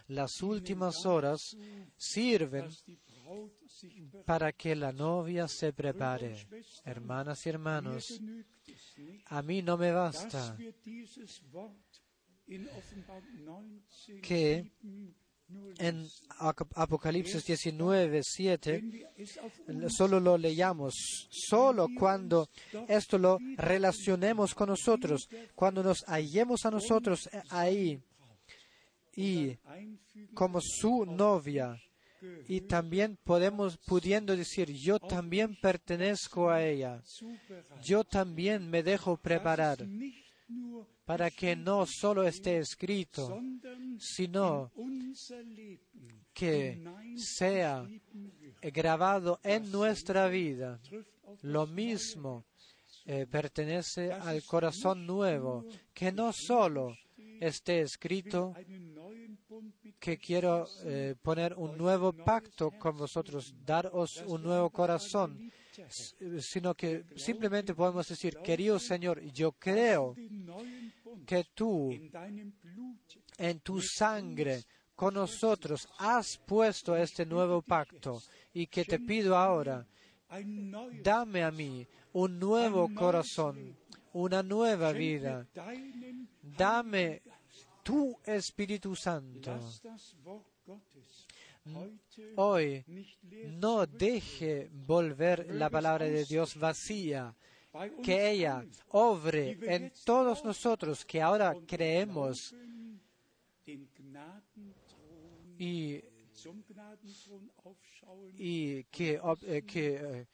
las 0.08 0.42
últimas 0.42 1.04
horas 1.04 1.56
sirven 1.96 2.68
para 4.26 4.52
que 4.52 4.74
la 4.74 4.92
novia 4.92 5.46
se 5.48 5.72
prepare. 5.72 6.34
Hermanas 6.84 7.44
y 7.46 7.48
hermanos, 7.50 8.20
a 9.26 9.42
mí 9.42 9.62
no 9.62 9.76
me 9.76 9.92
basta 9.92 10.28
dass 10.50 10.58
wir 10.58 10.74
dieses 10.84 11.42
Wort 11.52 11.74
in 12.46 12.66
Offenbarung 12.68 13.82
19, 14.06 14.20
que 14.22 14.62
7 14.82 15.14
nur 15.50 15.74
en 15.78 16.06
Ap- 16.40 16.72
Apocalipsis 16.76 17.42
19, 17.44 18.22
7 18.22 18.72
wenn 18.82 18.92
wir 18.92 19.08
es 19.16 19.38
auf 19.38 19.52
uns 19.66 19.96
solo 19.96 20.20
lo 20.20 20.36
leyamos, 20.36 20.94
solo 21.30 21.88
cuando 21.98 22.48
esto 22.88 23.16
lo 23.18 23.38
relacionemos 23.56 24.54
con 24.54 24.68
nosotros, 24.68 25.26
cuando 25.54 25.82
nos 25.82 26.04
hallemos 26.06 26.64
a 26.66 26.70
nosotros 26.70 27.28
eh, 27.32 27.42
ahí 27.50 27.98
y 29.16 29.56
como 30.34 30.60
su 30.60 31.04
novia 31.06 31.78
y 32.48 32.62
también 32.62 33.18
podemos 33.24 33.76
pudiendo 33.78 34.36
decir 34.36 34.72
yo 34.72 34.98
también 34.98 35.56
pertenezco 35.60 36.50
a 36.50 36.64
ella, 36.64 37.02
yo 37.82 38.04
también 38.04 38.68
me 38.68 38.82
dejo 38.82 39.16
preparar 39.16 39.86
para 41.04 41.30
que 41.30 41.56
no 41.56 41.86
solo 41.86 42.24
esté 42.24 42.58
escrito, 42.58 43.40
sino 43.98 44.70
que 46.32 46.84
sea 47.16 47.88
grabado 48.60 49.40
en 49.42 49.70
nuestra 49.70 50.28
vida. 50.28 50.80
Lo 51.42 51.66
mismo 51.66 52.44
eh, 53.06 53.26
pertenece 53.26 54.12
al 54.12 54.42
corazón 54.44 55.06
nuevo, 55.06 55.64
que 55.94 56.12
no 56.12 56.32
solo 56.32 56.94
esté 57.40 57.80
escrito 57.80 58.54
que 59.98 60.18
quiero 60.18 60.66
eh, 60.84 61.14
poner 61.20 61.54
un 61.54 61.76
nuevo 61.76 62.12
pacto 62.12 62.70
con 62.70 62.96
vosotros, 62.96 63.54
daros 63.64 64.22
un 64.26 64.42
nuevo 64.42 64.70
corazón, 64.70 65.50
sino 66.40 66.74
que 66.74 67.04
simplemente 67.16 67.74
podemos 67.74 68.08
decir, 68.08 68.36
querido 68.38 68.78
Señor, 68.78 69.20
yo 69.32 69.52
creo 69.52 70.14
que 71.26 71.44
tú 71.54 71.90
en 73.38 73.60
tu 73.60 73.80
sangre 73.80 74.64
con 74.94 75.14
nosotros 75.14 75.88
has 75.98 76.38
puesto 76.38 76.96
este 76.96 77.24
nuevo 77.24 77.62
pacto 77.62 78.20
y 78.52 78.66
que 78.66 78.84
te 78.84 78.98
pido 78.98 79.36
ahora, 79.36 79.86
dame 81.02 81.44
a 81.44 81.50
mí 81.50 81.86
un 82.12 82.38
nuevo 82.38 82.92
corazón, 82.94 83.76
una 84.12 84.42
nueva 84.42 84.92
vida. 84.92 85.46
Dame 86.42 87.22
tu 87.88 88.20
Espíritu 88.22 88.94
Santo. 88.94 89.58
Hoy 92.36 92.84
no 93.46 93.86
deje 93.86 94.68
volver 94.70 95.54
la 95.54 95.70
palabra 95.70 96.04
de 96.04 96.26
Dios 96.26 96.56
vacía, 96.56 97.34
que 98.02 98.30
ella 98.30 98.62
obre 98.88 99.56
en 99.62 99.90
todos 100.04 100.44
nosotros 100.44 101.02
que 101.06 101.22
ahora 101.22 101.54
creemos 101.66 102.54
y, 105.58 106.02
y 108.36 108.84
que, 108.84 109.20
eh, 109.46 109.62
que 109.66 109.86
eh, 109.96 110.26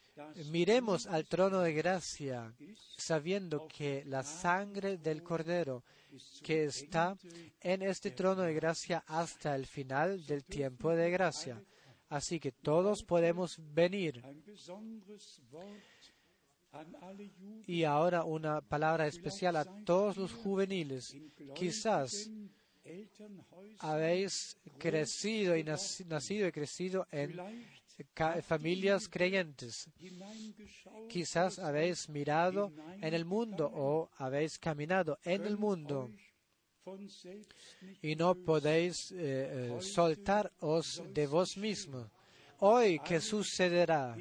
miremos 0.51 1.07
al 1.07 1.25
trono 1.27 1.61
de 1.61 1.73
gracia 1.73 2.53
sabiendo 2.97 3.69
que 3.69 4.05
la 4.07 4.25
sangre 4.25 4.99
del 4.99 5.23
Cordero 5.23 5.85
que 6.43 6.65
está 6.65 7.17
en 7.61 7.83
este 7.83 8.11
trono 8.11 8.43
de 8.43 8.55
gracia 8.55 9.05
hasta 9.07 9.55
el 9.55 9.67
final 9.67 10.25
del 10.27 10.45
tiempo 10.45 10.91
de 10.91 11.11
gracia. 11.11 11.63
Así 12.09 12.39
que 12.39 12.53
todos 12.53 13.03
podemos 13.03 13.59
venir. 13.73 14.23
Y 17.67 17.85
ahora 17.85 18.25
una 18.25 18.61
palabra 18.61 19.07
especial 19.07 19.57
a 19.57 19.65
todos 19.85 20.17
los 20.17 20.33
juveniles. 20.33 21.17
Quizás 21.55 22.31
habéis 23.79 24.57
crecido 24.79 25.57
y 25.57 25.65
nacido 25.65 26.49
y 26.49 26.53
crecido 26.53 27.07
en 27.11 27.37
familias 28.43 29.09
creyentes. 29.09 29.89
Quizás 31.09 31.59
habéis 31.59 32.09
mirado 32.09 32.73
en 33.01 33.15
el 33.15 33.25
mundo 33.25 33.71
o 33.73 34.11
habéis 34.19 34.59
caminado 34.59 35.19
en 35.25 35.45
el 35.45 35.57
mundo 35.57 36.11
y 38.03 38.15
no 38.17 38.35
podéis 38.35 39.11
eh, 39.13 39.17
eh, 39.19 39.81
soltaros 39.81 41.03
de 41.13 41.27
vos 41.27 41.57
mismo. 41.57 42.11
Hoy, 42.59 43.01
¿qué 43.05 43.21
sucederá? 43.21 44.17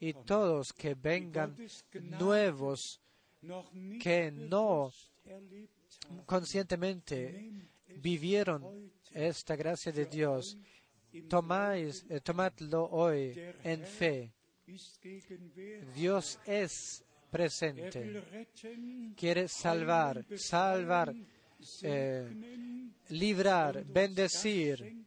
Y 0.00 0.12
todos 0.12 0.72
que 0.72 0.94
vengan 0.94 1.56
nuevos, 2.18 3.00
que 4.00 4.30
no 4.30 4.92
conscientemente 6.26 7.52
vivieron 7.96 8.90
esta 9.12 9.56
gracia 9.56 9.92
de 9.92 10.06
Dios, 10.06 10.56
tomáis, 11.28 12.04
eh, 12.08 12.20
tomadlo 12.20 12.84
hoy 12.90 13.34
en 13.64 13.84
fe. 13.84 14.32
Dios 15.94 16.38
es 16.46 17.04
presente. 17.30 18.22
Quiere 19.16 19.48
salvar, 19.48 20.24
salvar, 20.36 21.14
eh, 21.82 22.28
librar, 23.08 23.84
bendecir, 23.84 25.04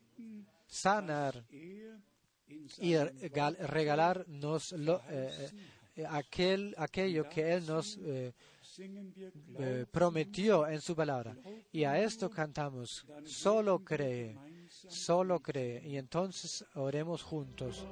sanar 0.67 1.43
y 2.79 2.95
regalarnos 2.97 4.71
lo, 4.73 5.01
eh, 5.09 5.51
aquel, 6.09 6.75
aquello 6.77 7.29
que 7.29 7.53
Él 7.53 7.65
nos 7.65 7.99
prometió 9.91 10.67
en 10.67 10.81
su 10.81 10.95
palabra. 10.95 11.35
Y 11.71 11.83
a 11.83 11.99
esto 11.99 12.29
cantamos, 12.29 13.05
solo 13.25 13.83
cree, 13.83 14.37
solo 14.87 15.41
cree. 15.41 15.81
Y 15.87 15.97
entonces 15.97 16.65
oremos 16.75 17.23
juntos. 17.23 17.89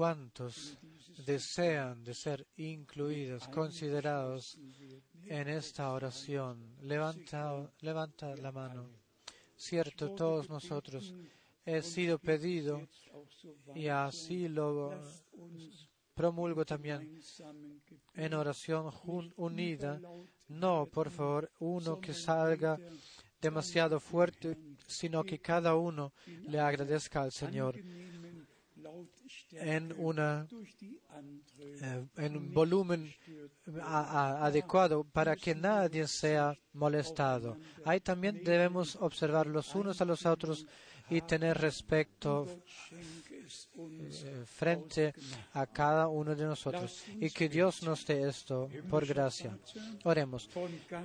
¿Cuántos 0.00 0.78
desean 1.26 2.02
de 2.02 2.14
ser 2.14 2.46
incluidos, 2.56 3.46
considerados 3.48 4.58
en 5.24 5.46
esta 5.46 5.92
oración? 5.92 6.74
Levanta, 6.80 7.70
levanta 7.80 8.34
la 8.36 8.50
mano. 8.50 8.88
Cierto, 9.54 10.14
todos 10.14 10.48
nosotros 10.48 11.14
he 11.66 11.82
sido 11.82 12.18
pedido 12.18 12.80
y 13.74 13.88
así 13.88 14.48
lo 14.48 14.98
promulgo 16.14 16.64
también 16.64 17.20
en 18.14 18.32
oración 18.32 18.90
unida. 19.36 20.00
No, 20.48 20.86
por 20.86 21.10
favor, 21.10 21.50
uno 21.58 22.00
que 22.00 22.14
salga 22.14 22.78
demasiado 23.38 24.00
fuerte, 24.00 24.56
sino 24.86 25.22
que 25.24 25.40
cada 25.40 25.74
uno 25.74 26.14
le 26.48 26.58
agradezca 26.58 27.20
al 27.20 27.32
Señor 27.32 27.76
en, 29.52 29.94
una, 29.98 30.46
eh, 31.58 32.06
en 32.16 32.36
un 32.36 32.52
volumen 32.52 33.12
adecuado 33.82 35.04
para 35.04 35.36
que 35.36 35.54
nadie 35.54 36.06
sea 36.06 36.56
molestado. 36.72 37.56
Ahí 37.84 38.00
también 38.00 38.42
debemos 38.44 38.96
observar 38.96 39.46
los 39.46 39.74
unos 39.74 40.00
a 40.00 40.04
los 40.04 40.26
otros 40.26 40.66
y 41.08 41.20
tener 41.22 41.58
respeto 41.58 42.46
frente 44.44 45.12
a 45.52 45.66
cada 45.66 46.08
uno 46.08 46.34
de 46.34 46.44
nosotros. 46.44 47.04
Y 47.18 47.30
que 47.30 47.48
Dios 47.48 47.82
nos 47.82 48.04
dé 48.06 48.28
esto 48.28 48.68
por 48.88 49.06
gracia. 49.06 49.56
Oremos. 50.04 50.48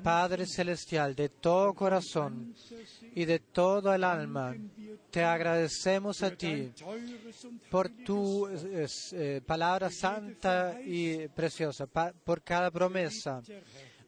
Padre 0.04 0.46
Celestial, 0.46 1.16
de 1.16 1.30
todo 1.30 1.74
corazón 1.74 2.56
y 3.14 3.26
de 3.26 3.40
todo 3.40 3.94
el 3.94 4.04
alma, 4.04 4.56
te 5.12 5.24
agradecemos 5.24 6.22
a 6.24 6.32
ti 6.32 6.72
por 7.70 7.90
tu 7.90 8.48
eh, 8.48 9.42
palabra 9.46 9.90
santa 9.90 10.80
y 10.82 11.28
preciosa, 11.30 11.88
por 11.88 12.42
cada 12.42 12.72
promesa. 12.72 13.42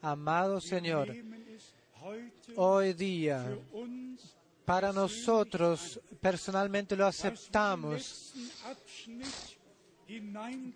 Amado 0.02 0.62
Señor, 0.62 1.14
hoy 2.56 2.94
día 2.94 3.58
para 4.68 4.92
nosotros 4.92 6.00
personalmente 6.20 6.96
lo 6.96 7.06
aceptamos 7.06 8.34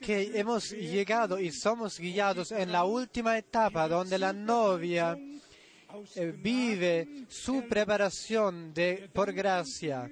que 0.02 0.32
hemos 0.38 0.72
llegado 0.72 1.40
y 1.40 1.52
somos 1.52 2.00
guiados 2.00 2.52
en 2.52 2.72
la 2.72 2.84
última 2.84 3.38
etapa 3.38 3.88
donde 3.88 4.20
la 4.20 4.34
novia 4.34 5.18
eh, 6.16 6.34
vive 6.38 7.26
su 7.30 7.68
preparación 7.68 8.74
de, 8.74 9.10
por 9.14 9.32
gracia. 9.32 10.10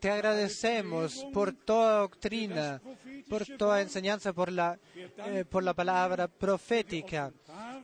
Te 0.00 0.10
agradecemos 0.10 1.26
por 1.32 1.52
toda 1.52 2.00
doctrina, 2.00 2.80
por 3.28 3.46
toda 3.56 3.80
enseñanza, 3.80 4.32
por 4.32 4.50
la, 4.50 4.78
eh, 4.94 5.44
por 5.48 5.62
la 5.62 5.74
palabra 5.74 6.28
profética. 6.28 7.32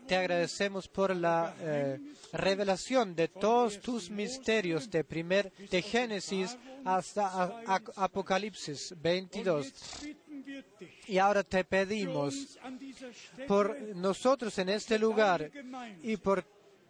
Te 0.06 0.16
agradecemos 0.16 0.88
por 0.88 1.14
la 1.14 1.54
eh, 1.60 1.98
revelación 2.32 3.14
de 3.14 3.28
todos 3.28 3.80
tus 3.80 4.10
misterios 4.10 4.90
de 4.90 5.04
primer 5.04 5.52
de 5.52 5.82
Génesis 5.82 6.56
hasta 6.84 7.62
Apocalipsis 7.96 8.94
22. 9.00 9.72
Y 11.06 11.18
ahora 11.18 11.42
te 11.42 11.64
pedimos 11.64 12.58
por 13.46 13.80
nosotros 13.96 14.56
en 14.58 14.68
este 14.68 14.98
lugar 14.98 15.50
y 16.02 16.16
por 16.16 16.44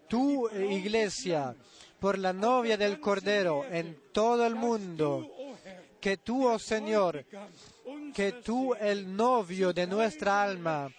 tu 0.09 0.49
iglesia, 0.51 1.55
por 1.99 2.19
la 2.19 2.33
novia 2.33 2.77
del 2.77 3.01
Cordero 3.01 3.65
en 3.65 3.97
todo 4.13 4.47
el 4.47 4.55
mundo, 4.55 5.31
que 6.01 6.17
tú, 6.17 6.47
oh 6.49 6.59
Señor, 6.59 7.25
que 8.15 8.33
tú, 8.33 8.75
el 8.75 9.15
novio 9.17 9.73
de 9.73 9.87
nuestra 9.87 10.43
alma, 10.43 10.93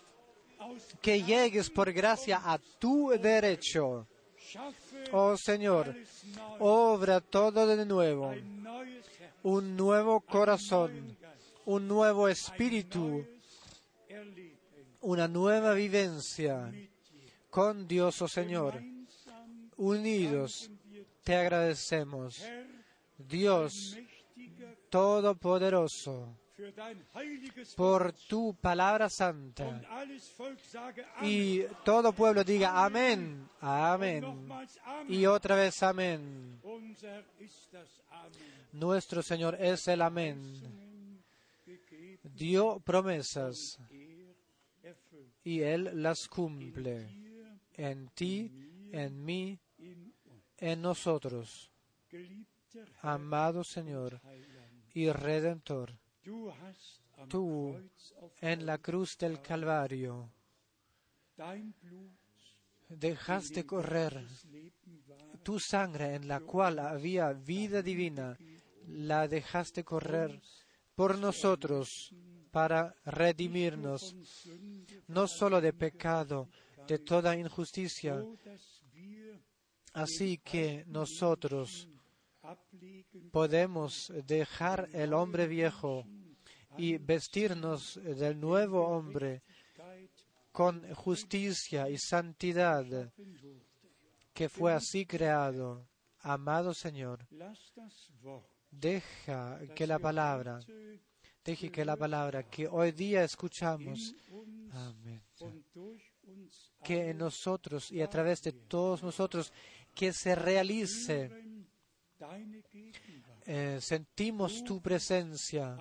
que 1.02 1.24
llegues 1.24 1.70
por 1.70 1.92
gracia 1.92 2.42
a 2.44 2.58
tu 2.58 3.10
derecho. 3.10 4.08
Oh 5.12 5.36
Señor, 5.38 5.96
obra 6.60 7.22
todo 7.22 7.66
de 7.66 7.86
nuevo, 7.86 8.34
un 9.44 9.76
nuevo 9.76 10.22
corazón, 10.22 11.18
un 11.66 11.88
nuevo 11.88 12.28
espíritu, 12.28 13.26
una 15.02 15.28
nueva 15.28 15.74
vivencia 15.74 16.72
con 17.50 17.88
Dios, 17.88 18.22
oh 18.22 18.28
Señor. 18.28 18.82
Unidos 19.78 20.70
te 21.24 21.36
agradecemos, 21.36 22.44
Dios 23.18 23.98
Todopoderoso, 24.92 26.38
por 27.76 28.14
tu 28.14 28.56
palabra 28.56 29.10
santa. 29.10 29.82
Y 31.22 31.64
todo 31.84 32.14
pueblo 32.14 32.44
diga 32.44 32.84
amén, 32.84 33.48
amén. 33.60 34.24
Y 35.08 35.26
otra 35.26 35.56
vez 35.56 35.82
amén. 35.84 36.62
Nuestro 38.74 39.22
Señor 39.22 39.56
es 39.60 39.88
el 39.88 40.02
amén. 40.02 41.22
Dio 42.24 42.80
promesas 42.80 43.80
y 45.44 45.62
Él 45.62 45.90
las 46.02 46.28
cumple 46.28 47.10
en 47.74 48.10
ti, 48.10 48.52
en 48.92 49.24
mí, 49.24 49.60
en 50.58 50.82
nosotros. 50.82 51.72
Amado 53.02 53.64
Señor 53.64 54.22
y 54.94 55.10
Redentor, 55.10 55.94
tú 57.28 57.76
en 58.40 58.66
la 58.66 58.78
cruz 58.78 59.18
del 59.18 59.42
Calvario. 59.42 60.30
dejaste 62.90 63.66
correr 63.66 64.26
tu 65.44 65.60
sangre 65.60 66.16
en 66.16 66.28
la 66.28 66.40
cual 66.42 66.80
había 66.80 67.34
vida 67.34 67.82
divina, 67.82 68.38
la 68.88 69.28
dejaste 69.28 69.84
correr 69.84 70.42
por 70.96 71.18
nosotros 71.18 72.14
para 72.52 72.94
redimirnos, 73.06 74.16
no 75.08 75.28
solo 75.28 75.62
de 75.62 75.74
pecado, 75.74 76.50
de 76.88 77.00
toda 77.00 77.36
injusticia. 77.36 78.24
Así 79.94 80.38
que 80.38 80.84
nosotros 80.88 81.88
podemos 83.32 84.12
dejar 84.26 84.90
el 84.94 85.14
hombre 85.14 85.48
viejo 85.48 86.06
y 86.78 86.98
vestirnos 86.98 88.00
del 88.04 88.40
nuevo 88.40 88.88
hombre 88.88 89.44
con 90.52 90.94
justicia 90.94 91.90
y 91.90 91.98
santidad 91.98 93.12
que 94.34 94.50
fue 94.50 94.74
así 94.74 95.06
creado. 95.06 95.88
Amado 96.24 96.74
Señor, 96.74 97.28
deja 98.70 99.60
que 99.76 99.88
la 99.88 99.98
palabra, 99.98 100.60
deje 101.44 101.72
que 101.72 101.84
la 101.84 101.98
palabra 101.98 102.44
que 102.44 102.68
hoy 102.68 102.92
día 102.92 103.24
escuchamos, 103.24 104.14
que 106.84 107.10
en 107.10 107.18
nosotros 107.18 107.92
y 107.92 108.02
a 108.02 108.10
través 108.10 108.42
de 108.44 108.52
todos 108.52 109.02
nosotros, 109.02 109.52
que 109.96 110.14
se 110.14 110.36
realice 110.36 111.51
eh, 113.46 113.80
sentimos 113.82 114.64
tu 114.64 114.82
presencia. 114.82 115.78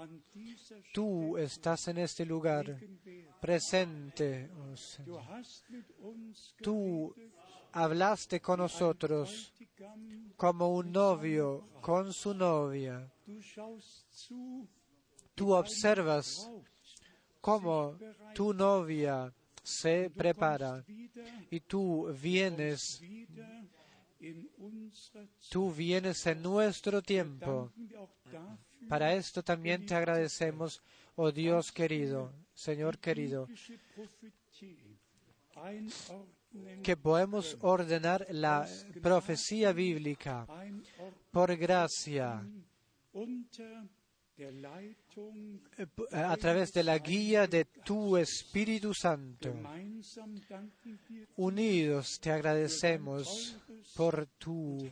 Tú 0.92 1.36
estás 1.36 1.88
en 1.88 1.98
este 1.98 2.24
lugar 2.24 2.78
presente. 3.40 4.50
oh. 4.56 4.74
Tú 6.60 7.14
hablaste 7.72 8.40
con 8.40 8.58
nosotros 8.58 9.52
como 10.36 10.74
un 10.74 10.92
novio 10.92 11.68
con 11.80 12.12
su 12.12 12.34
novia. 12.34 13.10
Tú 15.34 15.52
observas 15.52 16.50
cómo 17.40 17.96
tu 18.34 18.52
novia 18.52 19.32
se 19.62 20.10
prepara 20.10 20.84
y 21.50 21.60
tú 21.60 22.12
vienes 22.20 23.00
Tú 25.50 25.72
vienes 25.72 26.26
en 26.26 26.42
nuestro 26.42 27.02
tiempo. 27.02 27.72
Para 28.88 29.14
esto 29.14 29.42
también 29.42 29.86
te 29.86 29.94
agradecemos, 29.94 30.82
oh 31.16 31.30
Dios 31.32 31.72
querido, 31.72 32.32
Señor 32.54 32.98
querido, 32.98 33.48
que 36.82 36.96
podemos 36.96 37.56
ordenar 37.60 38.26
la 38.30 38.66
profecía 39.02 39.72
bíblica 39.72 40.46
por 41.30 41.56
gracia 41.56 42.42
a 46.12 46.36
través 46.36 46.72
de 46.72 46.82
la 46.82 46.98
guía 46.98 47.46
de 47.46 47.64
tu 47.64 48.16
Espíritu 48.16 48.94
Santo. 48.94 49.52
Unidos 51.36 52.18
te 52.20 52.30
agradecemos 52.30 53.56
por 53.94 54.26
tu 54.38 54.90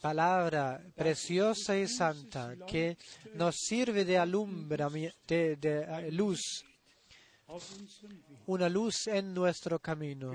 palabra 0.00 0.80
preciosa 0.94 1.76
y 1.76 1.88
santa 1.88 2.56
que 2.66 2.96
nos 3.34 3.56
sirve 3.56 4.04
de 4.04 4.18
alumbra, 4.18 4.88
de, 4.88 5.56
de, 5.56 5.82
eh, 5.82 6.12
luz, 6.12 6.64
una 8.46 8.68
luz 8.68 9.06
en 9.06 9.34
nuestro 9.34 9.78
camino. 9.78 10.34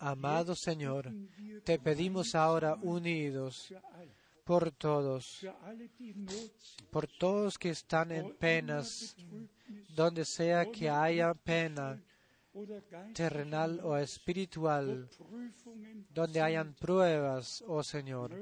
Amado 0.00 0.54
Señor, 0.54 1.12
te 1.64 1.78
pedimos 1.78 2.34
ahora 2.34 2.76
unidos 2.82 3.72
por 4.48 4.70
todos, 4.70 5.46
por 6.90 7.06
todos 7.06 7.58
que 7.58 7.68
están 7.68 8.10
en 8.12 8.34
penas, 8.34 9.14
donde 9.94 10.24
sea 10.24 10.64
que 10.72 10.88
haya 10.88 11.34
pena 11.34 12.02
terrenal 13.12 13.78
o 13.84 13.94
espiritual, 13.98 15.06
donde 16.08 16.40
hayan 16.40 16.72
pruebas, 16.72 17.62
oh 17.66 17.82
Señor, 17.82 18.34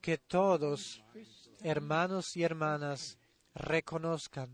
que 0.00 0.16
todos, 0.16 1.02
hermanos 1.60 2.36
y 2.36 2.44
hermanas, 2.44 3.18
reconozcan 3.52 4.50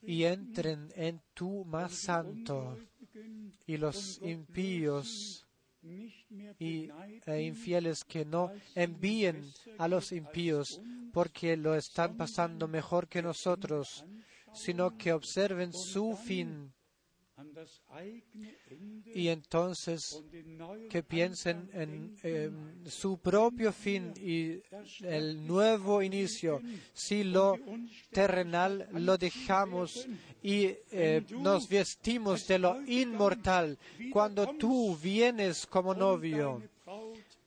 y 0.00 0.22
entren 0.22 0.92
en 0.94 1.20
tu 1.34 1.64
más 1.64 1.92
santo 1.92 2.78
y 3.66 3.76
los 3.78 4.20
impíos 4.22 5.47
y 6.58 6.90
e 7.26 7.42
infieles 7.42 8.04
que 8.04 8.24
no 8.24 8.50
envíen 8.74 9.52
a 9.78 9.88
los 9.88 10.12
impíos 10.12 10.80
porque 11.12 11.56
lo 11.56 11.74
están 11.74 12.16
pasando 12.16 12.68
mejor 12.68 13.08
que 13.08 13.22
nosotros, 13.22 14.04
sino 14.52 14.96
que 14.96 15.12
observen 15.12 15.72
su 15.72 16.16
fin 16.16 16.72
y 19.14 19.28
entonces 19.28 20.22
que 20.90 21.02
piensen 21.02 21.70
en, 21.72 22.16
en, 22.22 22.90
su 22.90 23.18
propio 23.18 23.72
fin 23.72 24.12
y 24.16 24.60
el 25.02 25.46
nuevo 25.46 26.02
inicio. 26.02 26.60
Si 26.92 27.24
lo 27.24 27.56
terrenal 28.10 28.88
lo 28.92 29.16
dejamos 29.16 30.08
y 30.42 30.74
eh, 30.90 31.24
nos 31.30 31.68
vestimos 31.68 32.46
de 32.48 32.58
lo 32.58 32.82
inmortal, 32.86 33.78
cuando 34.12 34.56
tú 34.56 34.96
vienes 34.96 35.66
como 35.66 35.94
novio 35.94 36.62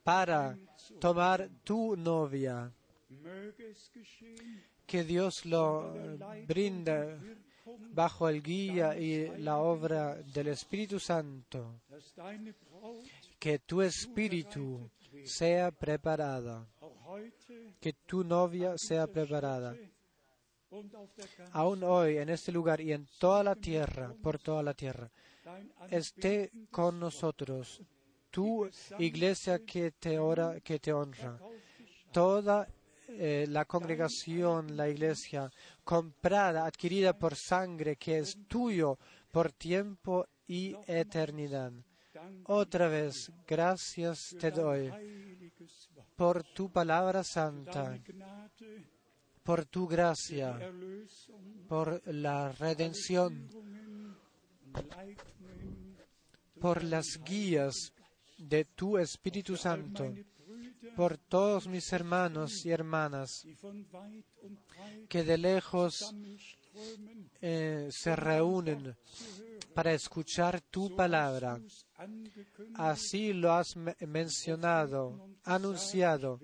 para 0.04 0.58
tomar 1.00 1.50
tu 1.64 1.98
novia, 1.98 2.72
que 4.86 5.04
Dios 5.04 5.46
lo 5.46 5.94
brinda 6.48 7.18
bajo 7.94 8.30
el 8.30 8.42
guía 8.42 8.98
y 8.98 9.38
la 9.40 9.58
obra 9.58 10.16
del 10.16 10.48
Espíritu 10.48 11.00
Santo, 11.00 11.82
que 13.40 13.60
tu 13.60 13.82
espíritu 13.82 14.90
sea 15.26 15.72
preparada, 15.72 16.68
que 17.80 17.94
tu 17.94 18.24
novia 18.24 18.78
sea 18.78 19.08
preparada, 19.08 19.76
aún 21.52 21.84
hoy 21.84 22.18
en 22.18 22.30
este 22.30 22.52
lugar 22.52 22.80
y 22.82 22.94
en 22.94 23.08
toda 23.20 23.44
la 23.44 23.56
tierra, 23.56 24.14
por 24.22 24.40
toda 24.40 24.64
la 24.64 24.74
tierra, 24.74 25.12
esté 25.90 26.52
con 26.70 27.00
nosotros 27.00 27.82
tu 28.30 28.70
iglesia 28.98 29.60
que 29.66 29.92
te 29.92 30.18
ora, 30.18 30.62
que 30.62 30.80
te 30.80 30.94
honra, 30.94 31.38
toda 32.12 32.68
eh, 33.18 33.46
la 33.50 33.66
congregación, 33.66 34.76
la 34.76 34.90
iglesia 34.90 35.52
comprada, 35.84 36.66
adquirida 36.66 37.18
por 37.18 37.36
sangre, 37.36 37.96
que 37.96 38.20
es 38.20 38.38
tuyo 38.48 38.98
por 39.32 39.52
tiempo 39.52 40.28
y 40.48 40.76
eternidad. 40.88 41.72
Otra 42.46 42.88
vez, 42.88 43.32
gracias 43.48 44.36
te 44.40 44.52
doy 44.52 44.92
por 46.16 46.44
tu 46.44 46.70
palabra 46.72 47.24
santa, 47.24 47.98
por 49.44 49.66
tu 49.66 49.88
gracia, 49.88 50.60
por 51.68 52.02
la 52.06 52.52
redención, 52.52 53.50
por 56.60 56.84
las 56.84 57.20
guías 57.24 57.94
de 58.38 58.66
tu 58.66 58.98
Espíritu 58.98 59.56
Santo, 59.56 60.14
por 60.96 61.18
todos 61.18 61.68
mis 61.68 61.92
hermanos 61.94 62.66
y 62.66 62.72
hermanas 62.72 63.46
que 65.08 65.24
de 65.24 65.38
lejos 65.38 66.14
eh, 67.42 67.90
se 67.92 68.16
reúnen 68.16 68.96
para 69.74 69.94
escuchar 69.94 70.62
tu 70.62 70.96
palabra. 70.96 71.60
Así 72.76 73.34
lo 73.34 73.54
has 73.54 73.76
me- 73.76 73.96
mencionado, 74.08 75.30
anunciado 75.44 76.40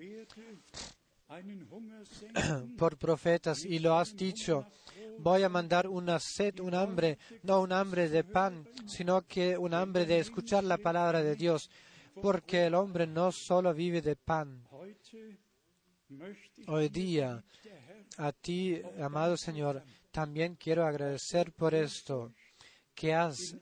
por 2.78 2.96
profetas 2.96 3.64
y 3.64 3.78
lo 3.78 3.98
has 3.98 4.14
dicho. 4.16 4.66
Voy 5.18 5.42
a 5.42 5.48
mandar 5.48 5.88
una 5.88 6.20
sed, 6.20 6.60
un 6.60 6.74
hambre, 6.74 7.18
no 7.42 7.60
un 7.60 7.72
hambre 7.72 8.08
de 8.08 8.22
pan, 8.22 8.66
sino 8.86 9.22
que 9.22 9.58
un 9.58 9.74
hambre 9.74 10.06
de 10.06 10.20
escuchar 10.20 10.62
la 10.62 10.78
palabra 10.78 11.22
de 11.22 11.34
Dios, 11.34 11.68
porque 12.20 12.66
el 12.66 12.74
hombre 12.74 13.06
no 13.06 13.32
solo 13.32 13.72
vive 13.74 14.00
de 14.00 14.16
pan. 14.16 14.66
Hoy 16.66 16.88
día, 16.88 17.44
a 18.16 18.32
ti, 18.32 18.80
amado 19.00 19.36
Señor, 19.36 19.82
también 20.10 20.56
quiero 20.56 20.86
agradecer 20.86 21.52
por 21.52 21.74
esto, 21.74 22.32
que 22.94 23.14
has 23.14 23.56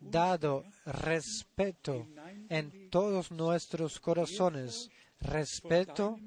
dado 0.00 0.64
respeto 0.84 2.08
en 2.48 2.90
todos 2.90 3.30
nuestros 3.30 4.00
corazones, 4.00 4.90
respeto 5.20 6.18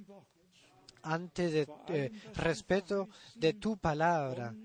ante 1.02 1.50
de, 1.50 1.68
eh, 1.90 2.12
respeto 2.36 3.10
de 3.36 3.54
tu 3.56 3.78
palabra, 3.78 4.56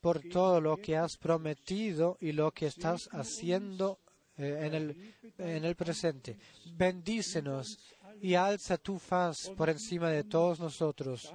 por 0.00 0.20
todo 0.20 0.60
lo 0.60 0.76
que 0.76 0.96
has 0.96 1.16
prometido 1.16 2.18
y 2.20 2.32
lo 2.32 2.52
que 2.52 2.66
estás 2.66 3.08
haciendo 3.12 3.98
eh, 4.38 4.66
en, 4.66 4.74
el, 4.74 5.14
en 5.38 5.64
el 5.64 5.74
presente. 5.74 6.36
Bendícenos 6.76 7.78
y 8.20 8.34
alza 8.34 8.78
tu 8.78 8.98
faz 8.98 9.50
por 9.56 9.68
encima 9.68 10.10
de 10.10 10.24
todos 10.24 10.60
nosotros 10.60 11.32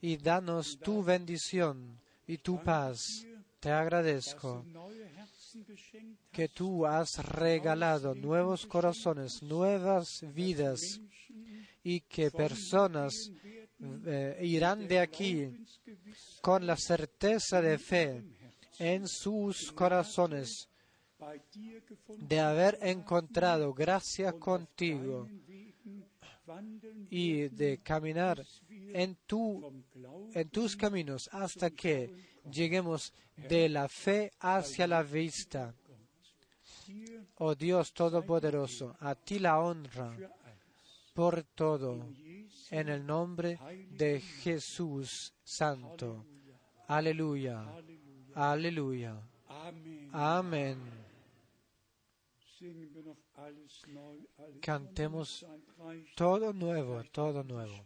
y 0.00 0.16
danos 0.16 0.78
tu 0.78 1.02
bendición 1.02 2.00
y 2.26 2.38
tu 2.38 2.62
paz. 2.62 3.26
Te 3.60 3.70
agradezco 3.70 4.64
que 6.32 6.48
tú 6.48 6.86
has 6.86 7.24
regalado 7.24 8.14
nuevos 8.14 8.66
corazones, 8.66 9.42
nuevas 9.42 10.24
vidas 10.34 11.00
y 11.84 12.00
que 12.00 12.30
personas 12.30 13.30
eh, 14.06 14.38
irán 14.42 14.88
de 14.88 14.98
aquí 14.98 15.64
con 16.40 16.66
la 16.66 16.76
certeza 16.76 17.60
de 17.60 17.78
fe 17.78 18.24
en 18.78 19.06
sus 19.06 19.70
corazones 19.72 20.68
de 22.18 22.40
haber 22.40 22.78
encontrado 22.82 23.72
gracia 23.72 24.32
contigo 24.32 25.28
y 27.10 27.48
de 27.48 27.78
caminar 27.78 28.44
en, 28.68 29.16
en 30.34 30.48
tus 30.50 30.76
caminos 30.76 31.28
hasta 31.32 31.70
que 31.70 32.12
lleguemos 32.50 33.12
de 33.36 33.68
la 33.68 33.88
fe 33.88 34.32
hacia 34.40 34.86
la 34.86 35.02
vista. 35.02 35.74
Oh 37.36 37.54
Dios 37.54 37.92
Todopoderoso, 37.92 38.96
a 39.00 39.14
ti 39.14 39.38
la 39.38 39.60
honra 39.60 40.16
por 41.14 41.42
todo, 41.54 42.06
en 42.70 42.88
el 42.88 43.06
nombre 43.06 43.58
de 43.90 44.20
Jesús 44.20 45.32
Santo. 45.44 46.24
Aleluya, 46.88 47.64
aleluya, 48.34 49.16
amén. 50.12 51.01
Cantemos 54.60 55.44
todo 56.14 56.52
nuevo, 56.52 57.02
todo 57.10 57.42
nuevo. 57.42 57.84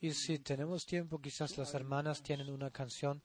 Y 0.00 0.12
si 0.12 0.38
tenemos 0.38 0.84
tiempo, 0.84 1.20
quizás 1.20 1.56
las 1.58 1.74
hermanas 1.74 2.22
tienen 2.22 2.50
una 2.50 2.70
canción. 2.70 3.22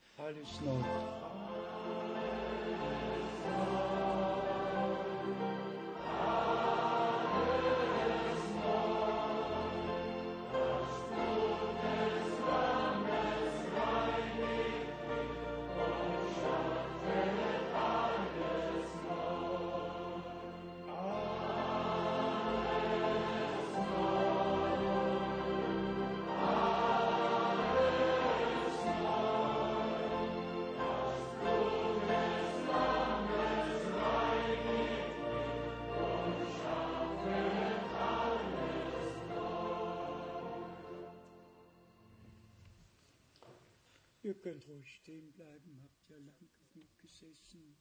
Ruhig 44.67 44.87
stehen 44.95 45.31
bleiben, 45.33 45.79
habt 45.83 46.09
ja 46.09 46.17
lang 46.17 46.49
genug 46.73 46.97
gesessen. 46.99 47.75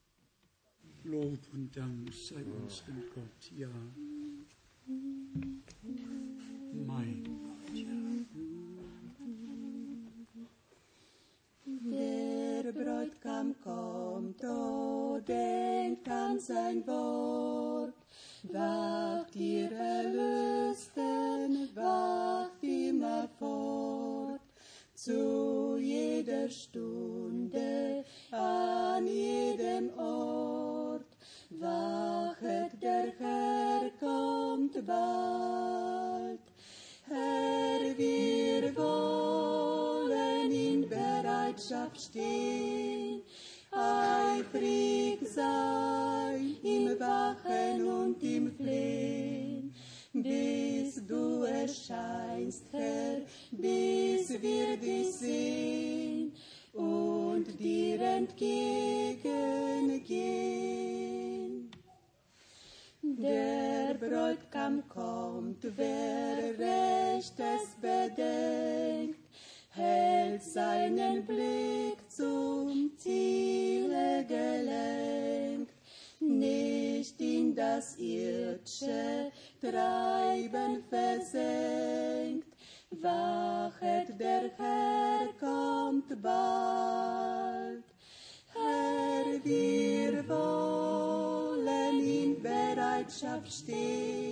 Lob 1.03 1.39
und 1.53 1.75
Dank 1.75 2.13
sei 2.13 2.43
unserem 2.43 3.03
Gott, 3.13 3.51
ja. 3.51 3.69
Mein 6.73 7.23
Gott, 7.23 7.75
ja. 7.75 7.85
Der 11.91 12.71
Bräutigam 12.71 13.55
kommt, 13.61 14.43
oh, 14.43 15.19
denkt 15.27 16.07
an 16.09 16.39
sein 16.39 16.85
Wort. 16.87 17.04
és 26.45 26.57
tu. 26.73 26.84
Der 64.35 64.59
Bräutigam 64.59 64.83
kommt, 64.89 65.63
wer 65.77 66.37
Rechtes 66.59 67.75
bedenkt, 67.81 69.19
seinen 70.41 71.25
Blick 71.25 71.97
zum 72.09 72.91
Ziele 72.97 74.25
gelenkt, 74.27 75.73
nicht 76.19 77.21
in 77.21 77.55
das 77.55 77.97
irdische 77.97 79.31
Treiben 79.61 80.83
versenkt. 80.89 82.47
Wachet, 82.91 84.19
der 84.19 84.51
Herr 84.57 85.27
kommt 85.39 86.21
bald. 86.21 87.83
Herr, 88.53 89.43
wir 89.43 90.27
wollen 90.27 91.99
in 91.99 92.41
Bereitschaft 92.41 93.51
stehen, 93.51 94.24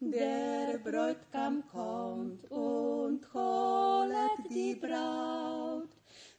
Der 0.00 0.78
Bräutigam 0.78 1.62
kommt 1.70 2.50
und 2.50 3.34
holet 3.34 4.50
die 4.50 4.74
Braut, 4.74 5.90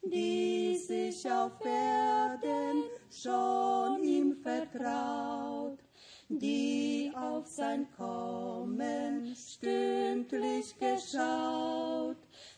die 0.03 0.75
sich 0.77 1.31
auf 1.31 1.63
Erden 1.63 2.83
schon 3.09 4.03
ihm 4.03 4.35
vertraut, 4.41 5.84
die 6.29 7.11
auf 7.15 7.45
sein 7.47 7.87
Kommen 7.95 9.35
stündlich 9.35 10.75
geschaut. 10.79 12.17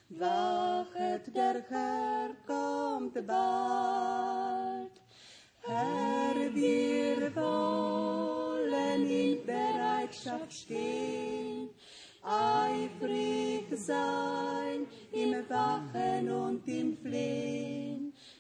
Wachet, 0.10 1.36
der 1.36 1.64
Herr 1.70 2.30
kommt 2.46 3.14
bald. 3.28 4.92
Herr, 5.64 6.56
wir 6.56 7.36
wollen 7.36 9.10
in 9.10 9.46
Bereitschaft 9.46 10.54
stehen, 10.54 11.70
eifrig 12.24 13.66
sein 13.74 14.88
im 15.12 15.50
Wachen 15.50 16.32
und 16.32 16.66
im 16.68 16.98
Flehen, 16.98 18.07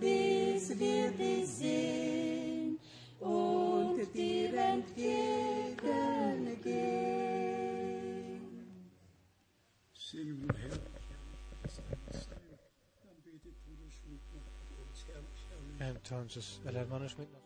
bis 0.00 0.78
wir 0.78 1.10
dich 1.10 1.46
sehen 1.48 2.78
und 3.20 4.14
dir 4.14 4.54
entgegengehen. 4.54 5.26
Singen 9.94 10.42
wir 10.42 10.54
Herr. 10.58 10.78
Dann 13.02 13.18
betet 13.24 13.56
Bruder 13.64 13.90
Schmidt 13.90 14.22
noch 14.32 14.46
mit 14.60 14.70
uns. 14.78 14.98
Herrlich, 15.06 15.42
herrlich. 15.50 15.96
Entonces, 15.96 16.60
el 16.64 16.76
hermano 16.76 17.08
Schmidt 17.08 17.32
nos 17.32 17.42
Himmlischer 17.42 17.45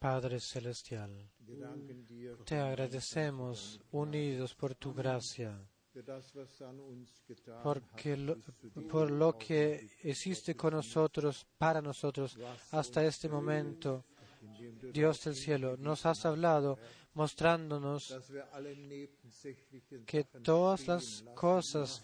Padre 0.00 0.40
Celestial, 0.40 1.10
te 2.46 2.56
agradecemos 2.58 3.78
unidos 3.92 4.54
por 4.54 4.74
tu 4.74 4.94
gracia, 4.94 5.52
porque 7.62 8.16
lo- 8.16 8.36
por 8.88 9.10
lo 9.10 9.36
que 9.36 9.90
hiciste 10.04 10.54
con 10.56 10.72
nosotros, 10.72 11.46
para 11.58 11.82
nosotros, 11.82 12.38
hasta 12.72 13.04
este 13.04 13.28
momento. 13.28 14.04
Dios 14.92 15.22
del 15.24 15.34
cielo, 15.34 15.76
nos 15.76 16.06
has 16.06 16.24
hablado 16.24 16.78
mostrándonos 17.12 18.10
que 20.06 20.24
todas 20.42 20.86
las 20.88 21.22
cosas 21.34 22.02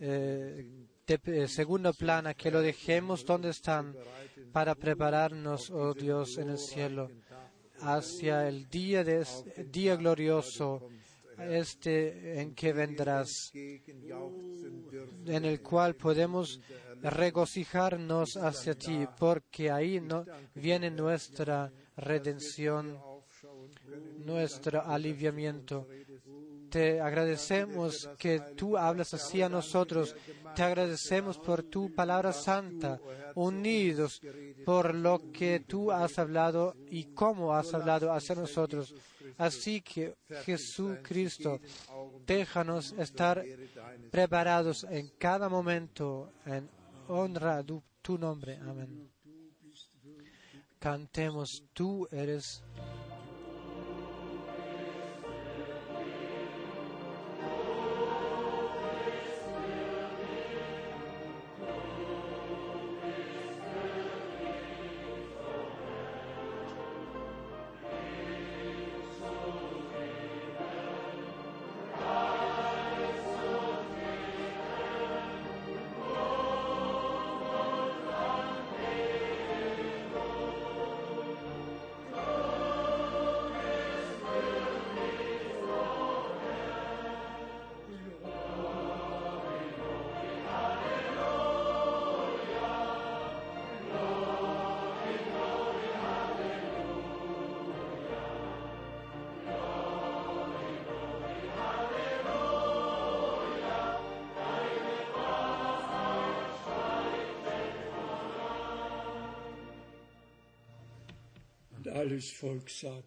eh, 0.00 0.86
de 1.06 1.20
eh, 1.44 1.46
segundo 1.48 1.92
plana, 1.94 2.34
que 2.34 2.50
lo 2.50 2.60
dejemos 2.60 3.24
donde 3.24 3.50
están 3.50 3.94
para 4.52 4.74
prepararnos, 4.74 5.70
oh 5.70 5.94
Dios, 5.94 6.36
en 6.38 6.48
el 6.50 6.58
cielo, 6.58 7.08
hacia 7.80 8.48
el 8.48 8.68
día, 8.68 9.04
de, 9.04 9.26
día 9.70 9.96
glorioso, 9.96 10.88
este 11.38 12.40
en 12.40 12.54
que 12.54 12.72
vendrás, 12.72 13.52
en 13.54 15.44
el 15.44 15.60
cual 15.62 15.94
podemos 15.94 16.60
regocijarnos 17.02 18.36
hacia 18.36 18.74
ti, 18.74 19.06
porque 19.18 19.70
ahí 19.70 20.00
no, 20.00 20.24
viene 20.54 20.90
nuestra 20.90 21.72
redención, 21.96 22.98
nuestro 24.24 24.82
aliviamiento. 24.84 25.86
Te 26.70 27.00
agradecemos 27.00 28.08
que 28.18 28.40
tú 28.56 28.76
hablas 28.76 29.14
así 29.14 29.42
a 29.42 29.48
nosotros. 29.48 30.14
Te 30.54 30.62
agradecemos 30.62 31.38
por 31.38 31.62
tu 31.62 31.94
palabra 31.94 32.32
santa, 32.32 33.00
unidos 33.34 34.20
por 34.64 34.94
lo 34.94 35.30
que 35.32 35.60
tú 35.60 35.90
has 35.90 36.18
hablado 36.18 36.74
y 36.90 37.04
cómo 37.14 37.54
has 37.54 37.72
hablado 37.74 38.12
hacia 38.12 38.34
nosotros. 38.34 38.94
Así 39.36 39.80
que 39.80 40.16
Jesucristo, 40.44 41.60
déjanos 42.26 42.92
estar 42.92 43.44
preparados 44.10 44.84
en 44.84 45.10
cada 45.18 45.48
momento 45.48 46.32
en 46.44 46.68
honra 47.08 47.62
de 47.62 47.80
tu 48.02 48.18
nombre. 48.18 48.56
Amén. 48.56 49.10
Cantemos, 50.78 51.64
tú 51.72 52.06
eres 52.10 52.62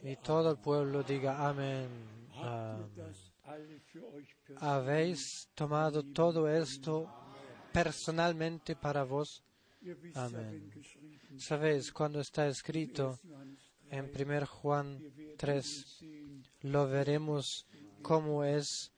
y 0.04 0.16
todo 0.18 0.52
el 0.52 0.58
pueblo 0.58 1.04
diga 1.04 1.48
amén. 1.48 1.88
Habéis 4.58 5.50
tomado 5.56 6.04
todo 6.04 6.48
esto 6.48 7.10
personalmente 7.72 8.76
para 8.76 9.04
vos. 9.04 9.44
Amén. 10.16 10.72
Sabéis, 11.38 11.92
cuando 11.92 12.20
está 12.20 12.48
escrito 12.48 13.20
en 13.90 14.06
1 14.06 14.46
Juan 14.46 15.00
wir 15.00 15.12
werden 15.18 15.38
3, 15.38 15.66
ihn 15.66 15.86
sehen, 16.00 16.44
lo 16.62 16.88
veremos 16.88 17.66
como 18.02 18.44
es 18.44 18.92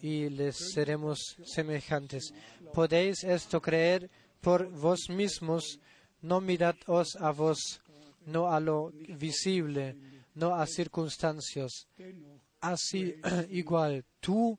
y 0.00 0.28
les 0.30 0.56
seremos 0.72 1.36
semejantes. 1.44 2.32
¿Podéis 2.72 3.24
esto 3.24 3.60
creer 3.60 4.10
por 4.40 4.68
vos 4.70 5.08
mismos? 5.10 5.78
No 6.20 6.40
mirados 6.40 7.16
a 7.16 7.30
vos, 7.30 7.80
no 8.28 8.52
a 8.52 8.60
lo 8.60 8.92
visible, 9.08 9.96
no 10.34 10.54
a 10.54 10.66
circunstancias. 10.66 11.88
Así 12.60 13.14
igual, 13.50 14.04
tú 14.20 14.58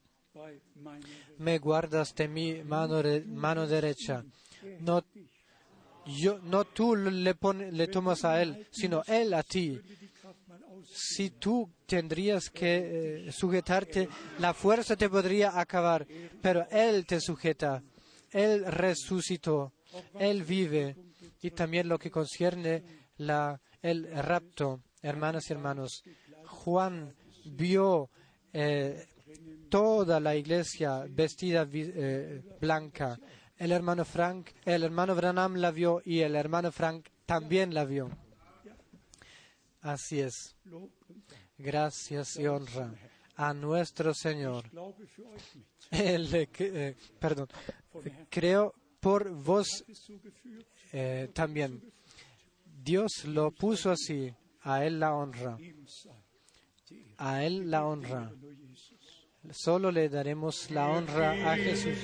me 1.38 1.58
guardas 1.60 2.14
de 2.16 2.28
mi 2.28 2.64
mano, 2.64 3.02
mano 3.28 3.68
derecha. 3.68 4.24
No, 4.80 5.04
yo, 6.06 6.40
no 6.40 6.66
tú 6.66 6.96
le, 6.96 7.36
le 7.72 7.88
tomas 7.88 8.26
a 8.26 8.42
él, 8.42 8.68
sino 8.72 9.04
él 9.08 9.34
a 9.34 9.44
ti. 9.44 9.80
Si 10.92 11.32
tú 11.32 11.70
tendrías 11.86 12.50
que 12.50 13.28
eh, 13.28 13.32
sujetarte, 13.32 14.08
la 14.40 14.54
fuerza 14.54 14.96
te 14.96 15.10
podría 15.10 15.60
acabar, 15.60 16.08
pero 16.42 16.66
Él 16.72 17.06
te 17.06 17.20
sujeta, 17.20 17.84
Él 18.32 18.66
resucitó, 18.66 19.74
Él 20.18 20.44
vive. 20.44 20.96
Y 21.42 21.52
también 21.52 21.88
lo 21.88 22.00
que 22.00 22.10
concierne 22.12 22.84
la, 23.20 23.62
el 23.82 24.10
rapto, 24.24 24.82
hermanas 25.02 25.50
y 25.50 25.54
hermanos. 25.54 26.04
Juan 26.48 27.16
vio 27.46 28.10
eh, 28.52 29.08
toda 29.70 30.20
la 30.20 30.36
iglesia 30.36 31.06
vestida 31.10 31.68
eh, 31.72 32.42
blanca. 32.60 33.20
El 33.58 33.72
hermano 33.72 34.06
Frank, 34.06 34.52
el 34.66 34.84
hermano 34.84 35.16
Branham 35.16 35.56
la 35.56 35.72
vio 35.72 36.02
y 36.04 36.22
el 36.22 36.36
hermano 36.36 36.72
Frank 36.72 37.08
también 37.26 37.74
la 37.74 37.86
vio. 37.86 38.10
Así 39.82 40.20
es. 40.20 40.56
Gracias 41.58 42.38
y 42.38 42.48
honra 42.48 42.94
a 43.36 43.54
nuestro 43.54 44.14
Señor. 44.14 44.66
El, 45.92 46.34
eh, 46.34 46.50
eh, 46.60 46.96
perdón, 47.20 47.48
creo 48.30 48.74
por 49.00 49.30
vos 49.30 49.84
también. 51.34 51.82
Dios 52.90 53.26
lo 53.26 53.52
puso 53.52 53.92
así. 53.92 54.34
A 54.62 54.84
Él 54.84 55.00
la 55.00 55.14
honra. 55.14 55.60
A 57.18 57.44
Él 57.44 57.70
la 57.70 57.86
honra. 57.86 58.32
Solo 59.52 59.92
le 59.92 60.10
daremos 60.10 60.72
la 60.72 60.90
honra 60.90 61.52
a 61.52 61.56
Jesús. 61.56 62.00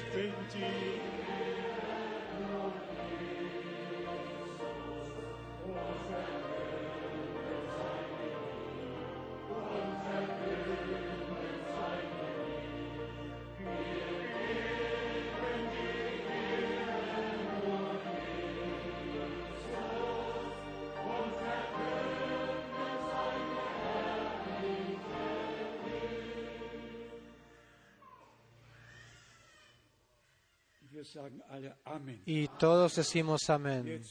Y 32.26 32.48
todos 32.60 32.96
decimos 32.96 33.50
amén. 33.50 34.02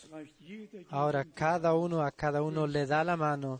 Ahora 0.90 1.24
cada 1.24 1.74
uno 1.74 2.02
a 2.02 2.10
cada 2.12 2.42
uno 2.42 2.66
le 2.66 2.86
da 2.86 3.02
la 3.04 3.16
mano. 3.16 3.58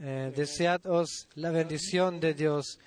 Eh, 0.00 0.32
deseados 0.34 1.28
la 1.34 1.50
bendición 1.50 2.20
de 2.20 2.34
Dios. 2.34 2.78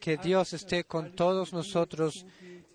Que 0.00 0.16
Dios 0.16 0.52
esté 0.54 0.84
con 0.84 1.12
todos 1.14 1.52
nosotros 1.52 2.24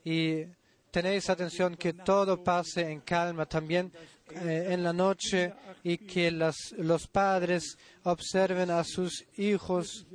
y 0.06 0.44
tenéis 0.92 1.30
atención 1.30 1.76
que 1.76 1.94
todo 1.94 2.44
pase 2.44 2.92
en 2.92 3.02
calma 3.02 3.46
también 3.48 3.92
eh, 4.30 4.68
en 4.70 4.84
la 4.84 4.94
noche 4.94 5.54
y 5.84 5.98
que 5.98 6.30
las- 6.32 6.74
los 6.78 7.08
padres 7.08 7.76
observen 8.04 8.70
a 8.70 8.84
sus 8.84 9.26
hijos 9.38 10.06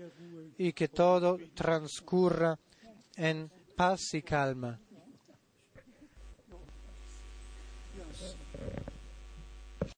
y 0.58 0.72
que 0.72 0.86
todo 0.88 1.38
transcurra 1.54 2.56
en 3.16 3.50
paz 3.76 4.14
y 4.14 4.22
calma. 4.22 4.80